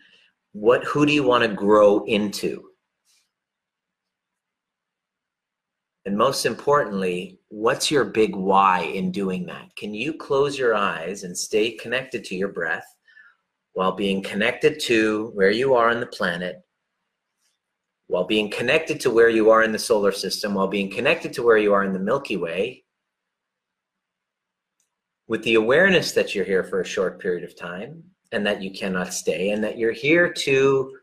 What 0.53 0.83
who 0.85 1.05
do 1.05 1.13
you 1.13 1.25
want 1.25 1.45
to 1.45 1.55
grow 1.55 2.05
into? 2.05 2.71
And 6.07 6.17
most 6.17 6.47
importantly, 6.47 7.39
what's 7.49 7.91
your 7.91 8.05
big 8.05 8.35
why 8.35 8.81
in 8.81 9.11
doing 9.11 9.45
that? 9.45 9.77
Can 9.77 9.93
you 9.93 10.15
close 10.15 10.59
your 10.59 10.75
eyes 10.75 11.25
and 11.25 11.37
stay 11.37 11.73
connected 11.73 12.25
to 12.25 12.35
your 12.35 12.49
breath 12.49 12.94
while 13.75 13.93
being 13.93 14.23
connected 14.23 14.81
to 14.81 15.31
where 15.35 15.51
you 15.51 15.75
are 15.75 15.91
on 15.91 16.01
the 16.01 16.07
planet, 16.07 16.57
while 18.07 18.25
being 18.25 18.51
connected 18.51 19.01
to 19.01 19.11
where 19.11 19.29
you 19.29 19.51
are 19.51 19.63
in 19.63 19.73
the 19.73 19.79
solar 19.79 20.13
system, 20.13 20.55
while 20.55 20.69
being 20.69 20.91
connected 20.91 21.33
to 21.33 21.43
where 21.43 21.59
you 21.59 21.73
are 21.73 21.85
in 21.85 21.93
the 21.93 21.99
Milky 21.99 22.37
Way, 22.37 22.85
with 25.27 25.43
the 25.43 25.55
awareness 25.55 26.13
that 26.13 26.35
you're 26.35 26.45
here 26.45 26.65
for 26.65 26.81
a 26.81 26.87
short 26.87 27.21
period 27.21 27.45
of 27.45 27.59
time 27.59 28.03
and 28.33 28.47
that 28.47 28.63
you 28.63 28.71
cannot 28.71 29.15
stay, 29.15 29.51
and 29.51 29.63
that 29.63 29.79
you're 29.79 29.93
here 29.93 30.33
to 30.33 30.97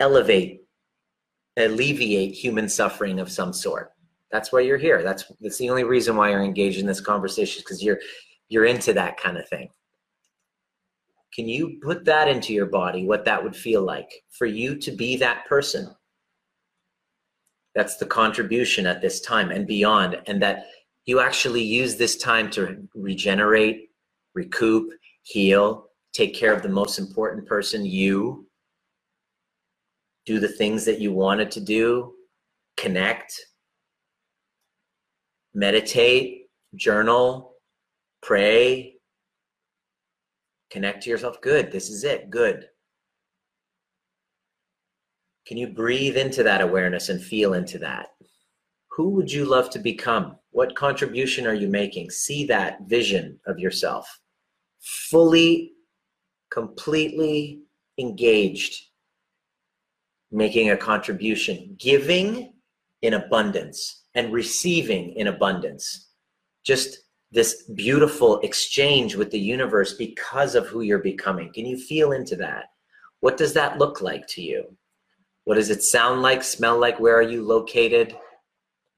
elevate 0.00 0.62
alleviate 1.58 2.34
human 2.34 2.68
suffering 2.68 3.18
of 3.18 3.30
some 3.30 3.52
sort. 3.52 3.92
That's 4.30 4.52
why 4.52 4.60
you're 4.60 4.78
here. 4.78 5.02
That's 5.02 5.24
that's 5.40 5.58
the 5.58 5.68
only 5.70 5.84
reason 5.84 6.16
why 6.16 6.30
you're 6.30 6.42
engaged 6.42 6.80
in 6.80 6.86
this 6.86 7.00
conversation 7.00 7.62
because 7.62 7.82
you're 7.82 7.98
you're 8.48 8.64
into 8.64 8.92
that 8.94 9.18
kind 9.18 9.36
of 9.36 9.46
thing. 9.48 9.68
Can 11.34 11.48
you 11.48 11.78
put 11.82 12.04
that 12.04 12.28
into 12.28 12.52
your 12.52 12.66
body, 12.66 13.06
what 13.06 13.24
that 13.24 13.42
would 13.42 13.56
feel 13.56 13.82
like 13.82 14.10
for 14.30 14.46
you 14.46 14.76
to 14.76 14.90
be 14.90 15.16
that 15.16 15.46
person? 15.46 15.94
That's 17.74 17.96
the 17.96 18.06
contribution 18.06 18.86
at 18.86 19.00
this 19.00 19.20
time 19.20 19.50
and 19.50 19.66
beyond, 19.66 20.20
and 20.26 20.42
that 20.42 20.66
you 21.06 21.20
actually 21.20 21.62
use 21.62 21.96
this 21.96 22.16
time 22.16 22.50
to 22.50 22.86
regenerate, 22.94 23.88
recoup, 24.34 24.90
heal, 25.22 25.86
take 26.12 26.34
care 26.34 26.52
of 26.52 26.62
the 26.62 26.68
most 26.68 26.98
important 26.98 27.46
person, 27.46 27.86
you, 27.86 28.46
do 30.26 30.38
the 30.38 30.48
things 30.48 30.84
that 30.84 31.00
you 31.00 31.12
wanted 31.12 31.50
to 31.50 31.60
do, 31.60 32.12
connect, 32.76 33.32
meditate, 35.54 36.46
journal, 36.76 37.54
pray, 38.22 38.91
connect 40.72 41.02
to 41.02 41.10
yourself. 41.10 41.40
Good. 41.40 41.70
This 41.70 41.90
is 41.90 42.02
it. 42.02 42.30
Good. 42.30 42.66
Can 45.46 45.56
you 45.56 45.68
breathe 45.68 46.16
into 46.16 46.42
that 46.42 46.60
awareness 46.60 47.08
and 47.08 47.22
feel 47.22 47.54
into 47.54 47.78
that? 47.80 48.08
Who 48.92 49.10
would 49.10 49.30
you 49.30 49.44
love 49.44 49.70
to 49.70 49.78
become? 49.78 50.36
What 50.50 50.74
contribution 50.74 51.46
are 51.46 51.54
you 51.54 51.68
making? 51.68 52.10
See 52.10 52.46
that 52.46 52.78
vision 52.86 53.38
of 53.46 53.58
yourself 53.58 54.08
fully, 54.80 55.72
completely 56.50 57.62
engaged 57.98 58.88
making 60.32 60.70
a 60.70 60.76
contribution, 60.76 61.76
giving 61.78 62.54
in 63.02 63.14
abundance 63.14 64.04
and 64.14 64.32
receiving 64.32 65.12
in 65.12 65.26
abundance. 65.26 66.08
Just 66.64 66.98
this 67.32 67.64
beautiful 67.74 68.38
exchange 68.40 69.16
with 69.16 69.30
the 69.30 69.38
universe 69.40 69.94
because 69.94 70.54
of 70.54 70.66
who 70.66 70.82
you're 70.82 70.98
becoming. 70.98 71.52
Can 71.52 71.66
you 71.66 71.76
feel 71.76 72.12
into 72.12 72.36
that? 72.36 72.66
What 73.20 73.36
does 73.36 73.52
that 73.54 73.78
look 73.78 74.00
like 74.00 74.26
to 74.28 74.42
you? 74.42 74.64
What 75.44 75.56
does 75.56 75.70
it 75.70 75.82
sound 75.82 76.22
like, 76.22 76.44
smell 76.44 76.78
like? 76.78 77.00
Where 77.00 77.16
are 77.16 77.22
you 77.22 77.42
located? 77.42 78.16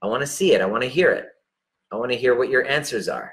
I 0.03 0.07
want 0.07 0.21
to 0.21 0.27
see 0.27 0.53
it. 0.53 0.61
I 0.61 0.67
want 0.67 0.83
to 0.83 0.89
hear 0.89 1.11
it. 1.13 1.29
I 1.91 1.97
want 1.97 2.13
to 2.13 2.19
hear 2.19 2.37
what 2.37 2.51
your 2.51 2.67
answers 2.67 3.09
are. 3.09 3.33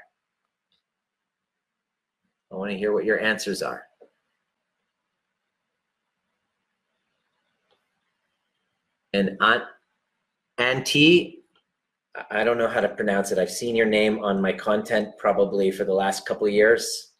I 2.50 2.54
want 2.54 2.70
to 2.70 2.78
hear 2.78 2.92
what 2.92 3.04
your 3.04 3.20
answers 3.20 3.60
are. 3.60 3.84
and 9.12 9.36
Aunt 9.40 9.64
Auntie, 10.58 11.41
I 12.30 12.44
don't 12.44 12.58
know 12.58 12.68
how 12.68 12.80
to 12.80 12.88
pronounce 12.88 13.32
it. 13.32 13.38
I've 13.38 13.50
seen 13.50 13.74
your 13.74 13.86
name 13.86 14.22
on 14.22 14.40
my 14.40 14.52
content 14.52 15.16
probably 15.18 15.70
for 15.70 15.84
the 15.84 15.94
last 15.94 16.26
couple 16.26 16.46
years. 16.48 17.12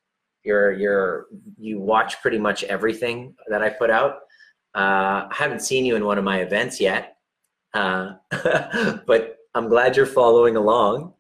You're 0.44 0.72
you're 0.72 1.26
you 1.58 1.80
watch 1.80 2.20
pretty 2.20 2.38
much 2.38 2.64
everything 2.64 3.34
that 3.48 3.62
I 3.62 3.70
put 3.70 3.90
out. 3.90 4.16
Uh, 4.74 5.28
I 5.30 5.34
haven't 5.34 5.62
seen 5.62 5.84
you 5.84 5.96
in 5.96 6.04
one 6.04 6.18
of 6.18 6.24
my 6.24 6.40
events 6.40 6.80
yet, 6.80 7.16
uh, 7.74 8.14
but 9.06 9.36
I'm 9.54 9.68
glad 9.68 9.96
you're 9.96 10.06
following 10.06 10.56
along. 10.56 11.14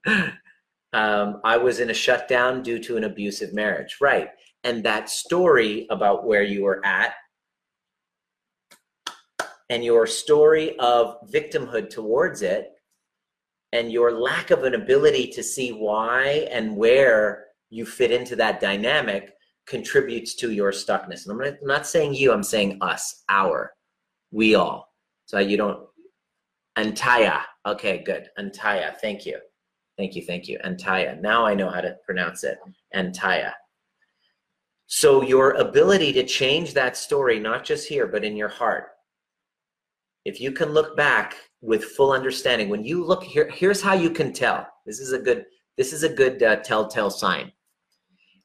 Um, 0.94 1.40
I 1.44 1.56
was 1.56 1.80
in 1.80 1.90
a 1.90 1.94
shutdown 1.94 2.62
due 2.62 2.78
to 2.80 2.96
an 2.96 3.04
abusive 3.04 3.54
marriage, 3.54 3.96
right? 4.00 4.28
And 4.64 4.84
that 4.84 5.08
story 5.08 5.86
about 5.90 6.26
where 6.26 6.42
you 6.42 6.64
were 6.64 6.84
at 6.84 7.14
and 9.70 9.82
your 9.82 10.06
story 10.06 10.78
of 10.78 11.16
victimhood 11.30 11.88
towards 11.88 12.42
it 12.42 12.71
and 13.72 13.90
your 13.90 14.12
lack 14.12 14.50
of 14.50 14.64
an 14.64 14.74
ability 14.74 15.28
to 15.28 15.42
see 15.42 15.70
why 15.70 16.48
and 16.50 16.76
where 16.76 17.46
you 17.70 17.86
fit 17.86 18.10
into 18.10 18.36
that 18.36 18.60
dynamic 18.60 19.32
contributes 19.66 20.34
to 20.34 20.52
your 20.52 20.72
stuckness. 20.72 21.26
And 21.26 21.40
I'm 21.40 21.56
not 21.62 21.86
saying 21.86 22.14
you, 22.14 22.32
I'm 22.32 22.42
saying 22.42 22.78
us, 22.82 23.24
our, 23.28 23.72
we 24.30 24.54
all. 24.54 24.92
So 25.26 25.38
you 25.38 25.56
don't, 25.56 25.80
Antaya. 26.76 27.42
Okay, 27.66 28.02
good. 28.04 28.28
Antaya. 28.38 28.94
Thank 29.00 29.24
you. 29.24 29.38
Thank 29.96 30.16
you. 30.16 30.22
Thank 30.22 30.48
you. 30.48 30.58
Antaya. 30.64 31.20
Now 31.20 31.46
I 31.46 31.54
know 31.54 31.70
how 31.70 31.80
to 31.80 31.96
pronounce 32.04 32.44
it. 32.44 32.58
Antaya. 32.94 33.52
So 34.86 35.22
your 35.22 35.52
ability 35.52 36.12
to 36.14 36.24
change 36.24 36.74
that 36.74 36.96
story, 36.96 37.38
not 37.38 37.64
just 37.64 37.88
here, 37.88 38.06
but 38.06 38.24
in 38.24 38.36
your 38.36 38.48
heart, 38.48 38.88
if 40.24 40.40
you 40.40 40.52
can 40.52 40.70
look 40.70 40.96
back 40.96 41.36
with 41.60 41.84
full 41.84 42.12
understanding 42.12 42.68
when 42.68 42.84
you 42.84 43.04
look 43.04 43.22
here 43.22 43.50
here's 43.50 43.82
how 43.82 43.94
you 43.94 44.10
can 44.10 44.32
tell 44.32 44.66
this 44.86 45.00
is 45.00 45.12
a 45.12 45.18
good 45.18 45.44
this 45.76 45.92
is 45.92 46.02
a 46.02 46.08
good 46.08 46.42
uh, 46.42 46.56
telltale 46.56 47.10
sign 47.10 47.50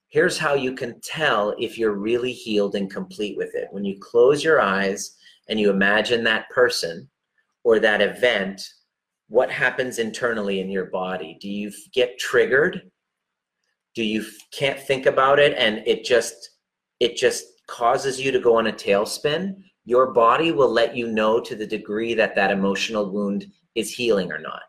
Here's 0.10 0.38
how 0.38 0.54
you 0.54 0.74
can 0.74 1.00
tell 1.02 1.54
if 1.60 1.78
you're 1.78 1.92
really 1.92 2.32
healed 2.32 2.76
and 2.76 2.90
complete 2.90 3.36
with 3.36 3.54
it. 3.56 3.68
When 3.72 3.84
you 3.84 4.00
close 4.00 4.44
your 4.44 4.62
eyes 4.62 5.18
and 5.50 5.60
you 5.60 5.70
imagine 5.70 6.24
that 6.24 6.50
person 6.50 7.10
or 7.64 7.80
that 7.80 8.02
event, 8.02 8.66
what 9.28 9.52
happens 9.52 10.00
internally 10.00 10.62
in 10.62 10.70
your 10.70 10.86
body? 10.86 11.38
Do 11.42 11.50
you 11.50 11.74
get 11.94 12.18
triggered? 12.18 12.90
Do 13.96 14.04
you 14.04 14.26
can't 14.54 14.80
think 14.80 15.06
about 15.08 15.40
it 15.40 15.58
and 15.58 15.86
it 15.86 16.06
just 16.06 16.52
it 17.02 17.18
just 17.18 17.46
causes 17.68 18.20
you 18.20 18.32
to 18.32 18.40
go 18.40 18.56
on 18.56 18.68
a 18.68 18.72
tailspin? 18.72 19.56
Your 19.88 20.12
body 20.12 20.52
will 20.52 20.70
let 20.70 20.98
you 20.98 21.08
know 21.08 21.40
to 21.40 21.56
the 21.56 21.66
degree 21.66 22.14
that 22.16 22.36
that 22.36 22.52
emotional 22.52 23.10
wound 23.10 23.50
is 23.74 23.90
healing 23.90 24.34
or 24.34 24.38
not. 24.38 24.64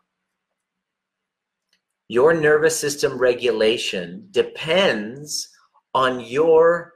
Your 2.07 2.33
nervous 2.33 2.79
system 2.79 3.17
regulation 3.17 4.29
depends 4.31 5.49
on 5.93 6.21
your 6.21 6.93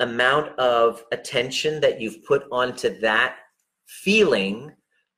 amount 0.00 0.58
of 0.58 1.04
attention 1.12 1.78
that 1.82 2.00
you've 2.00 2.24
put 2.24 2.44
onto 2.50 2.98
that 3.00 3.36
feeling 3.84 4.72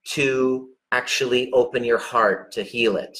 to 0.08 0.70
actually 0.90 1.52
open 1.52 1.84
your 1.84 1.98
heart 1.98 2.50
to 2.50 2.64
heal 2.64 2.96
it. 2.96 3.16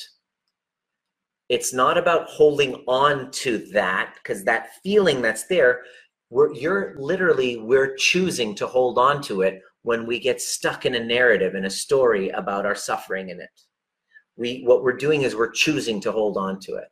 It's 1.48 1.72
not 1.72 1.96
about 1.96 2.26
holding 2.26 2.82
on 2.88 3.30
to 3.30 3.58
that 3.74 4.14
because 4.16 4.42
that 4.42 4.70
feeling 4.82 5.22
that's 5.22 5.46
there, 5.46 5.82
we're, 6.34 6.52
you're 6.52 6.96
literally, 6.98 7.58
we're 7.58 7.94
choosing 7.94 8.56
to 8.56 8.66
hold 8.66 8.98
on 8.98 9.22
to 9.22 9.42
it 9.42 9.62
when 9.82 10.04
we 10.04 10.18
get 10.18 10.40
stuck 10.40 10.84
in 10.84 10.96
a 10.96 11.04
narrative 11.04 11.54
and 11.54 11.64
a 11.64 11.70
story 11.70 12.28
about 12.30 12.66
our 12.66 12.74
suffering 12.74 13.28
in 13.28 13.40
it. 13.40 13.50
We, 14.36 14.62
what 14.64 14.82
we're 14.82 14.96
doing 14.96 15.22
is 15.22 15.36
we're 15.36 15.52
choosing 15.52 16.00
to 16.00 16.10
hold 16.10 16.36
on 16.36 16.58
to 16.62 16.74
it. 16.74 16.88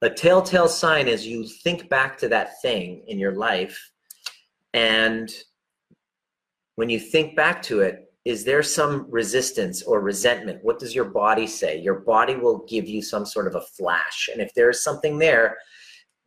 A 0.00 0.08
telltale 0.08 0.68
sign 0.68 1.06
is 1.06 1.26
you 1.26 1.46
think 1.46 1.90
back 1.90 2.16
to 2.16 2.28
that 2.28 2.62
thing 2.62 3.04
in 3.08 3.18
your 3.18 3.34
life, 3.34 3.78
and 4.72 5.30
when 6.76 6.88
you 6.88 6.98
think 6.98 7.36
back 7.36 7.60
to 7.64 7.80
it, 7.80 8.10
is 8.24 8.44
there 8.44 8.62
some 8.62 9.06
resistance 9.10 9.82
or 9.82 10.00
resentment? 10.00 10.60
What 10.62 10.78
does 10.78 10.94
your 10.94 11.04
body 11.04 11.46
say? 11.46 11.78
Your 11.78 12.00
body 12.00 12.36
will 12.36 12.64
give 12.66 12.88
you 12.88 13.02
some 13.02 13.26
sort 13.26 13.48
of 13.48 13.54
a 13.54 13.60
flash. 13.60 14.30
And 14.32 14.40
if 14.40 14.54
there's 14.54 14.82
something 14.82 15.18
there, 15.18 15.58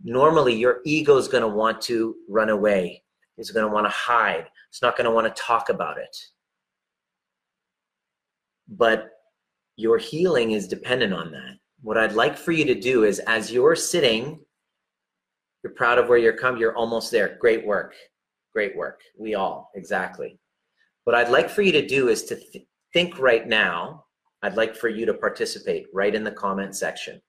normally 0.03 0.53
your 0.53 0.81
ego 0.85 1.17
is 1.17 1.27
going 1.27 1.41
to 1.41 1.47
want 1.47 1.81
to 1.83 2.15
run 2.27 2.49
away, 2.49 3.03
it's 3.37 3.51
going 3.51 3.65
to 3.65 3.73
want 3.73 3.85
to 3.85 3.91
hide, 3.91 4.47
it's 4.69 4.81
not 4.81 4.97
going 4.97 5.05
to 5.05 5.11
want 5.11 5.33
to 5.33 5.41
talk 5.41 5.69
about 5.69 5.97
it. 5.97 6.15
But 8.67 9.09
your 9.75 9.97
healing 9.97 10.51
is 10.51 10.67
dependent 10.67 11.13
on 11.13 11.31
that. 11.31 11.57
What 11.81 11.97
I'd 11.97 12.13
like 12.13 12.37
for 12.37 12.51
you 12.51 12.65
to 12.65 12.79
do 12.79 13.03
is 13.03 13.19
as 13.19 13.51
you're 13.51 13.75
sitting, 13.75 14.39
you're 15.63 15.73
proud 15.73 15.97
of 15.97 16.09
where 16.09 16.17
you're 16.17 16.37
come, 16.37 16.57
you're 16.57 16.75
almost 16.75 17.11
there. 17.11 17.37
Great 17.39 17.65
work. 17.65 17.95
Great 18.53 18.75
work. 18.75 19.01
We 19.17 19.35
all, 19.35 19.71
exactly. 19.75 20.39
What 21.05 21.15
I'd 21.15 21.29
like 21.29 21.49
for 21.49 21.61
you 21.61 21.71
to 21.73 21.85
do 21.85 22.09
is 22.09 22.23
to 22.25 22.35
th- 22.35 22.65
think 22.93 23.19
right 23.19 23.47
now. 23.47 24.05
I'd 24.43 24.57
like 24.57 24.75
for 24.75 24.89
you 24.89 25.05
to 25.05 25.13
participate 25.13 25.87
right 25.93 26.13
in 26.13 26.23
the 26.23 26.31
comment 26.31 26.75
section. 26.75 27.21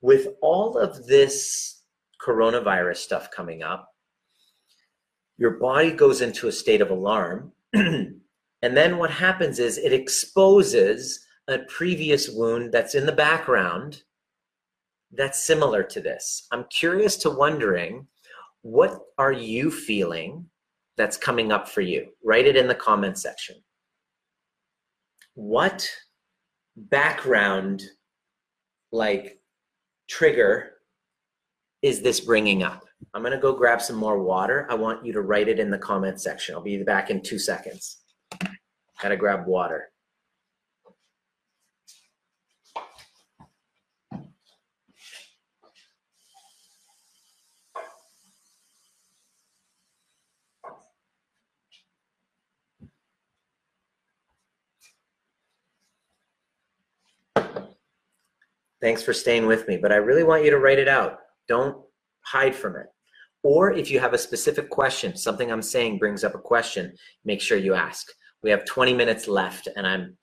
With 0.00 0.28
all 0.40 0.78
of 0.78 1.06
this 1.06 1.77
coronavirus 2.24 2.96
stuff 2.96 3.30
coming 3.30 3.62
up, 3.62 3.88
your 5.36 5.52
body 5.52 5.92
goes 5.92 6.20
into 6.20 6.48
a 6.48 6.52
state 6.52 6.80
of 6.80 6.90
alarm. 6.90 7.52
and 7.72 8.20
then 8.62 8.98
what 8.98 9.10
happens 9.10 9.58
is 9.58 9.78
it 9.78 9.92
exposes 9.92 11.24
a 11.48 11.58
previous 11.60 12.28
wound 12.28 12.72
that's 12.72 12.94
in 12.94 13.06
the 13.06 13.12
background 13.12 14.02
that's 15.12 15.42
similar 15.42 15.82
to 15.82 16.00
this. 16.00 16.46
I'm 16.52 16.64
curious 16.70 17.16
to 17.18 17.30
wondering 17.30 18.06
what 18.62 19.00
are 19.16 19.32
you 19.32 19.70
feeling 19.70 20.46
that's 20.96 21.16
coming 21.16 21.52
up 21.52 21.68
for 21.68 21.80
you? 21.80 22.08
Write 22.24 22.46
it 22.46 22.56
in 22.56 22.66
the 22.66 22.74
comment 22.74 23.16
section. 23.18 23.56
What 25.34 25.88
background 26.76 27.82
like 28.92 29.40
trigger 30.08 30.72
is 31.82 32.02
this 32.02 32.20
bringing 32.20 32.62
up? 32.62 32.84
I'm 33.14 33.22
going 33.22 33.32
to 33.32 33.38
go 33.38 33.52
grab 33.52 33.80
some 33.80 33.96
more 33.96 34.20
water. 34.20 34.66
I 34.68 34.74
want 34.74 35.04
you 35.04 35.12
to 35.12 35.20
write 35.20 35.48
it 35.48 35.60
in 35.60 35.70
the 35.70 35.78
comment 35.78 36.20
section. 36.20 36.54
I'll 36.54 36.60
be 36.60 36.82
back 36.82 37.10
in 37.10 37.22
two 37.22 37.38
seconds. 37.38 37.98
Got 39.00 39.10
to 39.10 39.16
grab 39.16 39.46
water. 39.46 39.90
Thanks 58.80 59.02
for 59.02 59.12
staying 59.12 59.46
with 59.46 59.66
me, 59.66 59.76
but 59.76 59.90
I 59.90 59.96
really 59.96 60.22
want 60.22 60.44
you 60.44 60.50
to 60.50 60.58
write 60.58 60.78
it 60.78 60.86
out. 60.86 61.18
Don't 61.48 61.76
hide 62.24 62.54
from 62.54 62.76
it. 62.76 62.86
Or 63.42 63.72
if 63.72 63.90
you 63.90 64.00
have 64.00 64.14
a 64.14 64.18
specific 64.18 64.68
question, 64.68 65.16
something 65.16 65.50
I'm 65.50 65.62
saying 65.62 65.98
brings 65.98 66.24
up 66.24 66.34
a 66.34 66.38
question, 66.38 66.92
make 67.24 67.40
sure 67.40 67.56
you 67.56 67.74
ask. 67.74 68.06
We 68.42 68.50
have 68.50 68.64
20 68.64 68.92
minutes 68.94 69.28
left 69.28 69.68
and 69.76 69.86
I'm 69.86 70.16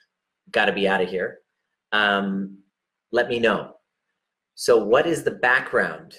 got 0.51 0.65
to 0.65 0.73
be 0.73 0.87
out 0.87 1.01
of 1.01 1.09
here. 1.09 1.39
Um, 1.91 2.59
let 3.11 3.27
me 3.29 3.39
know. 3.39 3.71
So, 4.55 4.83
what 4.83 5.05
is 5.05 5.23
the 5.23 5.31
background? 5.31 6.15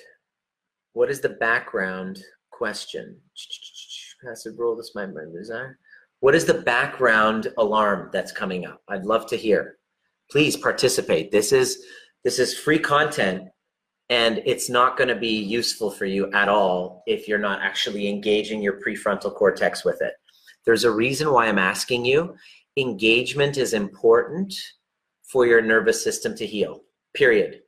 What 0.93 1.11
is 1.11 1.21
the 1.21 1.31
background 1.31 2.23
question? 2.51 3.19
Passive 4.25 4.59
role, 4.59 4.77
this 4.77 4.93
might 4.95 5.13
my 5.13 5.25
desire. 5.33 5.79
What 6.21 6.35
is 6.35 6.45
the 6.45 6.63
background 6.63 7.49
alarm 7.59 8.11
that's 8.13 8.33
coming 8.33 8.67
up? 8.67 8.81
I'd 8.89 9.05
love 9.05 9.27
to 9.27 9.37
hear. 9.37 9.77
Please 10.31 10.57
participate. 10.57 11.31
This 11.31 11.53
is 11.53 11.85
this 12.25 12.39
is 12.39 12.59
free 12.59 12.79
content 12.79 13.45
and 14.09 14.41
it's 14.47 14.71
not 14.71 14.97
going 14.97 15.09
to 15.09 15.17
be 15.17 15.37
useful 15.37 15.91
for 15.91 16.05
you 16.05 16.31
at 16.33 16.49
all 16.49 17.03
if 17.07 17.27
you're 17.27 17.39
not 17.39 17.61
actually 17.61 18.09
engaging 18.09 18.63
your 18.63 18.81
prefrontal 18.81 19.35
cortex 19.35 19.85
with 19.85 20.01
it. 20.01 20.15
There's 20.65 20.85
a 20.85 20.91
reason 20.91 21.33
why 21.33 21.47
I'm 21.47 21.59
asking 21.59 22.05
you. 22.05 22.37
Engagement 22.77 23.57
is 23.57 23.73
important 23.73 24.55
for 25.23 25.47
your 25.47 25.61
nervous 25.61 26.03
system 26.03 26.37
to 26.37 26.47
heal, 26.47 26.83
period. 27.15 27.63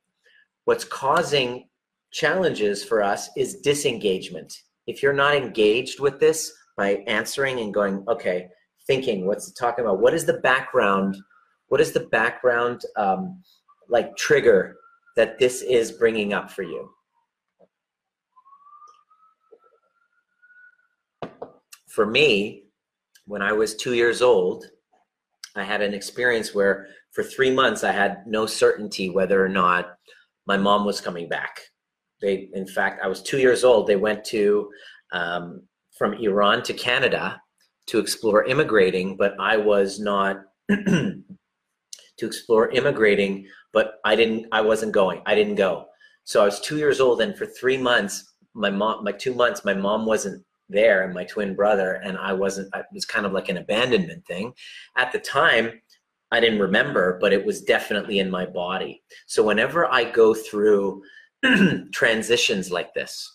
What's 0.65 0.85
causing 0.85 1.69
challenges 2.13 2.85
for 2.85 3.03
us 3.03 3.31
is 3.37 3.61
disengagement. 3.61 4.53
If 4.87 5.03
you're 5.03 5.13
not 5.13 5.35
engaged 5.35 6.01
with 6.01 6.21
this 6.21 6.53
by 6.77 7.03
answering 7.07 7.59
and 7.61 7.75
going, 7.75 8.05
okay, 8.09 8.49
thinking, 8.87 9.27
what's 9.27 9.49
it 9.49 9.57
talking 9.59 9.85
about? 9.85 10.01
What 10.01 10.15
is 10.15 10.25
the 10.25 10.41
background? 10.41 11.17
What 11.67 11.81
is 11.81 11.93
the 11.93 12.07
background? 12.07 12.83
Um, 12.97 13.43
like 13.89 14.17
trigger 14.17 14.77
that 15.19 15.37
this 15.37 15.63
is 15.63 15.91
bringing 15.91 16.33
up 16.33 16.49
for 16.49 16.63
you? 16.63 16.89
For 21.89 22.07
me, 22.07 22.63
when 23.27 23.43
I 23.43 23.51
was 23.51 23.75
two 23.75 23.95
years 23.95 24.23
old, 24.23 24.67
I 25.57 25.65
had 25.65 25.83
an 25.83 25.93
experience 25.93 26.55
where 26.55 26.87
for 27.11 27.25
three 27.25 27.51
months 27.51 27.83
I 27.83 27.91
had 27.91 28.29
no 28.29 28.47
certainty 28.47 29.11
whether 29.11 29.45
or 29.45 29.49
not 29.49 29.97
my 30.47 30.57
mom 30.57 30.85
was 30.85 31.01
coming 31.01 31.29
back. 31.29 31.63
They, 32.23 32.49
in 32.55 32.69
fact, 32.69 33.01
I 33.03 33.09
was 33.09 33.21
two 33.21 33.39
years 33.39 33.65
old. 33.65 33.89
They 33.89 33.97
went 33.97 34.25
to 34.27 34.71
um, 35.11 35.63
from 35.99 36.15
Iran 36.15 36.63
to 36.63 36.73
Canada 36.73 37.43
to 37.89 37.99
explore 37.99 38.45
immigrating, 38.45 39.17
but 39.17 39.35
I 39.41 39.57
was 39.57 39.99
not 39.99 40.37
to 42.19 42.27
explore 42.27 42.71
immigrating 42.71 43.47
but 43.73 44.01
I 44.05 44.17
didn't, 44.17 44.47
I 44.53 44.61
wasn't 44.61 44.93
going. 44.93 45.23
I 45.27 45.35
didn't 45.35 45.57
go. 45.57 45.87
So 46.25 46.43
I 46.43 46.45
was 46.45 46.61
two 46.61 46.79
years 46.79 47.01
old, 47.01 47.21
and 47.21 47.37
for 47.37 47.47
three 47.47 47.77
months, 47.77 48.33
my 48.55 48.71
mom, 48.71 49.05
my 49.05 49.13
two 49.13 49.35
months, 49.35 49.65
my 49.65 49.75
mom 49.75 50.07
wasn't 50.07 50.45
there, 50.69 51.05
and 51.05 51.15
my 51.15 51.25
twin 51.25 51.55
brother, 51.55 52.01
and 52.05 52.19
I 52.19 52.33
wasn't. 52.33 52.75
It 52.75 52.87
was 52.93 53.05
kind 53.05 53.25
of 53.25 53.33
like 53.33 53.49
an 53.49 53.59
abandonment 53.59 54.27
thing. 54.27 54.53
At 54.97 55.13
the 55.13 55.21
time, 55.21 55.81
I 56.31 56.41
didn't 56.41 56.61
remember, 56.61 57.19
but 57.21 57.33
it 57.33 57.45
was 57.45 57.63
definitely 57.63 58.19
in 58.19 58.31
my 58.31 58.45
body. 58.45 59.03
So 59.27 59.43
whenever 59.43 59.87
I 59.87 60.05
go 60.05 60.35
through 60.35 61.03
transitions 61.93 62.71
like 62.71 62.93
this, 62.95 63.31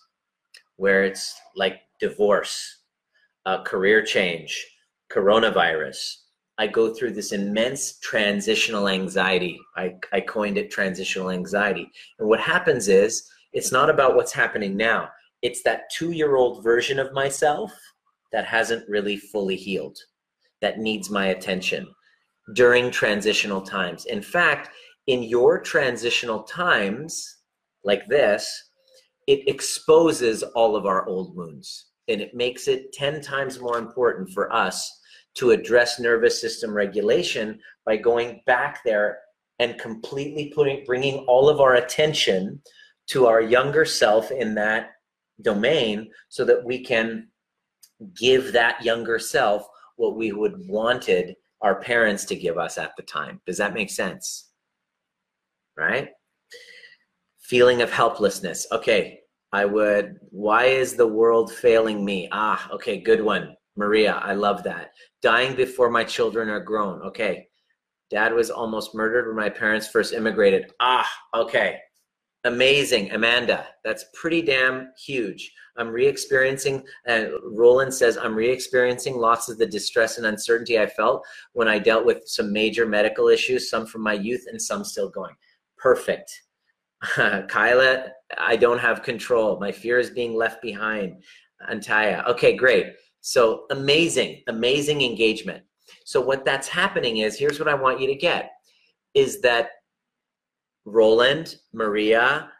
where 0.76 1.04
it's 1.04 1.34
like 1.56 1.80
divorce, 2.00 2.82
uh, 3.46 3.62
career 3.62 4.02
change, 4.02 4.64
coronavirus, 5.12 6.14
I 6.58 6.66
go 6.66 6.94
through 6.94 7.12
this 7.12 7.32
immense 7.32 7.98
transitional 7.98 8.88
anxiety. 8.88 9.58
I, 9.76 9.94
I 10.12 10.20
coined 10.20 10.56
it 10.56 10.70
transitional 10.70 11.30
anxiety. 11.30 11.90
And 12.18 12.28
what 12.28 12.40
happens 12.40 12.88
is, 12.88 13.28
it's 13.52 13.72
not 13.72 13.90
about 13.90 14.16
what's 14.16 14.32
happening 14.32 14.76
now. 14.76 15.08
It's 15.42 15.62
that 15.62 15.90
two 15.90 16.12
year 16.12 16.36
old 16.36 16.62
version 16.62 16.98
of 16.98 17.12
myself 17.12 17.72
that 18.32 18.44
hasn't 18.44 18.88
really 18.88 19.16
fully 19.16 19.56
healed, 19.56 19.96
that 20.60 20.78
needs 20.78 21.10
my 21.10 21.26
attention 21.26 21.86
during 22.54 22.90
transitional 22.90 23.62
times. 23.62 24.06
In 24.06 24.22
fact, 24.22 24.70
in 25.06 25.22
your 25.22 25.60
transitional 25.60 26.42
times 26.42 27.38
like 27.84 28.06
this, 28.08 28.70
it 29.26 29.48
exposes 29.48 30.42
all 30.42 30.76
of 30.76 30.86
our 30.86 31.06
old 31.06 31.36
wounds 31.36 31.86
and 32.08 32.20
it 32.20 32.34
makes 32.34 32.68
it 32.68 32.92
10 32.92 33.20
times 33.20 33.60
more 33.60 33.78
important 33.78 34.30
for 34.30 34.52
us 34.52 35.00
to 35.34 35.50
address 35.50 35.98
nervous 35.98 36.40
system 36.40 36.72
regulation 36.72 37.58
by 37.84 37.96
going 37.96 38.42
back 38.46 38.80
there 38.84 39.18
and 39.58 39.78
completely 39.78 40.52
putting 40.54 40.84
bringing 40.84 41.18
all 41.26 41.48
of 41.48 41.60
our 41.60 41.76
attention 41.76 42.60
to 43.06 43.26
our 43.26 43.40
younger 43.40 43.84
self 43.84 44.30
in 44.30 44.54
that 44.54 44.90
domain 45.42 46.10
so 46.28 46.44
that 46.44 46.64
we 46.64 46.82
can 46.82 47.28
give 48.16 48.52
that 48.52 48.82
younger 48.82 49.18
self 49.18 49.66
what 49.96 50.16
we 50.16 50.32
would 50.32 50.54
wanted 50.66 51.34
our 51.60 51.80
parents 51.80 52.24
to 52.24 52.36
give 52.36 52.58
us 52.58 52.78
at 52.78 52.92
the 52.96 53.02
time. 53.02 53.40
Does 53.46 53.58
that 53.58 53.74
make 53.74 53.90
sense? 53.90 54.50
Right? 55.76 56.08
Feeling 57.40 57.82
of 57.82 57.90
helplessness. 57.90 58.66
Okay 58.72 59.20
i 59.54 59.64
would 59.64 60.16
why 60.30 60.64
is 60.64 60.96
the 60.96 61.06
world 61.06 61.52
failing 61.52 62.04
me? 62.04 62.28
Ah 62.32 62.68
okay 62.72 62.98
good 62.98 63.22
one 63.22 63.54
maria 63.76 64.14
i 64.22 64.34
love 64.34 64.62
that 64.62 64.90
dying 65.22 65.54
before 65.54 65.90
my 65.90 66.04
children 66.04 66.48
are 66.48 66.60
grown 66.60 67.00
okay 67.02 67.46
dad 68.10 68.32
was 68.32 68.50
almost 68.50 68.94
murdered 68.94 69.26
when 69.26 69.36
my 69.36 69.48
parents 69.48 69.88
first 69.88 70.12
immigrated 70.12 70.72
ah 70.80 71.08
okay 71.34 71.78
Amazing, 72.46 73.10
Amanda. 73.12 73.68
That's 73.84 74.04
pretty 74.12 74.42
damn 74.42 74.92
huge. 74.98 75.50
I'm 75.78 75.88
re-experiencing. 75.88 76.84
Uh, 77.08 77.24
Roland 77.42 77.92
says 77.92 78.18
I'm 78.18 78.34
re-experiencing 78.34 79.16
lots 79.16 79.48
of 79.48 79.56
the 79.56 79.66
distress 79.66 80.18
and 80.18 80.26
uncertainty 80.26 80.78
I 80.78 80.86
felt 80.86 81.24
when 81.54 81.68
I 81.68 81.78
dealt 81.78 82.04
with 82.04 82.28
some 82.28 82.52
major 82.52 82.84
medical 82.84 83.28
issues, 83.28 83.70
some 83.70 83.86
from 83.86 84.02
my 84.02 84.12
youth 84.12 84.44
and 84.46 84.60
some 84.60 84.84
still 84.84 85.08
going. 85.08 85.34
Perfect. 85.78 86.30
Kyla, 87.48 88.08
I 88.36 88.56
don't 88.56 88.78
have 88.78 89.02
control. 89.02 89.58
My 89.58 89.72
fear 89.72 89.98
is 89.98 90.10
being 90.10 90.34
left 90.34 90.60
behind. 90.60 91.22
Antaya. 91.70 92.26
Okay, 92.28 92.54
great. 92.54 92.92
So 93.26 93.64
amazing, 93.70 94.42
amazing 94.48 95.00
engagement. 95.00 95.64
So 96.04 96.20
what 96.20 96.44
that's 96.44 96.68
happening 96.68 97.18
is 97.18 97.38
here's 97.38 97.58
what 97.58 97.70
I 97.70 97.74
want 97.74 97.98
you 97.98 98.06
to 98.06 98.14
get 98.14 98.50
is 99.14 99.40
that 99.40 99.70
Roland, 100.84 101.56
Maria, 101.72 102.50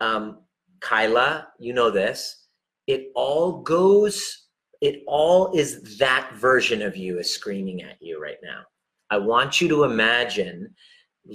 um, 0.00 0.38
Kyla, 0.78 1.48
you 1.58 1.72
know 1.72 1.90
this. 1.90 2.46
It 2.86 3.10
all 3.16 3.62
goes, 3.62 4.46
it 4.80 5.02
all 5.08 5.52
is 5.52 5.98
that 5.98 6.30
version 6.36 6.80
of 6.82 6.96
you 6.96 7.18
is 7.18 7.34
screaming 7.34 7.82
at 7.82 8.00
you 8.00 8.22
right 8.22 8.38
now. 8.40 8.62
I 9.10 9.18
want 9.18 9.60
you 9.60 9.66
to 9.66 9.82
imagine 9.82 10.72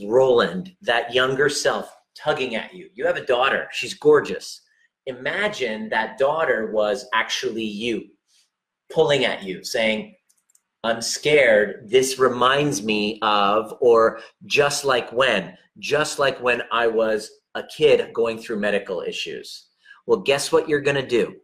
Roland, 0.05 0.73
that 0.83 1.13
younger 1.13 1.49
self, 1.49 1.93
tugging 2.15 2.55
at 2.55 2.73
you. 2.73 2.87
You 2.93 3.05
have 3.07 3.17
a 3.17 3.25
daughter, 3.25 3.67
she's 3.73 3.93
gorgeous. 3.93 4.61
Imagine 5.05 5.89
that 5.89 6.17
daughter 6.17 6.71
was 6.71 7.05
actually 7.13 7.65
you, 7.65 8.05
pulling 8.91 9.25
at 9.25 9.43
you, 9.43 9.63
saying, 9.63 10.15
I'm 10.83 11.01
scared. 11.01 11.89
This 11.89 12.19
reminds 12.19 12.81
me 12.81 13.19
of, 13.21 13.75
or 13.81 14.19
just 14.45 14.85
like 14.85 15.11
when, 15.11 15.57
just 15.77 16.19
like 16.19 16.41
when 16.41 16.63
I 16.71 16.87
was 16.87 17.29
a 17.55 17.63
kid 17.63 18.13
going 18.13 18.39
through 18.39 18.59
medical 18.59 19.01
issues. 19.01 19.67
Well, 20.07 20.19
guess 20.19 20.51
what 20.51 20.69
you're 20.69 20.81
going 20.81 20.95
to 20.95 21.05
do? 21.05 21.35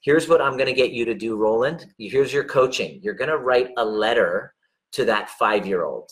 Here's 0.00 0.28
what 0.28 0.42
I'm 0.42 0.56
going 0.56 0.66
to 0.66 0.72
get 0.72 0.90
you 0.90 1.04
to 1.04 1.14
do, 1.14 1.36
Roland. 1.36 1.86
Here's 1.98 2.32
your 2.32 2.44
coaching. 2.44 3.00
You're 3.02 3.14
going 3.14 3.30
to 3.30 3.38
write 3.38 3.70
a 3.78 3.84
letter 3.84 4.54
to 4.92 5.04
that 5.06 5.30
five 5.30 5.66
year 5.66 5.84
old 5.84 6.10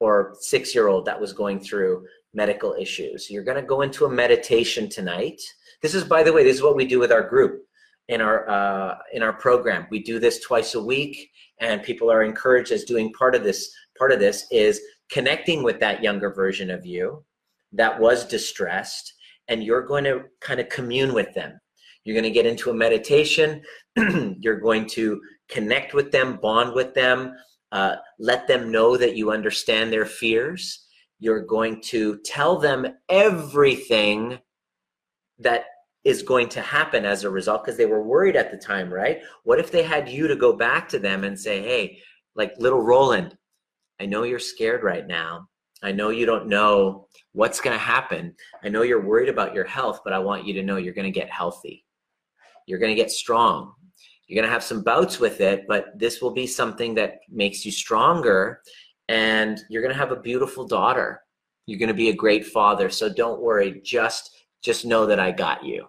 or 0.00 0.36
six 0.40 0.74
year 0.74 0.88
old 0.88 1.04
that 1.06 1.20
was 1.20 1.32
going 1.32 1.60
through 1.60 2.06
medical 2.34 2.74
issues. 2.78 3.30
You're 3.30 3.44
going 3.44 3.60
to 3.60 3.66
go 3.66 3.82
into 3.82 4.04
a 4.04 4.10
meditation 4.10 4.88
tonight. 4.88 5.40
This 5.82 5.94
is, 5.94 6.04
by 6.04 6.22
the 6.22 6.32
way, 6.32 6.44
this 6.44 6.56
is 6.56 6.62
what 6.62 6.76
we 6.76 6.86
do 6.86 6.98
with 6.98 7.12
our 7.12 7.28
group 7.28 7.65
in 8.08 8.20
our 8.20 8.48
uh, 8.48 8.98
in 9.12 9.22
our 9.22 9.32
program. 9.32 9.86
We 9.90 10.02
do 10.02 10.18
this 10.18 10.40
twice 10.40 10.74
a 10.74 10.82
week, 10.82 11.30
and 11.60 11.82
people 11.82 12.10
are 12.10 12.22
encouraged 12.22 12.72
as 12.72 12.84
doing 12.84 13.12
part 13.12 13.34
of 13.34 13.42
this. 13.42 13.70
Part 13.98 14.12
of 14.12 14.20
this 14.20 14.46
is 14.50 14.80
connecting 15.10 15.62
with 15.62 15.80
that 15.80 16.02
younger 16.02 16.32
version 16.32 16.70
of 16.70 16.84
you 16.84 17.24
that 17.72 17.98
was 17.98 18.26
distressed, 18.26 19.14
and 19.48 19.62
you're 19.62 19.86
going 19.86 20.04
to 20.04 20.24
kind 20.40 20.60
of 20.60 20.68
commune 20.68 21.14
with 21.14 21.32
them. 21.34 21.58
You're 22.04 22.14
going 22.14 22.24
to 22.24 22.30
get 22.30 22.46
into 22.46 22.70
a 22.70 22.74
meditation. 22.74 23.62
you're 24.40 24.60
going 24.60 24.86
to 24.90 25.20
connect 25.48 25.94
with 25.94 26.12
them, 26.12 26.38
bond 26.40 26.74
with 26.74 26.94
them, 26.94 27.34
uh, 27.72 27.96
let 28.18 28.46
them 28.46 28.70
know 28.70 28.96
that 28.96 29.16
you 29.16 29.30
understand 29.30 29.92
their 29.92 30.06
fears. 30.06 30.86
You're 31.18 31.44
going 31.44 31.80
to 31.86 32.18
tell 32.24 32.58
them 32.58 32.86
everything 33.08 34.38
that 35.38 35.64
is 36.06 36.22
going 36.22 36.48
to 36.48 36.60
happen 36.60 37.04
as 37.04 37.24
a 37.24 37.30
result 37.30 37.64
because 37.64 37.76
they 37.76 37.84
were 37.84 38.00
worried 38.00 38.36
at 38.36 38.52
the 38.52 38.56
time, 38.56 38.94
right? 38.94 39.18
What 39.42 39.58
if 39.58 39.72
they 39.72 39.82
had 39.82 40.08
you 40.08 40.28
to 40.28 40.36
go 40.36 40.52
back 40.52 40.88
to 40.90 41.00
them 41.00 41.24
and 41.24 41.36
say, 41.36 41.60
hey, 41.60 41.98
like 42.36 42.54
little 42.58 42.80
Roland, 42.80 43.36
I 44.00 44.06
know 44.06 44.22
you're 44.22 44.38
scared 44.38 44.84
right 44.84 45.04
now. 45.04 45.48
I 45.82 45.90
know 45.90 46.10
you 46.10 46.24
don't 46.24 46.46
know 46.46 47.08
what's 47.32 47.60
going 47.60 47.74
to 47.74 47.84
happen. 47.84 48.36
I 48.62 48.68
know 48.68 48.82
you're 48.82 49.04
worried 49.04 49.28
about 49.28 49.52
your 49.52 49.64
health, 49.64 50.02
but 50.04 50.12
I 50.12 50.20
want 50.20 50.46
you 50.46 50.54
to 50.54 50.62
know 50.62 50.76
you're 50.76 50.94
going 50.94 51.12
to 51.12 51.20
get 51.20 51.28
healthy. 51.28 51.84
You're 52.68 52.78
going 52.78 52.94
to 52.94 53.02
get 53.02 53.10
strong. 53.10 53.72
You're 54.28 54.40
going 54.40 54.48
to 54.48 54.52
have 54.52 54.62
some 54.62 54.84
bouts 54.84 55.18
with 55.18 55.40
it, 55.40 55.64
but 55.66 55.86
this 55.98 56.22
will 56.22 56.32
be 56.32 56.46
something 56.46 56.94
that 56.94 57.18
makes 57.28 57.66
you 57.66 57.72
stronger. 57.72 58.62
And 59.08 59.58
you're 59.68 59.82
going 59.82 59.92
to 59.92 59.98
have 59.98 60.12
a 60.12 60.20
beautiful 60.20 60.68
daughter. 60.68 61.22
You're 61.66 61.80
going 61.80 61.88
to 61.88 61.94
be 61.94 62.10
a 62.10 62.14
great 62.14 62.46
father. 62.46 62.90
So 62.90 63.12
don't 63.12 63.42
worry. 63.42 63.80
Just 63.84 64.30
just 64.62 64.84
know 64.84 65.04
that 65.06 65.20
I 65.20 65.32
got 65.32 65.64
you 65.64 65.88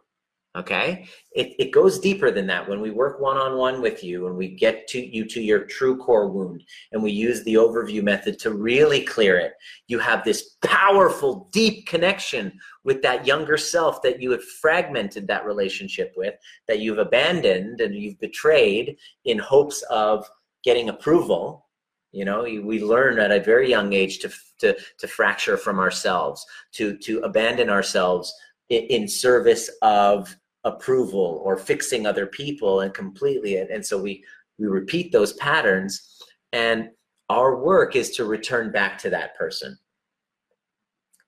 okay? 0.58 1.08
It, 1.32 1.56
it 1.60 1.72
goes 1.72 2.00
deeper 2.00 2.32
than 2.32 2.48
that. 2.48 2.68
When 2.68 2.82
we 2.82 2.92
work 2.92 3.20
one-on-one 3.20 3.82
with 3.82 4.04
you 4.04 4.28
and 4.28 4.36
we 4.36 4.50
get 4.50 4.88
to 4.90 5.00
you 5.00 5.26
to 5.26 5.42
your 5.42 5.66
true 5.66 5.98
core 5.98 6.30
wound 6.30 6.64
and 6.92 7.02
we 7.02 7.12
use 7.12 7.44
the 7.44 7.56
overview 7.56 8.04
method 8.04 8.40
to 8.40 8.52
really 8.52 9.02
clear 9.02 9.38
it 9.38 9.54
you 9.88 10.00
have 10.00 10.24
this 10.24 10.56
powerful 10.64 11.50
deep 11.52 11.88
connection 11.88 12.52
with 12.84 13.02
that 13.02 13.26
younger 13.26 13.58
self 13.58 14.02
that 14.02 14.22
you 14.22 14.32
have 14.32 14.44
fragmented 14.44 15.28
that 15.28 15.46
relationship 15.46 16.14
with 16.18 16.36
that 16.68 16.80
you've 16.80 16.98
abandoned 16.98 17.82
and 17.82 17.96
you've 17.96 18.20
betrayed 18.20 18.98
in 19.26 19.38
hopes 19.38 19.82
of 19.90 20.30
getting 20.64 20.90
approval. 20.90 21.66
You 22.12 22.26
know 22.26 22.44
we 22.44 22.82
learn 22.82 23.20
at 23.20 23.32
a 23.32 23.44
very 23.44 23.70
young 23.70 23.94
age 23.94 24.20
to 24.20 24.32
to 24.60 24.76
to 24.98 25.08
fracture 25.08 25.58
from 25.58 25.78
ourselves 25.78 26.46
to 26.74 26.98
to 27.00 27.20
abandon 27.20 27.70
ourselves 27.70 28.34
in 28.70 29.08
service 29.08 29.70
of 29.82 30.36
approval 30.68 31.42
or 31.44 31.58
fixing 31.58 32.06
other 32.06 32.28
people 32.28 32.82
and 32.82 32.94
completely 32.94 33.58
and, 33.58 33.70
and 33.70 33.86
so 33.86 34.02
we 34.02 34.24
we 34.60 34.68
repeat 34.68 35.12
those 35.12 35.34
patterns 35.34 36.22
and 36.52 36.90
our 37.30 37.58
work 37.58 37.96
is 37.96 38.12
to 38.12 38.26
return 38.26 38.72
back 38.72 38.98
to 38.98 39.10
that 39.10 39.36
person. 39.36 39.78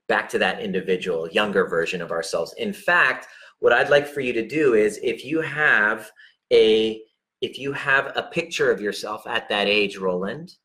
Back 0.07 0.29
to 0.29 0.39
that 0.39 0.61
individual 0.61 1.29
younger 1.29 1.67
version 1.67 2.01
of 2.01 2.11
ourselves. 2.11 2.53
In 2.57 2.73
fact 2.73 3.27
what 3.59 3.73
i'd 3.73 3.89
like 3.89 4.07
for 4.07 4.21
you 4.21 4.33
to 4.33 4.47
do 4.47 4.73
is 4.73 4.99
if 5.03 5.23
you 5.23 5.41
have 5.41 6.09
a 6.51 7.01
if 7.41 7.57
you 7.57 7.71
have 7.71 8.11
a 8.15 8.23
picture 8.23 8.71
of 8.71 8.81
yourself 8.81 9.25
at 9.27 9.47
that 9.49 9.67
age 9.67 9.97
roland 9.97 10.55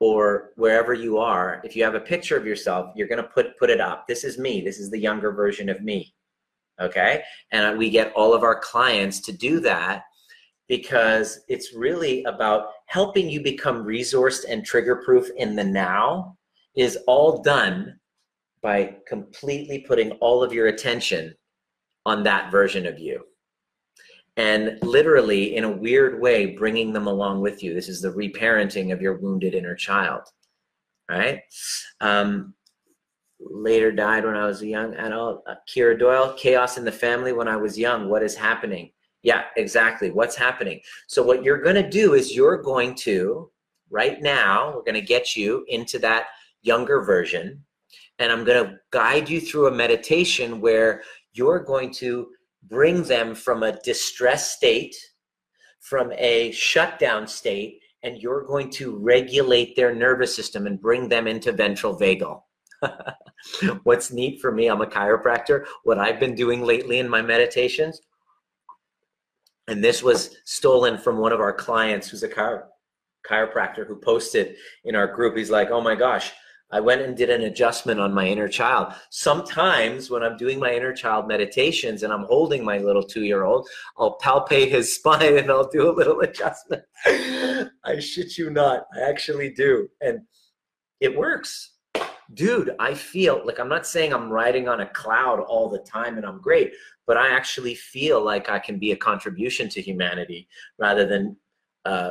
or 0.00 0.50
wherever 0.56 0.92
you 0.92 1.18
are 1.18 1.60
if 1.64 1.74
you 1.74 1.82
have 1.82 1.94
a 1.94 2.00
picture 2.00 2.36
of 2.36 2.46
yourself 2.46 2.92
you're 2.94 3.08
going 3.08 3.22
to 3.22 3.28
put 3.28 3.56
put 3.58 3.70
it 3.70 3.80
up. 3.80 4.06
This 4.06 4.24
is 4.24 4.38
me. 4.38 4.60
This 4.60 4.78
is 4.78 4.90
the 4.90 4.98
younger 4.98 5.32
version 5.32 5.68
of 5.68 5.82
me 5.82 6.14
okay? 6.80 7.22
And 7.52 7.78
we 7.78 7.90
get 7.90 8.12
all 8.14 8.34
of 8.34 8.42
our 8.42 8.58
clients 8.58 9.20
to 9.20 9.32
do 9.32 9.60
that 9.60 10.02
because 10.68 11.40
it's 11.48 11.74
really 11.74 12.24
about 12.24 12.68
helping 12.86 13.28
you 13.30 13.42
become 13.42 13.84
resourced 13.84 14.44
and 14.48 14.64
trigger 14.64 15.02
proof 15.04 15.28
in 15.36 15.54
the 15.54 15.64
now 15.64 16.36
is 16.76 16.98
all 17.06 17.42
done 17.42 17.98
by 18.62 18.96
completely 19.06 19.84
putting 19.86 20.12
all 20.12 20.42
of 20.42 20.52
your 20.52 20.66
attention 20.66 21.34
on 22.04 22.22
that 22.24 22.50
version 22.50 22.86
of 22.86 22.98
you. 22.98 23.22
And 24.36 24.78
literally 24.82 25.56
in 25.56 25.64
a 25.64 25.70
weird 25.70 26.20
way 26.20 26.56
bringing 26.56 26.92
them 26.92 27.06
along 27.06 27.40
with 27.40 27.62
you. 27.62 27.72
This 27.72 27.88
is 27.88 28.02
the 28.02 28.12
reparenting 28.12 28.92
of 28.92 29.00
your 29.00 29.18
wounded 29.18 29.54
inner 29.54 29.74
child 29.74 30.22
right? 31.08 31.40
Um, 32.00 32.54
later 33.40 33.92
died 33.92 34.24
when 34.24 34.36
I 34.36 34.46
was 34.46 34.62
a 34.62 34.66
young 34.66 34.94
adult. 34.94 35.42
Uh, 35.46 35.54
Kira 35.68 35.98
Doyle, 35.98 36.34
chaos 36.36 36.78
in 36.78 36.84
the 36.84 36.92
family 36.92 37.32
when 37.32 37.48
I 37.48 37.56
was 37.56 37.78
young. 37.78 38.08
What 38.08 38.22
is 38.22 38.34
happening? 38.34 38.92
Yeah, 39.22 39.44
exactly. 39.56 40.10
What's 40.10 40.36
happening? 40.36 40.80
So, 41.06 41.22
what 41.22 41.42
you're 41.42 41.62
going 41.62 41.76
to 41.76 41.88
do 41.88 42.14
is 42.14 42.34
you're 42.34 42.62
going 42.62 42.94
to, 42.96 43.50
right 43.90 44.20
now, 44.22 44.72
we're 44.74 44.82
going 44.82 44.94
to 44.94 45.00
get 45.00 45.36
you 45.36 45.64
into 45.68 45.98
that 46.00 46.26
younger 46.62 47.02
version. 47.02 47.62
And 48.18 48.32
I'm 48.32 48.44
going 48.44 48.64
to 48.64 48.76
guide 48.90 49.28
you 49.28 49.40
through 49.40 49.66
a 49.66 49.72
meditation 49.72 50.60
where 50.60 51.02
you're 51.32 51.60
going 51.60 51.92
to 51.94 52.28
bring 52.62 53.02
them 53.02 53.34
from 53.34 53.62
a 53.62 53.78
distress 53.82 54.52
state, 54.52 54.96
from 55.80 56.12
a 56.16 56.50
shutdown 56.52 57.26
state, 57.26 57.80
and 58.02 58.18
you're 58.22 58.44
going 58.44 58.70
to 58.70 58.96
regulate 58.96 59.76
their 59.76 59.94
nervous 59.94 60.34
system 60.34 60.66
and 60.66 60.80
bring 60.80 61.08
them 61.08 61.26
into 61.26 61.52
ventral 61.52 61.98
vagal 61.98 62.40
What's 63.84 64.12
neat 64.12 64.40
for 64.40 64.52
me, 64.52 64.68
I'm 64.68 64.82
a 64.82 64.86
chiropractor. 64.86 65.64
What 65.84 65.98
I've 65.98 66.20
been 66.20 66.34
doing 66.34 66.62
lately 66.62 66.98
in 66.98 67.08
my 67.08 67.22
meditations, 67.22 68.00
and 69.68 69.82
this 69.82 70.02
was 70.02 70.36
stolen 70.44 70.98
from 70.98 71.18
one 71.18 71.32
of 71.32 71.40
our 71.40 71.52
clients 71.52 72.08
who's 72.08 72.22
a 72.22 72.28
chiro- 72.28 72.64
chiropractor 73.28 73.86
who 73.86 73.96
posted 73.96 74.56
in 74.84 74.94
our 74.94 75.06
group. 75.06 75.36
He's 75.36 75.50
like, 75.50 75.70
oh 75.70 75.80
my 75.80 75.94
gosh, 75.94 76.32
I 76.72 76.80
went 76.80 77.02
and 77.02 77.16
did 77.16 77.30
an 77.30 77.42
adjustment 77.42 78.00
on 78.00 78.12
my 78.12 78.26
inner 78.26 78.48
child. 78.48 78.92
Sometimes 79.10 80.10
when 80.10 80.22
I'm 80.22 80.36
doing 80.36 80.58
my 80.58 80.74
inner 80.74 80.92
child 80.92 81.28
meditations 81.28 82.02
and 82.02 82.12
I'm 82.12 82.24
holding 82.24 82.64
my 82.64 82.78
little 82.78 83.04
two 83.04 83.22
year 83.22 83.44
old, 83.44 83.68
I'll 83.98 84.18
palpate 84.18 84.70
his 84.70 84.94
spine 84.96 85.38
and 85.38 85.50
I'll 85.50 85.68
do 85.68 85.88
a 85.88 85.94
little 85.94 86.20
adjustment. 86.20 86.82
I 87.06 87.98
shit 88.00 88.36
you 88.36 88.50
not. 88.50 88.86
I 88.96 89.08
actually 89.08 89.50
do. 89.50 89.88
And 90.00 90.20
it 91.00 91.16
works. 91.16 91.72
Dude, 92.34 92.74
I 92.78 92.94
feel 92.94 93.42
like 93.44 93.58
I'm 93.60 93.68
not 93.68 93.86
saying 93.86 94.12
I'm 94.12 94.30
riding 94.30 94.68
on 94.68 94.80
a 94.80 94.86
cloud 94.86 95.40
all 95.40 95.68
the 95.68 95.78
time 95.78 96.16
and 96.16 96.26
I'm 96.26 96.40
great, 96.40 96.72
but 97.06 97.16
I 97.16 97.30
actually 97.30 97.74
feel 97.74 98.24
like 98.24 98.48
I 98.48 98.58
can 98.58 98.78
be 98.78 98.92
a 98.92 98.96
contribution 98.96 99.68
to 99.70 99.80
humanity 99.80 100.48
rather 100.78 101.06
than 101.06 101.36
uh, 101.84 102.10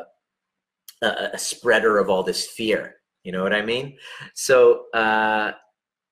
a, 1.01 1.29
a 1.33 1.37
spreader 1.37 1.97
of 1.97 2.09
all 2.09 2.23
this 2.23 2.47
fear 2.47 2.95
you 3.25 3.31
know 3.31 3.41
what 3.41 3.53
I 3.53 3.63
mean? 3.63 3.97
So 4.35 4.85
uh, 4.93 5.51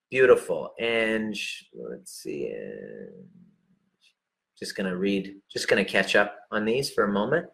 beautiful. 0.10 0.74
And 0.80 1.38
let's 1.74 2.12
see. 2.12 2.52
Just 4.58 4.76
gonna 4.76 4.98
read. 4.98 5.36
Just 5.50 5.68
gonna 5.68 5.86
catch 5.86 6.16
up 6.16 6.36
on 6.52 6.66
these 6.66 6.90
for 6.90 7.04
a 7.06 7.12
moment. 7.12 7.46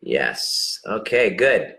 Yes. 0.00 0.78
Okay. 0.86 1.30
Good. 1.30 1.74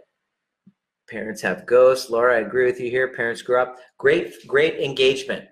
Parents 1.12 1.42
have 1.42 1.66
ghosts. 1.66 2.10
Laura, 2.10 2.38
I 2.38 2.40
agree 2.40 2.66
with 2.66 2.80
you 2.80 2.90
here. 2.90 3.10
Parents 3.10 3.42
grew 3.42 3.62
up. 3.62 3.76
Great, 3.98 4.48
great 4.48 4.76
engagement. 4.76 5.46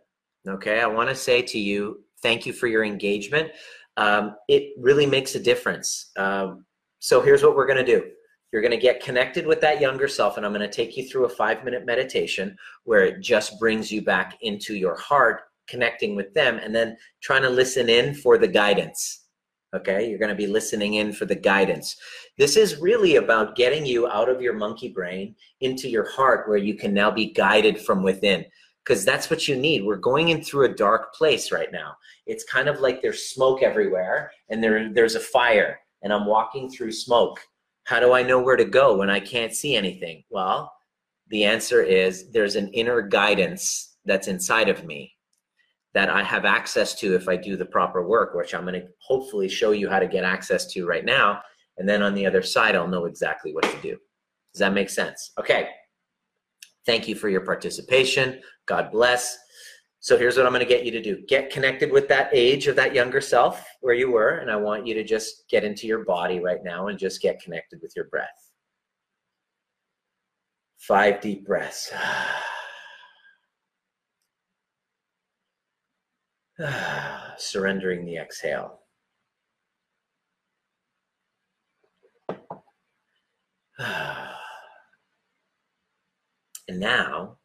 Okay. 0.48 0.80
I 0.80 0.88
want 0.88 1.10
to 1.10 1.16
say 1.16 1.42
to 1.42 1.60
you, 1.60 2.02
thank 2.22 2.46
you 2.46 2.54
for 2.54 2.68
your 2.68 2.86
engagement. 2.86 3.52
Um, 3.98 4.36
it 4.48 4.74
really 4.80 5.06
makes 5.06 5.36
a 5.36 5.40
difference. 5.40 6.12
Um, 6.18 6.66
so 7.00 7.22
here's 7.22 7.44
what 7.44 7.56
we're 7.56 7.68
going 7.68 7.86
to 7.86 8.00
do 8.00 8.10
you're 8.52 8.62
going 8.62 8.72
to 8.72 8.78
get 8.78 9.04
connected 9.04 9.46
with 9.46 9.62
that 9.62 9.80
younger 9.80 10.08
self, 10.08 10.38
and 10.38 10.46
I'm 10.46 10.54
going 10.54 10.68
to 10.68 10.76
take 10.76 10.98
you 10.98 11.08
through 11.08 11.26
a 11.26 11.30
five 11.30 11.64
minute 11.64 11.86
meditation 11.86 12.56
where 12.86 13.04
it 13.04 13.22
just 13.22 13.60
brings 13.60 13.92
you 13.92 14.02
back 14.02 14.38
into 14.42 14.76
your 14.76 14.96
heart, 14.96 15.42
connecting 15.68 16.16
with 16.16 16.34
them, 16.34 16.58
and 16.58 16.74
then 16.74 16.98
trying 17.22 17.44
to 17.44 17.50
listen 17.50 17.90
in 17.90 18.16
for 18.16 18.38
the 18.40 18.48
guidance. 18.48 19.28
Okay, 19.74 20.10
you're 20.10 20.20
going 20.20 20.30
to 20.30 20.36
be 20.36 20.48
listening 20.48 20.96
in 20.96 21.14
for 21.14 21.26
the 21.26 21.36
guidance. 21.36 21.96
This 22.38 22.58
is 22.58 22.80
really 22.80 23.18
about 23.18 23.56
getting 23.56 23.86
you 23.86 24.08
out 24.08 24.28
of 24.28 24.42
your 24.42 24.54
monkey 24.54 24.90
brain 24.90 25.36
into 25.62 25.88
your 25.88 26.10
heart 26.10 26.50
where 26.50 26.58
you 26.58 26.74
can 26.74 26.94
now 26.94 27.12
be 27.12 27.32
guided 27.32 27.80
from 27.80 28.02
within 28.02 28.46
because 28.84 29.06
that's 29.06 29.30
what 29.30 29.48
you 29.48 29.56
need. 29.56 29.86
We're 29.86 29.98
going 29.98 30.30
in 30.30 30.44
through 30.44 30.66
a 30.66 30.76
dark 30.76 31.14
place 31.14 31.52
right 31.52 31.72
now. 31.72 31.96
It's 32.26 32.44
kind 32.44 32.68
of 32.68 32.80
like 32.80 33.02
there's 33.02 33.30
smoke 33.30 33.62
everywhere 33.62 34.32
and 34.50 34.64
there, 34.64 34.92
there's 34.92 35.16
a 35.16 35.20
fire, 35.20 35.80
and 36.02 36.12
I'm 36.12 36.26
walking 36.26 36.70
through 36.70 36.94
smoke 36.94 37.40
how 37.90 38.00
do 38.00 38.14
I 38.14 38.22
know 38.22 38.40
where 38.40 38.56
to 38.56 38.66
go 38.66 38.98
when 38.98 39.10
I 39.10 39.20
can't 39.20 39.52
see 39.52 39.76
anything? 39.76 40.24
Well, 40.30 40.72
the 41.30 41.44
answer 41.44 41.82
is 41.82 42.30
there's 42.30 42.56
an 42.56 42.68
inner 42.68 43.02
guidance 43.02 43.96
that's 44.06 44.28
inside 44.28 44.70
of 44.70 44.84
me 44.84 45.12
that 45.94 46.10
I 46.10 46.24
have 46.24 46.46
access 46.46 46.94
to 46.96 47.16
if 47.16 47.28
I 47.28 47.36
do 47.36 47.58
the 47.58 47.66
proper 47.66 48.08
work, 48.08 48.36
which 48.36 48.54
I'm 48.54 48.66
going 48.66 48.80
to 48.80 48.88
hopefully 49.00 49.50
show 49.50 49.72
you 49.72 49.90
how 49.90 50.00
to 50.00 50.08
get 50.08 50.24
access 50.24 50.72
to 50.74 50.86
right 50.86 51.06
now. 51.06 51.42
And 51.78 51.88
then 51.88 52.04
on 52.04 52.14
the 52.14 52.26
other 52.26 52.42
side, 52.42 52.76
I'll 52.76 52.88
know 52.88 53.06
exactly 53.06 53.54
what 53.54 53.64
to 53.64 53.82
do. 53.82 53.98
Does 54.54 54.60
that 54.60 54.74
make 54.74 54.90
sense? 54.90 55.32
Okay. 55.40 55.70
Thank 56.86 57.08
you 57.08 57.16
for 57.16 57.30
your 57.30 57.42
participation. 57.42 58.42
God 58.66 58.92
bless. 58.92 59.38
So 60.02 60.18
here's 60.18 60.38
what 60.38 60.46
I'm 60.46 60.54
going 60.54 60.66
to 60.66 60.70
get 60.70 60.86
you 60.86 60.92
to 60.92 61.02
do 61.02 61.22
get 61.28 61.50
connected 61.50 61.92
with 61.92 62.08
that 62.08 62.30
age 62.32 62.68
of 62.68 62.76
that 62.78 62.94
younger 62.94 63.20
self 63.20 63.66
where 63.82 63.94
you 63.94 64.12
were. 64.12 64.38
And 64.38 64.50
I 64.50 64.56
want 64.56 64.88
you 64.88 64.94
to 64.94 65.04
just 65.04 65.44
get 65.50 65.64
into 65.64 65.88
your 65.88 66.06
body 66.06 66.40
right 66.40 66.64
now 66.64 66.88
and 66.88 66.98
just 66.98 67.22
get 67.22 67.42
connected 67.42 67.80
with 67.82 67.94
your 67.96 68.06
breath. 68.06 68.28
Five 70.78 71.20
deep 71.20 71.46
breaths. 71.46 71.92
Surrendering 77.38 78.06
the 78.06 78.18
exhale. 78.18 78.80
And 86.68 86.80
now 86.80 87.40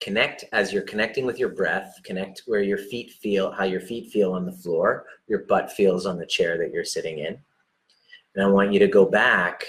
connect 0.00 0.44
as 0.52 0.72
you're 0.72 0.82
connecting 0.82 1.26
with 1.26 1.38
your 1.38 1.50
breath 1.50 2.00
connect 2.04 2.42
where 2.46 2.62
your 2.62 2.78
feet 2.78 3.10
feel 3.20 3.50
how 3.50 3.64
your 3.64 3.80
feet 3.80 4.10
feel 4.10 4.32
on 4.32 4.46
the 4.46 4.52
floor 4.52 5.04
your 5.26 5.40
butt 5.40 5.70
feels 5.70 6.06
on 6.06 6.18
the 6.18 6.24
chair 6.24 6.56
that 6.56 6.72
you're 6.72 6.84
sitting 6.84 7.18
in 7.18 7.36
and 8.34 8.44
i 8.44 8.46
want 8.46 8.72
you 8.72 8.78
to 8.78 8.86
go 8.86 9.04
back 9.04 9.64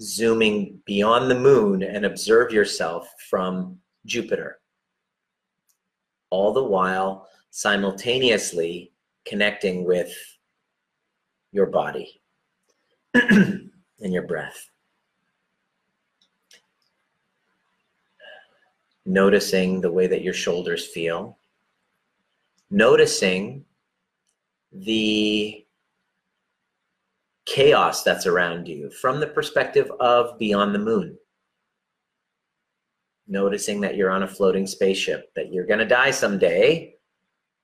zooming 0.00 0.80
beyond 0.86 1.30
the 1.30 1.38
moon 1.38 1.82
and 1.82 2.06
observe 2.06 2.52
yourself 2.52 3.12
from 3.28 3.76
jupiter 4.06 4.60
all 6.30 6.52
the 6.52 6.62
while 6.62 7.28
simultaneously 7.50 8.92
connecting 9.26 9.84
with 9.84 10.12
your 11.52 11.66
body 11.66 12.20
and 13.14 13.70
your 14.00 14.26
breath 14.26 14.70
noticing 19.10 19.80
the 19.80 19.90
way 19.90 20.06
that 20.06 20.22
your 20.22 20.34
shoulders 20.34 20.86
feel, 20.86 21.38
noticing 22.70 23.64
the 24.72 25.64
chaos 27.46 28.04
that's 28.04 28.26
around 28.26 28.68
you 28.68 28.90
from 28.90 29.18
the 29.18 29.26
perspective 29.26 29.90
of 29.98 30.38
beyond 30.38 30.74
the 30.74 30.78
moon. 30.78 31.16
Noticing 33.26 33.80
that 33.80 33.96
you're 33.96 34.10
on 34.10 34.22
a 34.22 34.28
floating 34.28 34.66
spaceship, 34.66 35.32
that 35.34 35.52
you're 35.52 35.66
going 35.66 35.78
to 35.78 35.84
die 35.84 36.10
someday, 36.10 36.94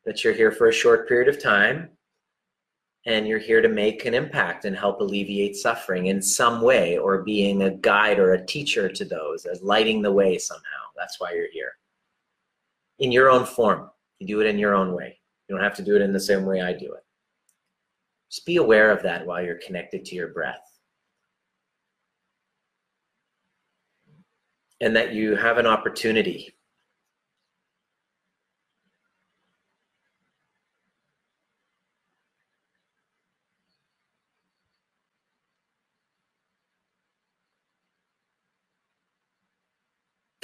that 0.07 0.23
you're 0.23 0.33
here 0.33 0.53
for 0.53 0.69
a 0.69 0.73
short 0.73 1.09
period 1.09 1.29
of 1.29 1.43
time, 1.43 1.91
and 3.05 3.27
you're 3.27 3.39
here 3.39 3.61
to 3.61 3.69
make 3.69 4.05
an 4.05 4.15
impact 4.15 4.65
and 4.65 4.77
help 4.77 5.01
alleviate 5.01 5.57
suffering 5.57 6.07
in 6.07 6.23
some 6.23 6.63
way 6.63 6.97
or 6.97 7.23
being 7.23 7.63
a 7.63 7.71
guide 7.71 8.19
or 8.19 8.33
a 8.33 8.47
teacher 8.47 8.89
to 8.89 9.05
those 9.05 9.45
as 9.45 9.63
lighting 9.63 10.01
the 10.01 10.11
way 10.11 10.39
somehow. 10.39 10.63
That's 10.97 11.21
why 11.21 11.33
you're 11.33 11.51
here. 11.53 11.73
In 13.01 13.13
your 13.13 13.31
own 13.31 13.45
form. 13.45 13.91
You 14.19 14.27
do 14.27 14.41
it 14.41 14.47
in 14.47 14.59
your 14.59 14.75
own 14.75 14.95
way. 14.95 15.19
You 15.47 15.55
don't 15.55 15.63
have 15.63 15.77
to 15.77 15.85
do 15.85 15.95
it 15.95 16.03
in 16.03 16.13
the 16.13 16.21
same 16.21 16.47
way 16.47 16.63
i 16.63 16.73
do 16.73 16.93
it. 16.93 17.05
Just 18.31 18.47
be 18.47 18.57
aware 18.57 18.91
of 18.91 19.03
that 19.03 19.27
while 19.27 19.45
you're 19.45 19.61
connected 19.65 20.05
to 20.07 20.15
your 20.15 20.29
breath. 20.29 20.63
And 24.81 24.97
that 24.97 25.13
you 25.13 25.37
have 25.37 25.59
an 25.59 25.67
opportunity 25.67 26.56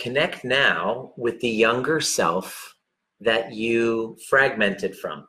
Connect 0.03 0.43
now 0.45 1.13
with 1.17 1.39
the 1.39 1.49
younger 1.49 2.01
self 2.01 2.75
that 3.21 3.53
you 3.53 4.17
fragmented 4.29 4.99
from. 4.99 5.29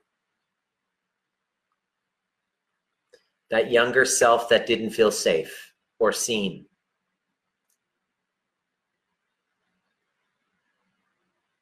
That 3.52 3.70
younger 3.70 4.04
self 4.04 4.50
that 4.50 4.66
didn't 4.66 4.90
feel 4.90 5.12
safe 5.12 5.74
or 6.00 6.12
seen. 6.12 6.66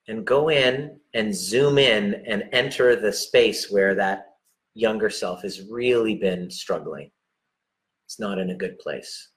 And 0.07 0.26
go 0.26 0.49
in 0.49 0.97
and 1.14 1.36
zoom 1.36 1.78
in 1.78 2.24
and 2.26 2.45
enter 2.53 2.95
the 2.95 3.12
space 3.12 3.70
where 3.70 3.93
that 3.95 4.36
younger 4.74 5.09
self 5.09 5.41
has 5.41 5.70
really 5.70 6.16
been 6.16 6.49
struggling. 6.49 7.12
It's 8.05 8.22
not 8.22 8.39
in 8.39 8.51
a 8.51 8.55
good 8.55 8.80
place. 8.80 9.30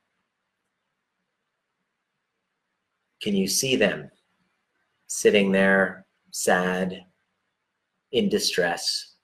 Can 3.21 3.35
you 3.35 3.49
see 3.49 3.77
them 3.77 4.11
sitting 5.07 5.53
there, 5.53 6.07
sad, 6.31 7.05
in 8.13 8.29
distress? 8.29 9.15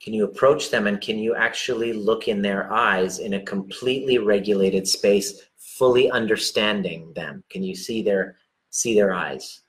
Can 0.00 0.14
you 0.14 0.24
approach 0.24 0.70
them 0.70 0.86
and 0.86 1.00
can 1.00 1.18
you 1.18 1.34
actually 1.34 1.92
look 1.92 2.28
in 2.28 2.40
their 2.40 2.72
eyes 2.72 3.18
in 3.18 3.34
a 3.34 3.42
completely 3.42 4.18
regulated 4.18 4.88
space, 4.88 5.42
fully 5.58 6.10
understanding 6.10 7.12
them? 7.14 7.44
Can 7.50 7.62
you 7.62 7.74
see 7.74 8.02
their 8.02 8.36
see 8.70 8.94
their 8.94 9.12
eyes? 9.12 9.62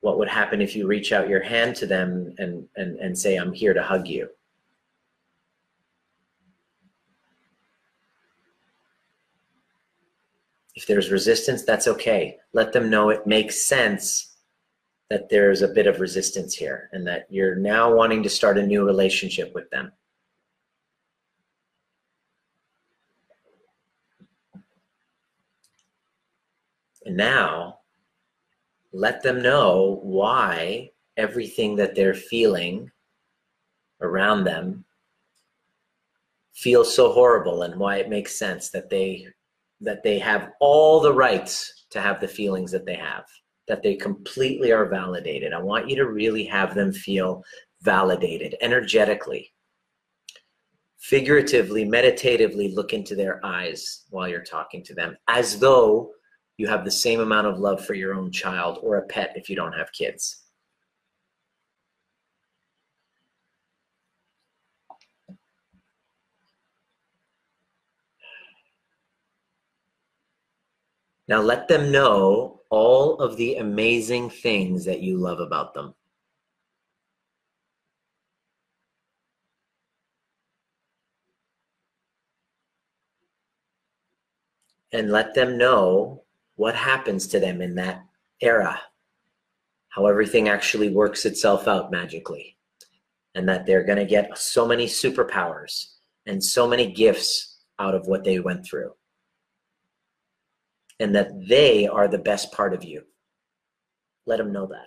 What 0.00 0.18
would 0.18 0.28
happen 0.28 0.60
if 0.60 0.74
you 0.74 0.86
reach 0.86 1.12
out 1.12 1.28
your 1.28 1.42
hand 1.42 1.76
to 1.76 1.86
them 1.86 2.34
and, 2.38 2.68
and, 2.76 2.98
and 2.98 3.16
say, 3.16 3.36
I'm 3.36 3.52
here 3.52 3.72
to 3.72 3.82
hug 3.82 4.08
you? 4.08 4.28
If 10.82 10.88
there's 10.88 11.12
resistance, 11.12 11.62
that's 11.62 11.86
okay. 11.86 12.38
Let 12.54 12.72
them 12.72 12.90
know 12.90 13.10
it 13.10 13.24
makes 13.24 13.62
sense 13.62 14.34
that 15.10 15.28
there's 15.28 15.62
a 15.62 15.68
bit 15.68 15.86
of 15.86 16.00
resistance 16.00 16.56
here 16.56 16.90
and 16.90 17.06
that 17.06 17.28
you're 17.30 17.54
now 17.54 17.94
wanting 17.94 18.20
to 18.24 18.28
start 18.28 18.58
a 18.58 18.66
new 18.66 18.84
relationship 18.84 19.54
with 19.54 19.70
them. 19.70 19.92
And 27.06 27.16
now, 27.16 27.78
let 28.92 29.22
them 29.22 29.40
know 29.40 30.00
why 30.02 30.90
everything 31.16 31.76
that 31.76 31.94
they're 31.94 32.12
feeling 32.12 32.90
around 34.00 34.42
them 34.42 34.84
feels 36.52 36.92
so 36.92 37.12
horrible 37.12 37.62
and 37.62 37.78
why 37.78 37.98
it 37.98 38.08
makes 38.08 38.36
sense 38.36 38.70
that 38.70 38.90
they 38.90 39.28
that 39.82 40.02
they 40.02 40.18
have 40.18 40.50
all 40.60 41.00
the 41.00 41.12
rights 41.12 41.86
to 41.90 42.00
have 42.00 42.20
the 42.20 42.28
feelings 42.28 42.70
that 42.70 42.86
they 42.86 42.94
have 42.94 43.24
that 43.68 43.82
they 43.82 43.94
completely 43.94 44.72
are 44.72 44.86
validated 44.86 45.52
i 45.52 45.60
want 45.60 45.88
you 45.88 45.96
to 45.96 46.08
really 46.08 46.44
have 46.44 46.74
them 46.74 46.92
feel 46.92 47.42
validated 47.82 48.56
energetically 48.60 49.52
figuratively 50.98 51.84
meditatively 51.84 52.72
look 52.74 52.92
into 52.92 53.14
their 53.14 53.44
eyes 53.44 54.04
while 54.10 54.28
you're 54.28 54.42
talking 54.42 54.82
to 54.84 54.94
them 54.94 55.16
as 55.28 55.58
though 55.58 56.12
you 56.58 56.68
have 56.68 56.84
the 56.84 56.90
same 56.90 57.20
amount 57.20 57.46
of 57.46 57.58
love 57.58 57.84
for 57.84 57.94
your 57.94 58.14
own 58.14 58.30
child 58.30 58.78
or 58.82 58.98
a 58.98 59.06
pet 59.06 59.32
if 59.34 59.48
you 59.48 59.56
don't 59.56 59.72
have 59.72 59.92
kids. 59.92 60.41
Now 71.32 71.40
let 71.40 71.66
them 71.66 71.90
know 71.90 72.60
all 72.68 73.18
of 73.18 73.38
the 73.38 73.54
amazing 73.54 74.28
things 74.28 74.84
that 74.84 75.00
you 75.00 75.16
love 75.16 75.40
about 75.40 75.72
them. 75.72 75.94
And 84.92 85.10
let 85.10 85.32
them 85.32 85.56
know 85.56 86.24
what 86.56 86.74
happens 86.74 87.26
to 87.28 87.40
them 87.40 87.62
in 87.62 87.76
that 87.76 88.04
era, 88.42 88.78
how 89.88 90.04
everything 90.04 90.50
actually 90.50 90.90
works 90.90 91.24
itself 91.24 91.66
out 91.66 91.90
magically, 91.90 92.58
and 93.34 93.48
that 93.48 93.64
they're 93.64 93.84
going 93.84 93.96
to 93.96 94.04
get 94.04 94.36
so 94.36 94.68
many 94.68 94.84
superpowers 94.84 95.94
and 96.26 96.44
so 96.44 96.68
many 96.68 96.92
gifts 96.92 97.60
out 97.78 97.94
of 97.94 98.06
what 98.06 98.22
they 98.22 98.38
went 98.38 98.66
through, 98.66 98.92
and 101.02 101.14
that 101.16 101.32
they 101.48 101.86
are 101.88 102.06
the 102.06 102.16
best 102.16 102.52
part 102.52 102.72
of 102.72 102.84
you. 102.84 103.02
Let 104.24 104.36
them 104.36 104.52
know 104.52 104.66
that. 104.66 104.86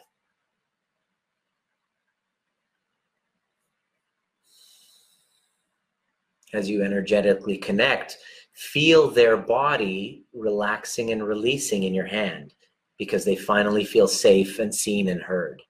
As 6.58 6.70
you 6.70 6.84
energetically 6.84 7.58
connect, 7.58 8.18
feel 8.54 9.10
their 9.10 9.36
body 9.36 10.24
relaxing 10.34 11.12
and 11.12 11.28
releasing 11.28 11.84
in 11.84 11.94
your 11.94 12.06
hand 12.06 12.54
because 12.98 13.26
they 13.26 13.36
finally 13.36 13.84
feel 13.84 14.08
safe 14.08 14.60
and 14.60 14.74
seen 14.74 15.10
and 15.10 15.22
heard. 15.22 15.62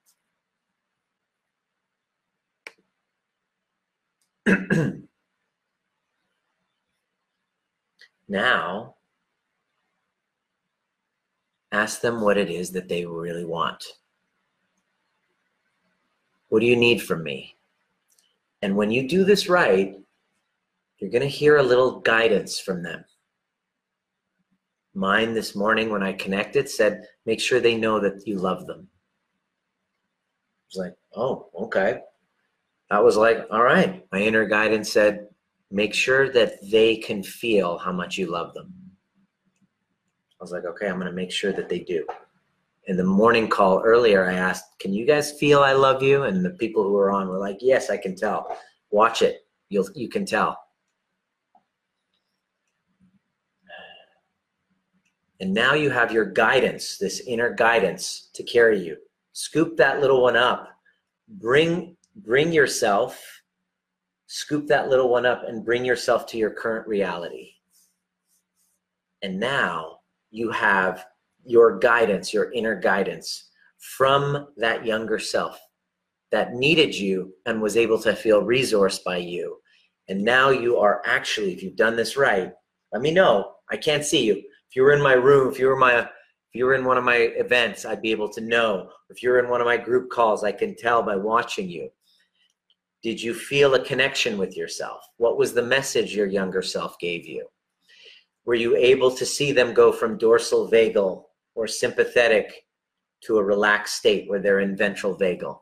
now, 8.30 8.95
ask 11.76 12.02
them 12.02 12.22
what 12.22 12.38
it 12.38 12.50
is 12.50 12.72
that 12.72 12.88
they 12.88 13.06
really 13.06 13.46
want. 13.46 13.84
What 16.50 16.62
do 16.62 16.66
you 16.66 16.76
need 16.76 17.02
from 17.02 17.22
me? 17.24 17.58
And 18.62 18.76
when 18.76 18.92
you 18.92 19.08
do 19.08 19.26
this 19.26 19.50
right, 19.50 19.96
you're 20.98 21.12
going 21.12 21.22
to 21.22 21.28
hear 21.28 21.58
a 21.58 21.64
little 21.64 22.00
guidance 22.00 22.60
from 22.60 22.82
them. 22.82 23.04
Mine 24.94 25.34
this 25.34 25.56
morning, 25.56 25.90
when 25.90 26.02
I 26.02 26.14
connected, 26.14 26.70
said, 26.70 27.06
make 27.26 27.42
sure 27.42 27.60
they 27.60 27.76
know 27.76 28.00
that 28.00 28.26
you 28.26 28.38
love 28.38 28.66
them. 28.66 28.88
I 28.88 30.66
was 30.70 30.78
like, 30.78 30.96
oh, 31.16 31.50
okay. 31.66 32.00
That 32.90 33.04
was 33.04 33.18
like, 33.18 33.46
all 33.52 33.64
right. 33.64 34.06
My 34.14 34.22
inner 34.22 34.46
guidance 34.46 34.92
said, 34.92 35.28
make 35.70 35.94
sure 35.94 36.32
that 36.32 36.54
they 36.72 36.96
can 36.96 37.22
feel 37.22 37.78
how 37.78 37.92
much 37.92 38.18
you 38.18 38.28
love 38.28 38.54
them. 38.54 38.74
Was 40.46 40.52
like, 40.52 40.66
okay, 40.66 40.88
I'm 40.88 40.96
going 40.96 41.08
to 41.08 41.12
make 41.12 41.32
sure 41.32 41.52
that 41.54 41.70
they 41.70 41.80
do. 41.80 42.06
In 42.88 42.98
the 42.98 43.04
morning 43.04 43.48
call 43.48 43.82
earlier, 43.82 44.30
I 44.30 44.34
asked, 44.34 44.78
can 44.80 44.94
you 44.94 45.06
guys 45.06 45.32
feel 45.32 45.62
I 45.62 45.74
love 45.74 46.04
you? 46.04 46.24
And 46.24 46.46
the 46.46 46.52
people 46.52 46.84
who 46.84 46.92
were 46.92 47.10
on 47.12 47.28
were 47.28 47.40
like, 47.40 47.58
yes, 47.62 47.90
I 47.90 47.98
can 47.98 48.16
tell. 48.16 48.56
Watch 48.92 49.22
it. 49.22 49.48
You'll, 49.70 49.90
you 49.96 50.08
can 50.08 50.26
tell. 50.26 50.60
And 55.40 55.54
now 55.54 55.74
you 55.74 55.90
have 55.90 56.12
your 56.12 56.26
guidance, 56.26 56.98
this 56.98 57.22
inner 57.28 57.54
guidance 57.54 58.30
to 58.34 58.44
carry 58.44 58.80
you. 58.80 58.98
Scoop 59.34 59.76
that 59.78 60.00
little 60.00 60.22
one 60.22 60.38
up. 60.38 60.70
Bring 61.28 61.98
bring 62.18 62.54
yourself 62.54 63.36
scoop 64.28 64.68
that 64.68 64.90
little 64.90 65.10
one 65.10 65.26
up 65.26 65.44
and 65.48 65.64
bring 65.66 65.86
yourself 65.86 66.26
to 66.28 66.38
your 66.38 66.50
current 66.50 66.88
reality. 66.88 67.52
And 69.22 69.40
now 69.40 69.95
you 70.36 70.52
have 70.52 71.06
your 71.46 71.80
guidance, 71.80 72.34
your 72.34 72.52
inner 72.52 72.80
guidance 72.80 73.50
from 73.98 74.48
that 74.58 74.86
younger 74.86 75.20
self 75.20 75.60
that 76.32 76.54
needed 76.54 76.94
you 76.94 77.34
and 77.46 77.62
was 77.62 77.78
able 77.78 78.00
to 78.00 78.16
feel 78.16 78.42
resourced 78.42 79.04
by 79.04 79.18
you. 79.18 79.58
And 80.10 80.22
now 80.22 80.50
you 80.50 80.78
are 80.78 81.02
actually, 81.06 81.54
if 81.54 81.64
you've 81.64 81.76
done 81.76 81.96
this 81.96 82.18
right, 82.18 82.52
let 82.92 83.02
me 83.02 83.12
know. 83.12 83.54
I 83.72 83.78
can't 83.78 84.04
see 84.04 84.26
you 84.26 84.36
if 84.36 84.76
you 84.76 84.84
were 84.84 84.94
in 84.94 85.02
my 85.02 85.14
room, 85.14 85.52
if 85.52 85.58
you 85.58 85.68
were 85.68 85.78
my 85.78 86.00
if 86.00 86.60
you 86.60 86.66
were 86.66 86.76
in 86.76 86.86
one 86.86 86.98
of 86.98 87.04
my 87.04 87.16
events, 87.16 87.86
I'd 87.86 88.02
be 88.02 88.12
able 88.12 88.30
to 88.30 88.42
know. 88.42 88.90
If 89.10 89.22
you're 89.22 89.40
in 89.40 89.50
one 89.50 89.62
of 89.62 89.66
my 89.66 89.78
group 89.78 90.10
calls, 90.10 90.44
I 90.44 90.52
can 90.52 90.76
tell 90.76 91.04
by 91.04 91.16
watching 91.16 91.70
you. 91.70 91.90
Did 93.04 93.22
you 93.22 93.34
feel 93.34 93.76
a 93.76 93.84
connection 93.84 94.38
with 94.38 94.56
yourself? 94.56 95.06
What 95.18 95.38
was 95.38 95.54
the 95.54 95.62
message 95.62 96.16
your 96.16 96.28
younger 96.28 96.62
self 96.62 96.98
gave 97.00 97.26
you? 97.26 97.46
Were 98.46 98.56
you 98.56 98.76
able 98.76 99.12
to 99.12 99.26
see 99.26 99.52
them 99.52 99.74
go 99.74 99.92
from 99.92 100.18
dorsal 100.18 100.70
vagal 100.70 101.24
or 101.56 101.68
sympathetic 101.68 102.66
to 103.22 103.38
a 103.38 103.44
relaxed 103.44 103.98
state 103.98 104.30
where 104.30 104.40
they're 104.40 104.60
in 104.60 104.78
ventral 104.78 105.18
vagal? 105.18 105.60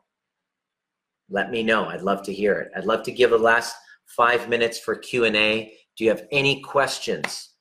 Let 1.30 1.50
me 1.50 1.62
know. 1.62 1.86
I'd 1.86 2.02
love 2.02 2.22
to 2.24 2.32
hear 2.32 2.58
it. 2.58 2.70
I'd 2.76 2.84
love 2.84 3.02
to 3.04 3.12
give 3.12 3.30
the 3.30 3.38
last 3.38 3.74
five 4.06 4.48
minutes 4.48 4.78
for 4.78 4.94
Q&A. 4.94 5.72
Do 5.96 6.04
you 6.04 6.10
have 6.10 6.26
any 6.30 6.60
questions? 6.60 7.54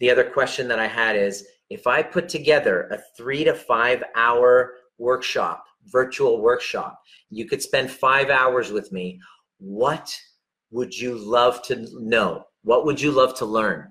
the 0.00 0.10
other 0.10 0.24
question 0.24 0.68
that 0.68 0.78
I 0.78 0.86
had 0.86 1.16
is 1.16 1.46
if 1.70 1.86
I 1.86 2.02
put 2.02 2.28
together 2.28 2.88
a 2.90 2.98
three 3.16 3.44
to 3.44 3.54
five 3.54 4.02
hour 4.14 4.74
workshop, 4.98 5.64
virtual 5.86 6.40
workshop, 6.40 7.00
you 7.30 7.46
could 7.46 7.62
spend 7.62 7.90
five 7.90 8.30
hours 8.30 8.70
with 8.70 8.92
me. 8.92 9.20
What 9.58 10.14
would 10.70 10.96
you 10.96 11.16
love 11.16 11.62
to 11.62 11.86
know? 12.00 12.44
What 12.62 12.84
would 12.84 13.00
you 13.00 13.12
love 13.12 13.34
to 13.36 13.44
learn 13.44 13.90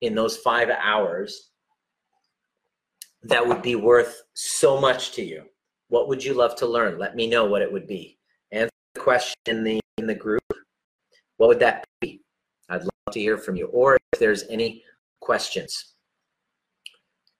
in 0.00 0.14
those 0.14 0.36
five 0.36 0.70
hours 0.70 1.50
that 3.22 3.46
would 3.46 3.62
be 3.62 3.74
worth 3.74 4.22
so 4.34 4.80
much 4.80 5.12
to 5.12 5.22
you? 5.22 5.44
What 5.88 6.08
would 6.08 6.22
you 6.22 6.34
love 6.34 6.54
to 6.56 6.66
learn? 6.66 6.98
Let 6.98 7.16
me 7.16 7.26
know 7.26 7.46
what 7.46 7.62
it 7.62 7.72
would 7.72 7.86
be. 7.86 8.18
Answer 8.52 8.70
the 8.94 9.00
question 9.00 9.36
in 9.46 9.64
the 9.64 9.80
in 9.96 10.06
the 10.06 10.14
group. 10.14 10.42
What 11.36 11.48
would 11.48 11.60
that 11.60 11.84
be? 12.00 12.20
I'd 12.68 12.82
love 12.82 13.12
to 13.12 13.20
hear 13.20 13.38
from 13.38 13.56
you. 13.56 13.66
Or 13.66 13.96
if 14.12 14.18
there's 14.18 14.44
any 14.48 14.82
questions. 15.20 15.94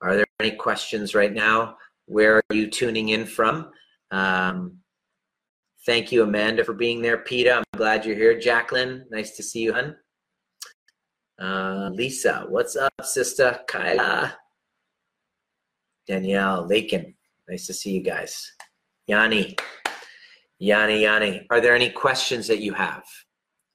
Are 0.00 0.16
there 0.16 0.26
any 0.40 0.52
questions 0.52 1.14
right 1.14 1.32
now? 1.32 1.76
Where 2.06 2.36
are 2.36 2.54
you 2.54 2.68
tuning 2.70 3.10
in 3.10 3.26
from? 3.26 3.70
Um, 4.10 4.78
thank 5.84 6.10
you, 6.12 6.22
Amanda, 6.22 6.64
for 6.64 6.72
being 6.72 7.02
there. 7.02 7.18
Peter, 7.18 7.52
I'm 7.52 7.64
glad 7.76 8.06
you're 8.06 8.16
here. 8.16 8.38
Jacqueline, 8.38 9.04
nice 9.10 9.36
to 9.36 9.42
see 9.42 9.60
you, 9.60 9.72
hun. 9.72 9.96
Uh, 11.40 11.90
Lisa, 11.92 12.46
what's 12.48 12.74
up, 12.74 12.92
sister? 13.02 13.60
Kyla. 13.68 14.36
Danielle, 16.08 16.66
Lakin, 16.66 17.14
nice 17.48 17.66
to 17.66 17.74
see 17.74 17.92
you 17.92 18.02
guys. 18.02 18.50
Yanni, 19.06 19.54
Yanni, 20.58 21.02
Yanni, 21.02 21.46
are 21.50 21.60
there 21.60 21.76
any 21.76 21.90
questions 21.90 22.48
that 22.48 22.60
you 22.60 22.72
have? 22.72 23.04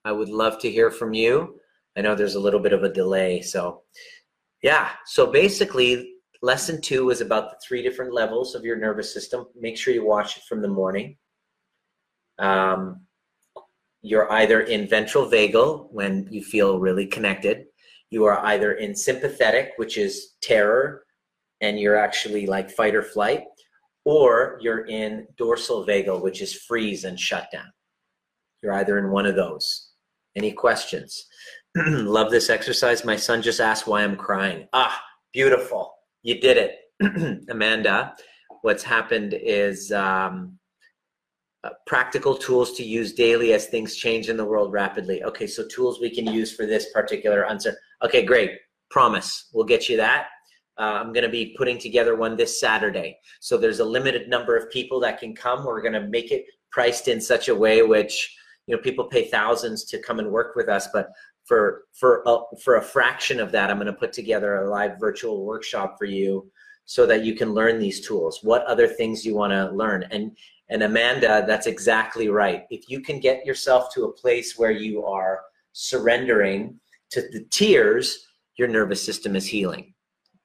I 0.04 0.12
would 0.12 0.28
love 0.28 0.58
to 0.58 0.70
hear 0.70 0.90
from 0.90 1.14
you. 1.14 1.58
I 1.96 2.02
know 2.02 2.14
there's 2.14 2.34
a 2.34 2.40
little 2.40 2.60
bit 2.60 2.72
of 2.72 2.82
a 2.82 2.92
delay. 2.92 3.40
So, 3.40 3.82
yeah. 4.62 4.90
So 5.06 5.30
basically, 5.30 6.16
lesson 6.42 6.82
two 6.82 7.08
is 7.10 7.22
about 7.22 7.50
the 7.50 7.56
three 7.66 7.82
different 7.82 8.12
levels 8.12 8.54
of 8.54 8.64
your 8.64 8.76
nervous 8.76 9.14
system. 9.14 9.46
Make 9.58 9.78
sure 9.78 9.94
you 9.94 10.04
watch 10.04 10.36
it 10.36 10.42
from 10.42 10.60
the 10.60 10.68
morning. 10.68 11.16
Um, 12.38 13.03
you're 14.04 14.30
either 14.32 14.60
in 14.60 14.86
ventral 14.86 15.24
vagal 15.26 15.88
when 15.90 16.28
you 16.30 16.44
feel 16.44 16.78
really 16.78 17.06
connected. 17.06 17.64
you 18.10 18.24
are 18.26 18.38
either 18.46 18.74
in 18.74 18.94
sympathetic, 18.94 19.72
which 19.76 19.96
is 19.96 20.34
terror, 20.40 21.04
and 21.62 21.80
you're 21.80 21.96
actually 21.96 22.46
like 22.46 22.70
fight 22.70 22.94
or 22.94 23.02
flight, 23.02 23.42
or 24.04 24.58
you're 24.60 24.86
in 24.86 25.26
dorsal 25.36 25.86
vagal, 25.86 26.22
which 26.22 26.42
is 26.42 26.52
freeze 26.52 27.04
and 27.04 27.18
shutdown. 27.18 27.66
You're 28.62 28.74
either 28.74 28.98
in 28.98 29.10
one 29.10 29.26
of 29.26 29.36
those. 29.36 29.90
Any 30.36 30.52
questions? 30.52 31.26
Love 31.76 32.30
this 32.30 32.50
exercise. 32.50 33.04
My 33.04 33.16
son 33.16 33.40
just 33.42 33.60
asked 33.60 33.86
why 33.86 34.04
I'm 34.04 34.16
crying. 34.16 34.68
Ah, 34.74 35.02
beautiful. 35.32 35.94
You 36.22 36.40
did 36.40 36.58
it. 36.58 37.40
Amanda, 37.50 38.14
what's 38.62 38.84
happened 38.84 39.34
is 39.34 39.90
um, 39.92 40.58
uh, 41.64 41.70
practical 41.86 42.36
tools 42.36 42.72
to 42.74 42.84
use 42.84 43.14
daily 43.14 43.54
as 43.54 43.66
things 43.66 43.96
change 43.96 44.28
in 44.28 44.36
the 44.36 44.44
world 44.44 44.72
rapidly. 44.72 45.22
Okay, 45.24 45.46
so 45.46 45.66
tools 45.66 46.00
we 46.00 46.10
can 46.10 46.26
use 46.26 46.54
for 46.54 46.66
this 46.66 46.92
particular 46.92 47.48
answer. 47.48 47.74
Okay, 48.02 48.22
great. 48.22 48.52
Promise. 48.90 49.48
We'll 49.54 49.64
get 49.64 49.88
you 49.88 49.96
that. 49.96 50.26
Uh, 50.78 51.00
I'm 51.00 51.12
going 51.12 51.24
to 51.24 51.30
be 51.30 51.54
putting 51.56 51.78
together 51.78 52.16
one 52.16 52.36
this 52.36 52.60
Saturday. 52.60 53.18
So 53.40 53.56
there's 53.56 53.80
a 53.80 53.84
limited 53.84 54.28
number 54.28 54.56
of 54.56 54.70
people 54.70 55.00
that 55.00 55.18
can 55.18 55.34
come. 55.34 55.64
We're 55.64 55.80
going 55.80 55.94
to 55.94 56.08
make 56.08 56.32
it 56.32 56.44
priced 56.70 57.08
in 57.08 57.20
such 57.20 57.48
a 57.48 57.54
way 57.54 57.82
which 57.82 58.36
you 58.66 58.74
know 58.74 58.82
people 58.82 59.04
pay 59.04 59.24
thousands 59.28 59.84
to 59.84 60.02
come 60.02 60.18
and 60.18 60.30
work 60.30 60.56
with 60.56 60.68
us, 60.68 60.88
but 60.92 61.08
for 61.44 61.84
for 61.92 62.22
a, 62.26 62.38
for 62.62 62.76
a 62.76 62.82
fraction 62.82 63.38
of 63.38 63.52
that, 63.52 63.70
I'm 63.70 63.76
going 63.76 63.86
to 63.86 63.92
put 63.92 64.12
together 64.12 64.56
a 64.56 64.70
live 64.70 64.98
virtual 64.98 65.44
workshop 65.44 65.96
for 65.98 66.06
you 66.06 66.50
so 66.86 67.06
that 67.06 67.24
you 67.24 67.34
can 67.34 67.54
learn 67.54 67.78
these 67.78 68.06
tools. 68.06 68.40
What 68.42 68.64
other 68.64 68.86
things 68.86 69.24
you 69.24 69.34
want 69.34 69.52
to 69.52 69.70
learn? 69.70 70.04
And 70.10 70.36
and 70.74 70.82
Amanda, 70.82 71.44
that's 71.46 71.66
exactly 71.66 72.28
right. 72.28 72.64
If 72.68 72.90
you 72.90 73.00
can 73.00 73.18
get 73.18 73.46
yourself 73.46 73.94
to 73.94 74.04
a 74.04 74.12
place 74.12 74.58
where 74.58 74.70
you 74.70 75.06
are 75.06 75.40
surrendering 75.72 76.78
to 77.12 77.22
the 77.22 77.46
tears, 77.50 78.26
your 78.58 78.68
nervous 78.68 79.02
system 79.02 79.34
is 79.34 79.46
healing 79.46 79.94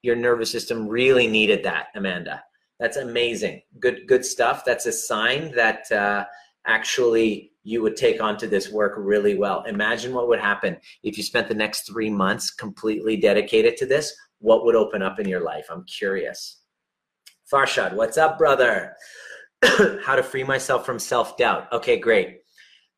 your 0.02 0.16
nervous 0.16 0.52
system 0.52 0.88
really 0.88 1.28
needed 1.28 1.64
that, 1.64 1.88
Amanda. 1.96 2.44
That's 2.80 2.98
amazing. 2.98 3.62
Good, 3.80 4.08
good 4.08 4.26
stuff. 4.26 4.64
That's 4.64 4.86
a 4.86 4.92
sign 4.92 5.52
that 5.56 5.92
uh, 5.92 6.26
actually 6.66 7.52
you 7.64 7.82
would 7.82 7.98
take 7.98 8.22
onto 8.22 8.48
this 8.48 8.72
work 8.72 8.94
really 8.98 9.38
well. 9.38 9.64
Imagine 9.64 10.14
what 10.14 10.30
would 10.30 10.40
happen 10.40 10.78
if 11.04 11.18
you 11.18 11.24
spent 11.24 11.50
the 11.50 11.54
next 11.54 11.88
three 11.88 12.10
months 12.10 12.52
completely 12.52 13.18
dedicated 13.18 13.76
to 13.78 13.86
this. 13.86 14.14
What 14.40 14.64
would 14.66 14.76
open 14.76 15.02
up 15.02 15.20
in 15.20 15.28
your 15.28 15.42
life? 15.42 15.68
I'm 15.70 15.84
curious. 15.84 16.62
Farshad, 17.52 17.94
what's 17.94 18.18
up, 18.18 18.38
brother? 18.38 18.96
How 20.04 20.16
to 20.16 20.24
free 20.24 20.44
myself 20.44 20.86
from 20.86 21.00
self 21.00 21.38
doubt. 21.38 21.72
Okay, 21.72 22.00
great. 22.00 22.42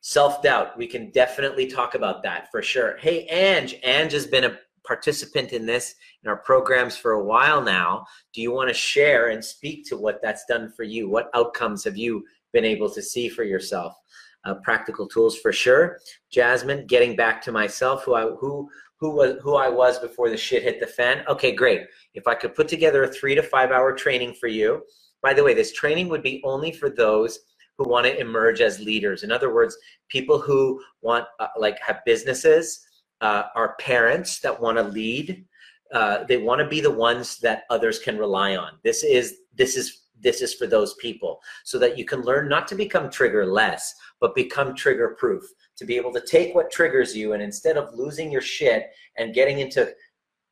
Self 0.02 0.42
doubt. 0.42 0.78
We 0.78 0.88
can 0.88 1.12
definitely 1.12 1.68
talk 1.68 1.96
about 1.96 2.24
that 2.24 2.50
for 2.52 2.62
sure. 2.62 2.98
Hey, 2.98 3.26
Ange. 3.26 3.76
Ange 3.84 4.14
has 4.14 4.28
been 4.28 4.44
a 4.44 4.58
participant 4.86 5.54
in 5.54 5.66
this 5.66 5.96
in 6.24 6.30
our 6.30 6.38
programs 6.38 6.98
for 6.98 7.14
a 7.14 7.24
while 7.24 7.62
now. 7.62 8.06
Do 8.34 8.42
you 8.42 8.52
want 8.52 8.70
to 8.70 8.74
share 8.74 9.30
and 9.30 9.44
speak 9.44 9.88
to 9.90 9.98
what 9.98 10.22
that's 10.22 10.46
done 10.46 10.72
for 10.76 10.84
you? 10.84 11.10
What 11.10 11.30
outcomes 11.34 11.84
have 11.84 11.98
you 11.98 12.24
been 12.54 12.66
able 12.66 12.90
to 12.92 13.02
see 13.02 13.30
for 13.30 13.44
yourself? 13.44 13.96
Uh, 14.44 14.56
practical 14.64 15.08
tools 15.08 15.38
for 15.38 15.52
sure. 15.52 16.00
Jasmine, 16.32 16.88
getting 16.88 17.16
back 17.16 17.42
to 17.44 17.52
myself, 17.52 18.04
who 18.04 18.16
I 18.16 18.24
who 18.24 18.68
who 18.98 19.12
was 19.12 19.36
who 19.42 19.56
I 19.56 19.70
was 19.70 20.00
before 20.00 20.30
the 20.30 20.38
shit 20.38 20.64
hit 20.64 20.80
the 20.80 20.88
fan. 20.88 21.24
Okay, 21.28 21.52
great. 21.52 21.82
If 22.14 22.28
I 22.28 22.36
could 22.36 22.56
put 22.56 22.68
together 22.68 23.04
a 23.04 23.08
three 23.08 23.36
to 23.36 23.44
five 23.44 23.72
hour 23.72 23.94
training 23.94 24.36
for 24.40 24.48
you. 24.48 24.84
By 25.22 25.34
the 25.34 25.44
way, 25.44 25.54
this 25.54 25.72
training 25.72 26.10
would 26.10 26.24
be 26.24 26.42
only 26.44 26.72
for 26.72 26.90
those 26.90 27.40
who 27.78 27.90
want 27.90 28.06
to 28.06 28.20
emerge 28.20 28.62
as 28.62 28.80
leaders. 28.80 29.24
In 29.24 29.32
other 29.32 29.54
words, 29.54 29.78
people 30.10 30.40
who 30.40 30.82
want 31.02 31.26
uh, 31.40 31.48
like 31.58 31.80
have 31.80 32.02
businesses 32.06 32.86
uh, 33.22 33.44
are 33.56 33.76
parents 33.80 34.40
that 34.40 34.60
want 34.60 34.78
to 34.78 34.84
lead. 34.84 35.46
Uh, 35.94 36.24
they 36.24 36.38
want 36.38 36.60
to 36.60 36.68
be 36.68 36.82
the 36.82 36.92
ones 36.92 37.38
that 37.40 37.64
others 37.70 38.00
can 38.00 38.18
rely 38.18 38.56
on. 38.56 38.74
This 38.84 39.04
is 39.04 39.38
this 39.56 39.76
is 39.76 40.02
this 40.20 40.42
is 40.42 40.54
for 40.54 40.68
those 40.68 40.94
people 40.96 41.40
so 41.64 41.80
that 41.80 41.98
you 41.98 42.06
can 42.06 42.22
learn 42.22 42.48
not 42.48 42.68
to 42.68 42.76
become 42.76 43.10
trigger 43.10 43.46
less, 43.46 43.94
but 44.20 44.36
become 44.36 44.76
trigger 44.76 45.16
proof. 45.20 45.44
To 45.78 45.86
be 45.86 45.98
able 45.98 46.14
to 46.14 46.22
take 46.22 46.54
what 46.54 46.70
triggers 46.70 47.16
you 47.16 47.34
and 47.34 47.42
instead 47.42 47.76
of 47.76 47.94
losing 47.96 48.32
your 48.32 48.42
shit 48.42 48.92
and 49.18 49.34
getting 49.34 49.60
into 49.60 49.92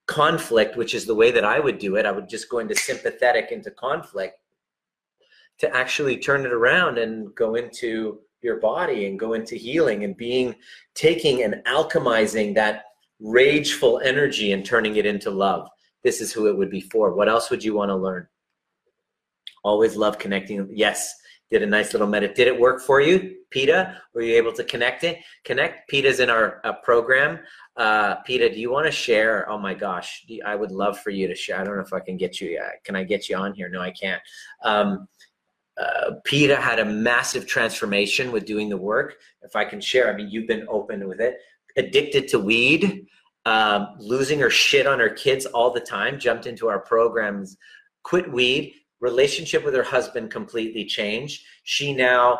conflict, 0.08 0.76
which 0.76 0.96
is 0.96 1.06
the 1.06 1.14
way 1.14 1.30
that 1.30 1.46
I 1.46 1.60
would 1.60 1.78
do 1.78 1.98
it, 1.98 2.08
I 2.08 2.12
would 2.12 2.28
just 2.28 2.50
go 2.50 2.58
into 2.60 2.74
sympathetic 2.74 3.52
into 3.52 3.70
conflict 3.70 4.40
to 5.60 5.76
actually 5.76 6.18
turn 6.18 6.46
it 6.46 6.52
around 6.52 6.98
and 6.98 7.34
go 7.36 7.56
into 7.56 8.20
your 8.42 8.60
body 8.60 9.06
and 9.06 9.20
go 9.20 9.34
into 9.34 9.56
healing 9.56 10.04
and 10.04 10.16
being 10.16 10.56
taking 10.96 11.44
and 11.44 11.56
alchemizing 11.68 12.56
that 12.56 12.86
rageful 13.20 14.00
energy 14.00 14.54
and 14.54 14.66
turning 14.66 14.96
it 14.96 15.06
into 15.06 15.30
love. 15.30 15.68
This 16.04 16.22
is 16.22 16.32
who 16.32 16.48
it 16.48 16.58
would 16.58 16.70
be 16.70 16.82
for. 16.82 17.14
What 17.14 17.28
else 17.28 17.50
would 17.50 17.64
you 17.64 17.74
want 17.74 17.90
to 17.90 17.96
learn? 17.96 18.28
Always 19.64 19.98
love 19.98 20.18
connecting. 20.18 20.70
Yes, 20.72 21.14
did 21.52 21.64
a 21.64 21.66
nice 21.66 21.94
little 21.94 22.08
medit. 22.08 22.36
Did 22.36 22.48
it 22.48 22.58
work 22.58 22.82
for 22.82 23.02
you, 23.02 23.36
Peta? 23.50 23.98
Were 24.14 24.22
you 24.22 24.36
able 24.36 24.54
to 24.54 24.64
connect 24.64 25.04
it? 25.04 25.18
Connect. 25.44 25.90
Peta's 25.90 26.22
in 26.22 26.30
our 26.30 26.62
uh, 26.64 26.74
program. 26.84 27.40
Uh, 27.76 28.16
Peta, 28.18 28.50
do 28.50 28.60
you 28.60 28.72
want 28.72 28.86
to 28.86 28.92
share? 28.92 29.50
Oh 29.50 29.58
my 29.58 29.74
gosh, 29.74 30.26
I 30.46 30.56
would 30.56 30.72
love 30.72 31.00
for 31.00 31.10
you 31.10 31.28
to 31.28 31.36
share. 31.36 31.60
I 31.60 31.64
don't 31.64 31.76
know 31.76 31.84
if 31.84 31.92
I 31.92 32.00
can 32.00 32.18
get 32.18 32.40
you. 32.40 32.60
Uh, 32.64 32.70
can 32.84 32.96
I 32.96 33.04
get 33.04 33.28
you 33.28 33.36
on 33.36 33.54
here? 33.54 33.68
No, 33.68 33.82
I 33.82 33.92
can't. 33.92 34.22
Um, 34.64 35.08
uh, 35.80 36.12
Peta 36.26 36.56
had 36.56 36.80
a 36.80 36.86
massive 36.86 37.48
transformation 37.48 38.32
with 38.32 38.46
doing 38.46 38.70
the 38.70 38.78
work. 38.78 39.18
If 39.42 39.56
I 39.56 39.66
can 39.66 39.80
share, 39.80 40.12
I 40.12 40.16
mean, 40.16 40.30
you've 40.30 40.48
been 40.48 40.66
open 40.70 41.08
with 41.08 41.22
it. 41.22 41.38
Addicted 41.78 42.28
to 42.30 42.40
weed, 42.40 43.06
um, 43.46 43.96
losing 44.00 44.40
her 44.40 44.50
shit 44.50 44.86
on 44.86 45.00
her 45.00 45.10
kids 45.10 45.46
all 45.46 45.72
the 45.72 45.80
time, 45.80 46.20
jumped 46.20 46.48
into 46.48 46.68
our 46.68 46.80
programs, 46.80 47.58
quit 48.04 48.32
weed, 48.32 48.74
relationship 49.00 49.64
with 49.64 49.74
her 49.74 49.84
husband 49.84 50.32
completely 50.32 50.86
changed. 50.86 51.44
She 51.64 51.94
now 51.94 52.40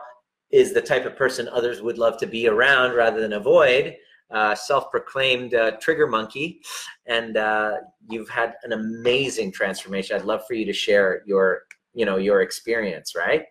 is 0.52 0.74
the 0.74 0.82
type 0.82 1.06
of 1.06 1.16
person 1.16 1.48
others 1.48 1.82
would 1.82 1.98
love 1.98 2.18
to 2.20 2.28
be 2.28 2.48
around 2.48 2.96
rather 2.96 3.22
than 3.22 3.34
avoid. 3.34 3.96
Uh, 4.32 4.54
self-proclaimed 4.54 5.56
uh, 5.56 5.72
trigger 5.82 6.06
monkey, 6.06 6.62
and 7.08 7.36
uh, 7.36 7.78
you've 8.12 8.30
had 8.30 8.54
an 8.62 8.74
amazing 8.74 9.52
transformation. 9.52 10.16
I'd 10.16 10.24
love 10.24 10.42
for 10.48 10.54
you 10.54 10.66
to 10.66 10.74
share 10.74 11.24
your 11.26 11.64
you 11.94 12.06
know 12.06 12.18
your 12.18 12.42
experience 12.42 13.14
right? 13.16 13.44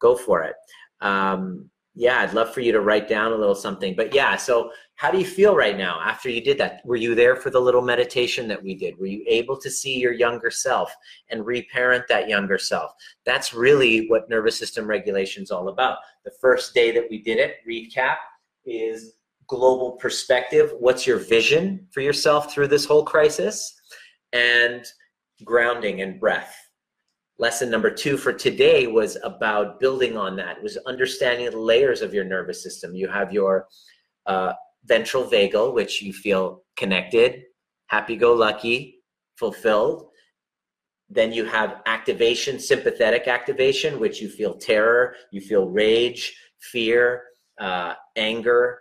Go 0.00 0.16
for 0.16 0.42
it. 0.42 0.54
Um, 1.00 1.68
yeah 1.94 2.20
i'd 2.20 2.32
love 2.32 2.54
for 2.54 2.62
you 2.62 2.72
to 2.72 2.80
write 2.80 3.06
down 3.06 3.32
a 3.32 3.36
little 3.36 3.54
something 3.54 3.94
but 3.94 4.14
yeah 4.14 4.34
so 4.34 4.70
how 5.02 5.10
do 5.10 5.18
you 5.18 5.24
feel 5.24 5.56
right 5.56 5.76
now 5.76 6.00
after 6.00 6.30
you 6.30 6.40
did 6.40 6.58
that? 6.58 6.80
Were 6.84 6.94
you 6.94 7.16
there 7.16 7.34
for 7.34 7.50
the 7.50 7.58
little 7.58 7.82
meditation 7.82 8.46
that 8.46 8.62
we 8.62 8.76
did? 8.76 8.96
Were 8.96 9.06
you 9.06 9.24
able 9.26 9.56
to 9.58 9.68
see 9.68 9.98
your 9.98 10.12
younger 10.12 10.48
self 10.48 10.94
and 11.28 11.44
reparent 11.44 12.04
that 12.08 12.28
younger 12.28 12.56
self? 12.56 12.92
That's 13.26 13.52
really 13.52 14.06
what 14.06 14.30
nervous 14.30 14.56
system 14.56 14.86
regulation 14.86 15.42
is 15.42 15.50
all 15.50 15.70
about. 15.70 15.98
The 16.24 16.30
first 16.40 16.72
day 16.72 16.92
that 16.92 17.08
we 17.10 17.20
did 17.20 17.38
it 17.38 17.56
recap 17.68 18.18
is 18.64 19.14
global 19.48 19.92
perspective. 19.92 20.72
What's 20.78 21.04
your 21.04 21.18
vision 21.18 21.88
for 21.90 22.00
yourself 22.00 22.52
through 22.52 22.68
this 22.68 22.84
whole 22.84 23.04
crisis? 23.04 23.74
And 24.32 24.84
grounding 25.44 26.02
and 26.02 26.20
breath 26.20 26.54
lesson 27.38 27.70
number 27.70 27.90
two 27.90 28.16
for 28.16 28.32
today 28.32 28.86
was 28.86 29.16
about 29.24 29.80
building 29.80 30.16
on 30.16 30.36
that 30.36 30.62
was 30.62 30.76
understanding 30.86 31.50
the 31.50 31.58
layers 31.58 32.02
of 32.02 32.14
your 32.14 32.24
nervous 32.24 32.62
system. 32.62 32.94
You 32.94 33.08
have 33.08 33.32
your 33.32 33.66
uh, 34.26 34.52
ventral 34.84 35.24
vagal 35.24 35.74
which 35.74 36.02
you 36.02 36.12
feel 36.12 36.62
connected 36.76 37.42
happy-go-lucky 37.92 39.02
fulfilled. 39.36 40.08
Then 41.10 41.30
you 41.30 41.44
have 41.44 41.82
activation 41.84 42.58
sympathetic 42.58 43.28
activation 43.28 44.00
which 44.00 44.22
you 44.22 44.28
feel 44.30 44.54
terror 44.54 45.14
you 45.30 45.40
feel 45.40 45.68
rage 45.68 46.34
fear 46.60 47.22
uh, 47.60 47.94
anger. 48.16 48.78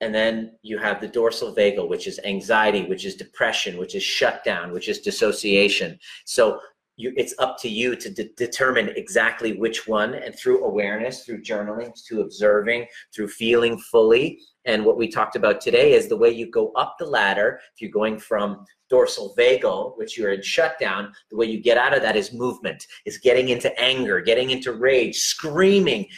And 0.00 0.14
then 0.14 0.58
you 0.62 0.78
have 0.78 1.00
the 1.00 1.08
dorsal 1.08 1.54
vagal 1.54 1.88
which 1.88 2.06
is 2.06 2.18
anxiety 2.24 2.84
which 2.86 3.04
is 3.04 3.14
depression 3.14 3.78
which 3.78 3.94
is 3.94 4.02
shutdown 4.02 4.72
which 4.72 4.88
is 4.88 4.98
dissociation. 5.00 5.98
So 6.24 6.60
you, 6.98 7.12
it's 7.16 7.34
up 7.38 7.56
to 7.60 7.68
you 7.68 7.94
to 7.96 8.10
de- 8.10 8.30
determine 8.36 8.88
exactly 8.90 9.56
which 9.56 9.86
one 9.86 10.14
and 10.14 10.36
through 10.36 10.64
awareness 10.64 11.24
through 11.24 11.42
journaling 11.42 11.92
through 12.06 12.20
observing 12.20 12.86
through 13.14 13.28
feeling 13.28 13.78
fully. 13.78 14.40
And 14.64 14.84
what 14.84 14.98
we 14.98 15.08
talked 15.08 15.36
about 15.36 15.60
today 15.60 15.94
is 15.94 16.08
the 16.08 16.16
way 16.16 16.30
you 16.30 16.50
go 16.50 16.72
up 16.72 16.96
the 16.98 17.06
ladder 17.06 17.60
if 17.74 17.80
you're 17.80 17.90
going 17.90 18.18
from 18.18 18.66
dorsal 18.90 19.34
vagal 19.38 19.96
which 19.96 20.18
you're 20.18 20.32
in 20.32 20.42
shutdown 20.42 21.12
the 21.30 21.36
way 21.36 21.46
you 21.46 21.62
get 21.62 21.78
out 21.78 21.94
of 21.94 22.02
that 22.02 22.16
is 22.16 22.32
movement. 22.32 22.84
Is 23.06 23.18
getting 23.18 23.50
into 23.50 23.78
anger 23.80 24.20
getting 24.20 24.50
into 24.50 24.72
rage 24.72 25.16
screaming 25.16 26.08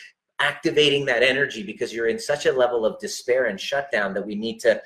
activating 0.40 1.04
that 1.04 1.22
energy 1.22 1.62
because 1.62 1.92
you're 1.92 2.08
in 2.08 2.18
such 2.18 2.46
a 2.46 2.52
level 2.52 2.86
of 2.86 2.98
despair 2.98 3.46
and 3.46 3.60
shutdown 3.60 4.14
that 4.14 4.26
we 4.26 4.34
need 4.34 4.58
to 4.60 4.80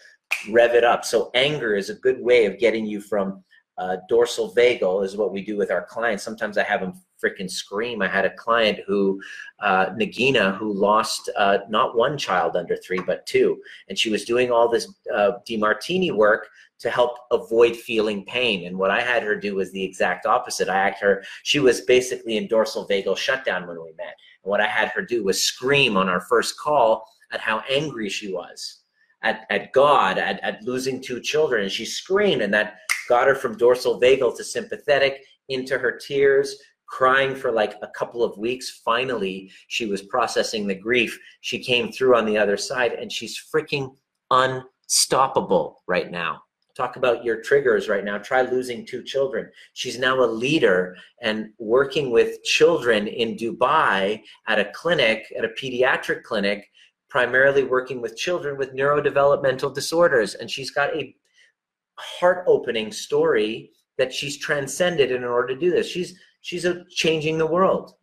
rev 0.51 0.75
it 0.75 0.83
up. 0.83 1.05
So 1.05 1.31
anger 1.35 1.77
is 1.77 1.91
a 1.91 1.95
good 1.95 2.21
way 2.21 2.47
of 2.47 2.59
getting 2.59 2.85
you 2.85 3.01
from 3.01 3.45
uh, 3.79 3.97
dorsal 4.09 4.55
vagal 4.55 5.05
is 5.05 5.16
what 5.16 5.33
we 5.33 5.43
do 5.43 5.57
with 5.57 5.70
our 5.70 5.85
clients. 5.85 6.22
Sometimes 6.22 6.59
I 6.59 6.62
have 6.62 6.81
them 6.81 6.95
freaking 7.22 7.51
scream. 7.51 8.03
I 8.03 8.09
had 8.09 8.25
a 8.25 8.35
client 8.35 8.81
who, 8.87 9.20
uh, 9.61 9.87
Nagina, 9.91 10.57
who 10.57 10.72
lost 10.72 11.31
uh, 11.37 11.59
not 11.68 11.97
one 11.97 12.18
child 12.18 12.57
under 12.57 12.77
three, 12.77 13.01
but 13.01 13.27
two. 13.27 13.61
And 13.89 13.99
she 13.99 14.11
was 14.11 14.25
doing 14.25 14.51
all 14.51 14.68
this 14.68 14.93
uh, 15.14 15.33
Demartini 15.49 16.14
work 16.14 16.49
to 16.81 16.91
help 16.91 17.16
avoid 17.31 17.77
feeling 17.77 18.25
pain. 18.27 18.66
And 18.66 18.77
what 18.77 18.91
I 18.91 19.01
had 19.01 19.22
her 19.22 19.37
do 19.37 19.55
was 19.55 19.72
the 19.72 19.83
exact 19.83 20.27
opposite. 20.27 20.68
I 20.68 20.85
had 20.85 20.95
her, 21.01 21.25
she 21.43 21.61
was 21.61 21.81
basically 21.83 22.37
in 22.37 22.47
dorsal 22.47 22.87
vagal 22.87 23.16
shutdown 23.16 23.66
when 23.66 23.83
we 23.83 23.93
met. 23.97 24.16
And 24.43 24.51
what 24.51 24.61
I 24.61 24.66
had 24.66 24.89
her 24.89 25.03
do 25.03 25.25
was 25.25 25.43
scream 25.43 25.97
on 25.97 26.09
our 26.09 26.20
first 26.20 26.59
call 26.59 27.07
at 27.33 27.41
how 27.41 27.62
angry 27.70 28.09
she 28.09 28.33
was 28.33 28.83
at, 29.22 29.47
at 29.51 29.72
God, 29.72 30.18
at, 30.18 30.39
at 30.45 30.62
losing 30.62 31.01
two 31.01 31.20
children. 31.20 31.62
And 31.62 31.72
she 31.72 31.87
screamed, 31.87 32.43
and 32.43 32.53
that 32.53 32.81
got 33.09 33.27
her 33.27 33.35
from 33.35 33.57
dorsal 33.57 34.01
vagal 34.01 34.37
to 34.37 34.45
sympathetic 34.45 35.25
into 35.49 35.79
her 35.79 35.93
tears, 35.93 36.57
crying 36.87 37.35
for 37.35 37.51
like 37.51 37.75
a 37.83 37.89
couple 37.89 38.23
of 38.23 38.37
weeks. 38.39 38.83
Finally, 38.85 39.51
she 39.69 39.87
was 39.87 40.03
processing 40.03 40.67
the 40.67 40.75
grief. 40.75 41.19
She 41.41 41.59
came 41.59 41.91
through 41.91 42.17
on 42.17 42.27
the 42.27 42.39
other 42.39 42.57
side, 42.57 42.93
and 42.93 43.11
she's 43.11 43.43
freaking 43.53 43.95
unstoppable 44.31 45.83
right 45.87 46.11
now. 46.11 46.43
Talk 46.77 46.97
about 46.97 47.25
your 47.25 47.41
triggers 47.41 47.89
right 47.89 48.05
now. 48.05 48.19
Try 48.19 48.43
losing 48.43 48.85
two 48.85 49.05
children. 49.05 49.49
She's 49.75 49.97
now 49.97 50.25
a 50.25 50.27
leader 50.27 50.97
and 51.23 51.51
working 51.59 52.11
with 52.11 52.43
children 52.43 53.07
in 53.07 53.37
Dubai 53.37 54.21
at 54.49 54.59
a 54.59 54.73
clinic, 54.73 55.33
at 55.39 55.45
a 55.45 55.51
pediatric 55.51 56.25
clinic, 56.25 56.69
primarily 57.09 57.63
working 57.63 58.01
with 58.01 58.17
children 58.17 58.59
with 58.59 58.75
neurodevelopmental 58.75 59.73
disorders. 59.73 60.35
And 60.35 60.51
she's 60.51 60.73
got 60.73 60.97
a 60.97 61.15
heart 61.97 62.45
opening 62.47 62.93
story 62.93 63.71
that 63.99 64.13
she's 64.13 64.39
transcended 64.39 65.13
in 65.13 65.25
order 65.25 65.55
to 65.55 65.61
do 65.61 65.71
this. 65.71 65.87
She's 65.87 66.19
she's 66.41 66.65
a, 66.65 66.85
changing 66.91 67.39
the 67.39 67.47
world, 67.47 67.95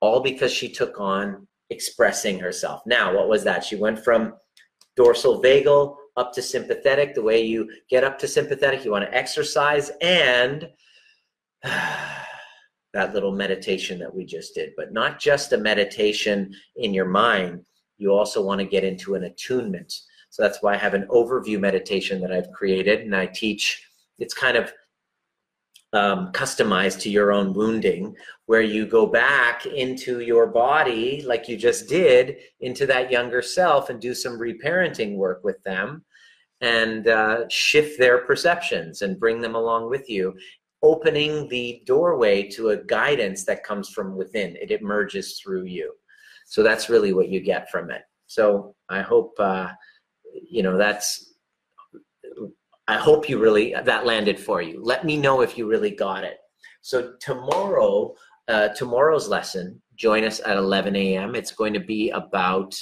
all 0.00 0.20
because 0.20 0.52
she 0.52 0.68
took 0.68 1.00
on 1.00 1.46
expressing 1.70 2.38
herself. 2.38 2.82
Now, 2.86 3.14
what 3.14 3.28
was 3.28 3.44
that? 3.44 3.64
She 3.64 3.76
went 3.76 4.02
from 4.02 4.34
dorsal 4.96 5.42
vagal 5.42 5.96
up 6.16 6.32
to 6.32 6.42
sympathetic. 6.42 7.14
The 7.14 7.22
way 7.22 7.42
you 7.42 7.68
get 7.90 8.04
up 8.04 8.18
to 8.20 8.28
sympathetic, 8.28 8.84
you 8.84 8.90
want 8.90 9.04
to 9.04 9.14
exercise 9.14 9.90
and 10.00 10.68
that 11.62 13.12
little 13.12 13.32
meditation 13.32 13.98
that 13.98 14.14
we 14.14 14.24
just 14.24 14.54
did, 14.54 14.70
but 14.76 14.92
not 14.92 15.20
just 15.20 15.52
a 15.52 15.58
meditation 15.58 16.54
in 16.76 16.94
your 16.94 17.06
mind. 17.06 17.60
You 17.98 18.12
also 18.12 18.42
want 18.42 18.60
to 18.60 18.66
get 18.66 18.84
into 18.84 19.14
an 19.14 19.24
attunement. 19.24 19.92
So 20.30 20.42
that's 20.42 20.62
why 20.62 20.74
I 20.74 20.78
have 20.78 20.94
an 20.94 21.06
overview 21.08 21.58
meditation 21.58 22.20
that 22.20 22.32
I've 22.32 22.52
created 22.52 23.00
and 23.00 23.16
I 23.16 23.26
teach. 23.26 23.88
It's 24.18 24.34
kind 24.34 24.56
of 24.56 24.72
um, 25.92 26.30
customized 26.32 27.00
to 27.00 27.10
your 27.10 27.32
own 27.32 27.54
wounding, 27.54 28.14
where 28.46 28.60
you 28.60 28.86
go 28.86 29.06
back 29.06 29.66
into 29.66 30.20
your 30.20 30.46
body, 30.46 31.22
like 31.22 31.48
you 31.48 31.56
just 31.56 31.88
did, 31.88 32.36
into 32.60 32.86
that 32.86 33.10
younger 33.10 33.40
self 33.40 33.88
and 33.88 34.00
do 34.00 34.14
some 34.14 34.38
reparenting 34.38 35.16
work 35.16 35.42
with 35.42 35.62
them 35.62 36.04
and 36.60 37.08
uh, 37.08 37.48
shift 37.48 37.98
their 37.98 38.18
perceptions 38.18 39.02
and 39.02 39.20
bring 39.20 39.40
them 39.40 39.54
along 39.54 39.88
with 39.88 40.08
you, 40.08 40.34
opening 40.82 41.48
the 41.48 41.82
doorway 41.86 42.48
to 42.48 42.70
a 42.70 42.76
guidance 42.84 43.44
that 43.44 43.64
comes 43.64 43.88
from 43.88 44.16
within. 44.16 44.56
It 44.56 44.70
emerges 44.70 45.38
through 45.38 45.64
you. 45.64 45.92
So 46.46 46.62
that's 46.62 46.88
really 46.88 47.12
what 47.12 47.28
you 47.28 47.40
get 47.40 47.70
from 47.70 47.90
it. 47.90 48.02
So 48.26 48.74
I 48.88 49.02
hope, 49.02 49.32
uh, 49.38 49.68
you 50.48 50.62
know, 50.62 50.76
that's 50.76 51.34
I 52.88 52.96
hope 52.96 53.28
you 53.28 53.38
really 53.38 53.74
that 53.84 54.06
landed 54.06 54.38
for 54.38 54.62
you. 54.62 54.80
Let 54.82 55.04
me 55.04 55.16
know 55.16 55.40
if 55.40 55.58
you 55.58 55.66
really 55.66 55.90
got 55.90 56.24
it. 56.24 56.38
So 56.82 57.14
tomorrow, 57.20 58.14
uh, 58.48 58.68
tomorrow's 58.68 59.28
lesson, 59.28 59.80
join 59.96 60.24
us 60.24 60.40
at 60.44 60.56
11 60.56 60.94
a.m. 60.94 61.34
It's 61.34 61.50
going 61.50 61.72
to 61.72 61.80
be 61.80 62.10
about 62.10 62.74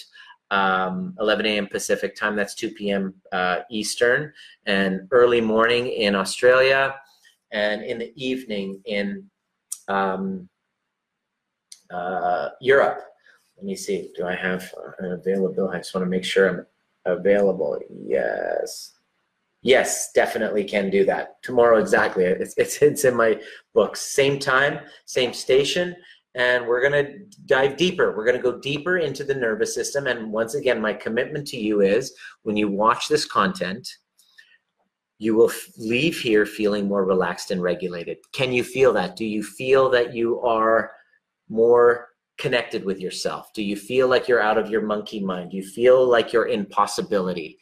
um, 0.51 1.15
11 1.21 1.47
a.m. 1.47 1.67
Pacific 1.67 2.15
time. 2.15 2.37
That's 2.37 2.55
2 2.55 2.73
p.m. 2.73 3.15
Uh, 3.33 3.61
Eastern, 3.71 4.33
and 4.67 5.09
early 5.11 5.41
morning 5.41 5.87
in 5.87 6.15
Australia, 6.15 6.95
and 7.53 7.83
in 7.83 7.99
the 7.99 8.13
evening 8.15 8.83
in 8.85 9.25
um, 9.89 10.49
uh, 11.91 12.51
Europe. 12.61 13.01
Let 13.57 13.65
me 13.65 13.77
see. 13.77 14.11
Do 14.17 14.27
I 14.27 14.35
have 14.35 14.71
an 14.99 15.13
available? 15.13 15.71
I 15.71 15.79
just 15.79 15.95
want 15.95 16.05
to 16.05 16.11
make 16.11 16.25
sure 16.25 16.49
I'm 16.49 16.67
available. 17.07 17.79
Yes. 17.91 18.93
Yes, 19.63 20.11
definitely 20.13 20.65
can 20.65 20.91
do 20.91 21.07
that. 21.07 21.43
Tomorrow, 21.43 21.79
exactly. 21.79 22.25
It's, 22.25 22.55
it's, 22.59 22.83
it's 22.83 23.05
in 23.05 23.17
my 23.17 23.41
books. 23.73 24.01
Same 24.01 24.39
time, 24.39 24.81
same 25.07 25.33
station, 25.33 25.97
and 26.35 26.67
we're 26.67 26.87
going 26.87 27.05
to 27.07 27.19
dive 27.47 27.77
deeper. 27.77 28.15
We're 28.15 28.27
going 28.27 28.37
to 28.37 28.43
go 28.43 28.59
deeper 28.59 28.99
into 28.99 29.25
the 29.25 29.35
nervous 29.35 29.75
system. 29.75 30.07
And 30.07 30.31
once 30.31 30.55
again, 30.55 30.83
my 30.83 30.93
commitment 30.93 31.47
to 31.49 31.57
you 31.57 31.81
is 31.81 32.15
when 32.43 32.57
you 32.57 32.69
watch 32.69 33.09
this 33.09 33.25
content, 33.25 33.89
you 35.19 35.35
will 35.35 35.51
leave 35.79 36.19
here 36.19 36.45
feeling 36.45 36.87
more 36.87 37.07
relaxed 37.07 37.51
and 37.51 37.63
regulated. 37.63 38.19
Can 38.33 38.53
you 38.53 38.65
feel 38.65 38.93
that? 38.93 39.17
Do 39.17 39.25
you 39.25 39.43
feel 39.43 39.89
that 39.91 40.13
you 40.13 40.41
are 40.41 40.91
more 41.49 42.09
connected 42.39 42.85
with 42.85 43.01
yourself? 43.01 43.53
Do 43.55 43.62
you 43.62 43.76
feel 43.76 44.09
like 44.09 44.28
you're 44.28 44.43
out 44.43 44.59
of 44.59 44.70
your 44.70 44.82
monkey 44.82 45.20
mind? 45.20 45.51
Do 45.51 45.57
you 45.57 45.62
feel 45.62 46.07
like 46.09 46.32
you're 46.32 46.47
in 46.47 46.66
possibility? 46.66 47.59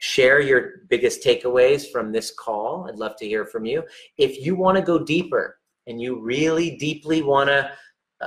share 0.00 0.40
your 0.40 0.80
biggest 0.88 1.22
takeaways 1.22 1.90
from 1.90 2.10
this 2.10 2.32
call. 2.32 2.86
I'd 2.88 2.98
love 2.98 3.16
to 3.18 3.26
hear 3.26 3.44
from 3.44 3.66
you. 3.66 3.84
If 4.16 4.44
you 4.44 4.54
want 4.54 4.76
to 4.76 4.82
go 4.82 5.04
deeper 5.04 5.58
and 5.86 6.00
you 6.00 6.20
really 6.20 6.76
deeply 6.76 7.22
want 7.22 7.50
to 7.50 7.70
uh, 8.22 8.26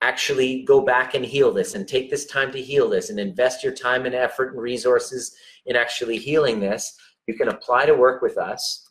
actually 0.00 0.64
go 0.64 0.80
back 0.80 1.14
and 1.14 1.24
heal 1.24 1.52
this 1.52 1.74
and 1.74 1.86
take 1.86 2.10
this 2.10 2.24
time 2.24 2.50
to 2.52 2.60
heal 2.60 2.88
this 2.88 3.10
and 3.10 3.20
invest 3.20 3.62
your 3.62 3.74
time 3.74 4.06
and 4.06 4.14
effort 4.14 4.54
and 4.54 4.62
resources 4.62 5.36
in 5.66 5.76
actually 5.76 6.16
healing 6.16 6.58
this, 6.58 6.98
you 7.26 7.34
can 7.34 7.48
apply 7.48 7.84
to 7.84 7.94
work 7.94 8.22
with 8.22 8.38
us, 8.38 8.88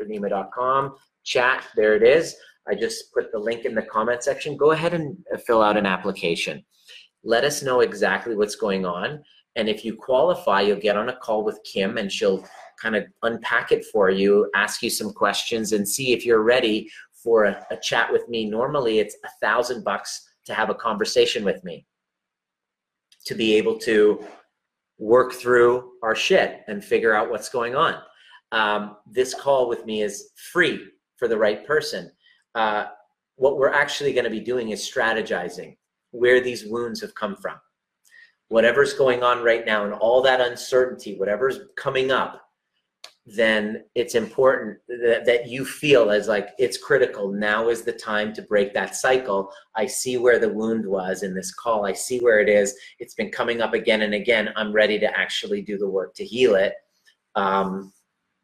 drnima.com, 0.00 0.94
chat, 1.24 1.64
there 1.74 1.96
it 1.96 2.04
is. 2.04 2.36
I 2.68 2.74
just 2.74 3.12
put 3.12 3.30
the 3.32 3.38
link 3.38 3.64
in 3.64 3.74
the 3.74 3.82
comment 3.82 4.22
section. 4.22 4.56
Go 4.56 4.72
ahead 4.72 4.94
and 4.94 5.16
fill 5.46 5.62
out 5.62 5.76
an 5.76 5.86
application. 5.86 6.64
Let 7.24 7.44
us 7.44 7.62
know 7.62 7.80
exactly 7.80 8.36
what's 8.36 8.56
going 8.56 8.84
on 8.84 9.22
and 9.56 9.70
if 9.70 9.84
you 9.84 9.96
qualify, 9.96 10.60
you'll 10.60 10.78
get 10.78 10.96
on 10.96 11.08
a 11.08 11.16
call 11.16 11.42
with 11.42 11.58
Kim 11.64 11.96
and 11.96 12.12
she'll 12.12 12.46
kind 12.80 12.94
of 12.94 13.04
unpack 13.22 13.72
it 13.72 13.84
for 13.86 14.10
you, 14.10 14.50
ask 14.54 14.82
you 14.82 14.90
some 14.90 15.12
questions, 15.12 15.72
and 15.72 15.88
see 15.88 16.12
if 16.12 16.26
you're 16.26 16.42
ready 16.42 16.88
for 17.14 17.44
a, 17.46 17.66
a 17.70 17.76
chat 17.78 18.12
with 18.12 18.28
me. 18.28 18.44
Normally, 18.44 18.98
it's 18.98 19.16
a 19.24 19.30
thousand 19.40 19.82
bucks 19.82 20.28
to 20.44 20.54
have 20.54 20.68
a 20.68 20.74
conversation 20.74 21.42
with 21.42 21.64
me 21.64 21.86
to 23.24 23.34
be 23.34 23.54
able 23.54 23.78
to 23.78 24.24
work 24.98 25.32
through 25.32 25.92
our 26.02 26.14
shit 26.14 26.60
and 26.68 26.84
figure 26.84 27.14
out 27.14 27.30
what's 27.30 27.48
going 27.48 27.74
on. 27.74 27.96
Um, 28.52 28.98
this 29.10 29.34
call 29.34 29.68
with 29.68 29.86
me 29.86 30.02
is 30.02 30.30
free 30.52 30.86
for 31.16 31.28
the 31.28 31.36
right 31.36 31.66
person. 31.66 32.12
Uh, 32.56 32.86
what 33.36 33.56
we're 33.56 33.72
actually 33.72 34.12
going 34.12 34.24
to 34.24 34.30
be 34.30 34.40
doing 34.40 34.70
is 34.70 34.80
strategizing 34.80 35.76
where 36.10 36.40
these 36.40 36.66
wounds 36.66 37.00
have 37.00 37.14
come 37.14 37.36
from 37.36 37.56
whatever's 38.48 38.94
going 38.94 39.22
on 39.22 39.42
right 39.42 39.66
now 39.66 39.84
and 39.84 39.94
all 39.94 40.22
that 40.22 40.40
uncertainty, 40.40 41.16
whatever's 41.18 41.60
coming 41.76 42.10
up, 42.10 42.42
then 43.24 43.82
it's 43.96 44.14
important 44.14 44.78
that, 44.86 45.24
that 45.26 45.48
you 45.48 45.64
feel 45.64 46.10
as 46.10 46.28
like 46.28 46.50
it's 46.58 46.78
critical. 46.78 47.32
Now 47.32 47.68
is 47.68 47.82
the 47.82 47.92
time 47.92 48.32
to 48.34 48.42
break 48.42 48.72
that 48.74 48.94
cycle. 48.94 49.50
I 49.74 49.86
see 49.86 50.16
where 50.16 50.38
the 50.38 50.48
wound 50.48 50.86
was 50.86 51.24
in 51.24 51.34
this 51.34 51.52
call. 51.52 51.84
I 51.84 51.92
see 51.92 52.20
where 52.20 52.40
it 52.40 52.48
is. 52.48 52.76
It's 53.00 53.14
been 53.14 53.32
coming 53.32 53.60
up 53.60 53.74
again 53.74 54.02
and 54.02 54.14
again. 54.14 54.50
I'm 54.54 54.72
ready 54.72 55.00
to 55.00 55.18
actually 55.18 55.62
do 55.62 55.76
the 55.76 55.88
work 55.88 56.14
to 56.14 56.24
heal 56.24 56.54
it. 56.54 56.74
Um, 57.34 57.92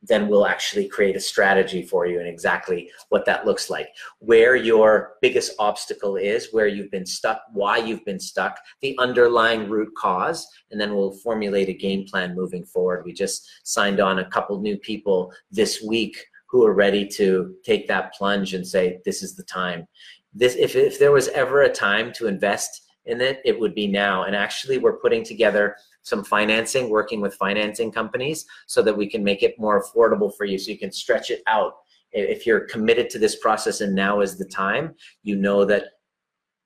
then 0.02 0.28
we'll 0.28 0.46
actually 0.46 0.88
create 0.88 1.16
a 1.16 1.20
strategy 1.20 1.82
for 1.82 2.06
you 2.06 2.18
and 2.18 2.28
exactly 2.28 2.90
what 3.08 3.24
that 3.24 3.46
looks 3.46 3.70
like. 3.70 3.88
Where 4.18 4.56
your 4.56 5.14
biggest 5.22 5.52
obstacle 5.58 6.16
is, 6.16 6.48
where 6.52 6.66
you've 6.66 6.90
been 6.90 7.06
stuck, 7.06 7.42
why 7.52 7.78
you've 7.78 8.04
been 8.04 8.18
stuck, 8.18 8.58
the 8.80 8.96
underlying 8.98 9.68
root 9.68 9.94
cause, 9.96 10.46
and 10.70 10.80
then 10.80 10.94
we'll 10.94 11.12
formulate 11.12 11.68
a 11.68 11.74
game 11.74 12.04
plan 12.04 12.34
moving 12.34 12.64
forward. 12.64 13.04
We 13.04 13.12
just 13.12 13.48
signed 13.62 14.00
on 14.00 14.18
a 14.18 14.28
couple 14.28 14.60
new 14.60 14.76
people 14.76 15.32
this 15.50 15.82
week 15.82 16.16
who 16.48 16.64
are 16.64 16.74
ready 16.74 17.06
to 17.06 17.54
take 17.64 17.88
that 17.88 18.12
plunge 18.12 18.54
and 18.54 18.66
say, 18.66 19.00
this 19.04 19.22
is 19.22 19.36
the 19.36 19.44
time. 19.44 19.86
This, 20.34 20.56
if, 20.56 20.76
if 20.76 20.98
there 20.98 21.12
was 21.12 21.28
ever 21.28 21.62
a 21.62 21.72
time 21.72 22.12
to 22.14 22.26
invest 22.26 22.88
in 23.06 23.20
it, 23.20 23.40
it 23.44 23.58
would 23.58 23.74
be 23.74 23.86
now. 23.86 24.24
And 24.24 24.36
actually, 24.36 24.78
we're 24.78 24.98
putting 24.98 25.24
together 25.24 25.76
some 26.02 26.24
financing, 26.24 26.90
working 26.90 27.20
with 27.20 27.34
financing 27.34 27.90
companies 27.90 28.44
so 28.66 28.82
that 28.82 28.96
we 28.96 29.08
can 29.08 29.22
make 29.22 29.42
it 29.42 29.58
more 29.58 29.82
affordable 29.82 30.34
for 30.36 30.44
you 30.44 30.58
so 30.58 30.70
you 30.70 30.78
can 30.78 30.92
stretch 30.92 31.30
it 31.30 31.42
out. 31.46 31.74
If 32.12 32.46
you're 32.46 32.66
committed 32.66 33.08
to 33.10 33.18
this 33.18 33.36
process 33.36 33.80
and 33.80 33.94
now 33.94 34.20
is 34.20 34.36
the 34.36 34.44
time, 34.44 34.94
you 35.22 35.36
know 35.36 35.64
that 35.64 35.84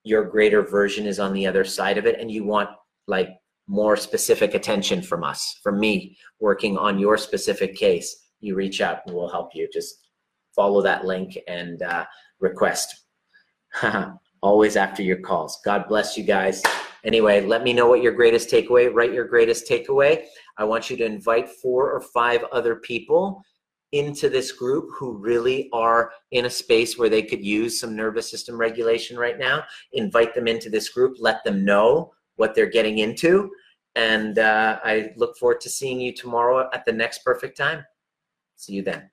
your 0.03 0.25
greater 0.25 0.63
version 0.63 1.07
is 1.07 1.21
on 1.21 1.33
the 1.33 1.47
other 1.47 1.65
side 1.65 1.99
of 1.99 2.07
it 2.07 2.19
and 2.19 2.31
you 2.31 2.45
want 2.45 2.71
like 3.07 3.29
more 3.69 3.97
specific 3.97 4.55
attention 4.55 5.03
from 5.03 5.25
us, 5.25 5.59
from 5.63 5.79
me 5.79 6.17
working 6.41 6.77
on 6.79 6.99
your 6.99 7.17
specific 7.17 7.75
case, 7.75 8.29
you 8.41 8.55
reach 8.55 8.81
out 8.81 9.01
and 9.07 9.15
we'll 9.15 9.29
help 9.29 9.51
you. 9.55 9.69
Just 9.73 10.09
follow 10.55 10.81
that 10.83 11.05
link 11.05 11.39
and 11.49 11.83
uh, 11.83 12.05
request. 12.41 13.05
Always 14.43 14.77
after 14.77 15.03
your 15.03 15.19
calls. 15.19 15.59
God 15.65 15.87
bless 15.89 16.17
you 16.17 16.25
guys. 16.25 16.63
Anyway, 17.07 17.41
let 17.41 17.63
me 17.63 17.73
know 17.73 17.87
what 17.89 18.03
your 18.03 18.13
greatest 18.13 18.51
takeaway, 18.51 18.93
write 18.93 19.13
your 19.13 19.25
greatest 19.25 19.69
takeaway. 19.69 20.25
I 20.59 20.65
want 20.65 20.91
you 20.91 20.97
to 20.97 21.05
invite 21.05 21.49
four 21.49 21.93
or 21.93 22.01
five 22.01 22.43
other 22.53 22.77
people 22.77 23.43
into 23.93 24.29
this 24.29 24.51
group 24.51 24.91
who 24.99 25.17
really 25.17 25.71
are 25.73 26.11
in 26.33 26.47
a 26.47 26.51
space 26.51 26.99
where 26.99 27.09
they 27.09 27.23
could 27.23 27.45
use 27.45 27.79
some 27.79 27.95
nervous 27.95 28.29
system 28.29 28.59
regulation 28.59 29.17
right 29.17 29.39
now. 29.39 29.63
Invite 29.93 30.35
them 30.35 30.49
into 30.49 30.69
this 30.69 30.89
group, 30.89 31.17
let 31.21 31.45
them 31.45 31.65
know 31.65 32.13
what 32.35 32.57
they're 32.57 32.67
getting 32.67 32.99
into. 32.99 33.51
And 33.95 34.41
uh, 34.41 34.81
I 34.85 35.13
look 35.17 35.39
forward 35.39 35.61
to 35.61 35.71
seeing 35.71 36.01
you 36.01 36.13
tomorrow 36.13 36.69
at 36.75 36.85
the 36.85 36.93
next 36.93 37.25
perfect 37.25 37.57
time. 37.57 37.85
See 38.57 38.75
you 38.75 38.83
then. 38.83 39.11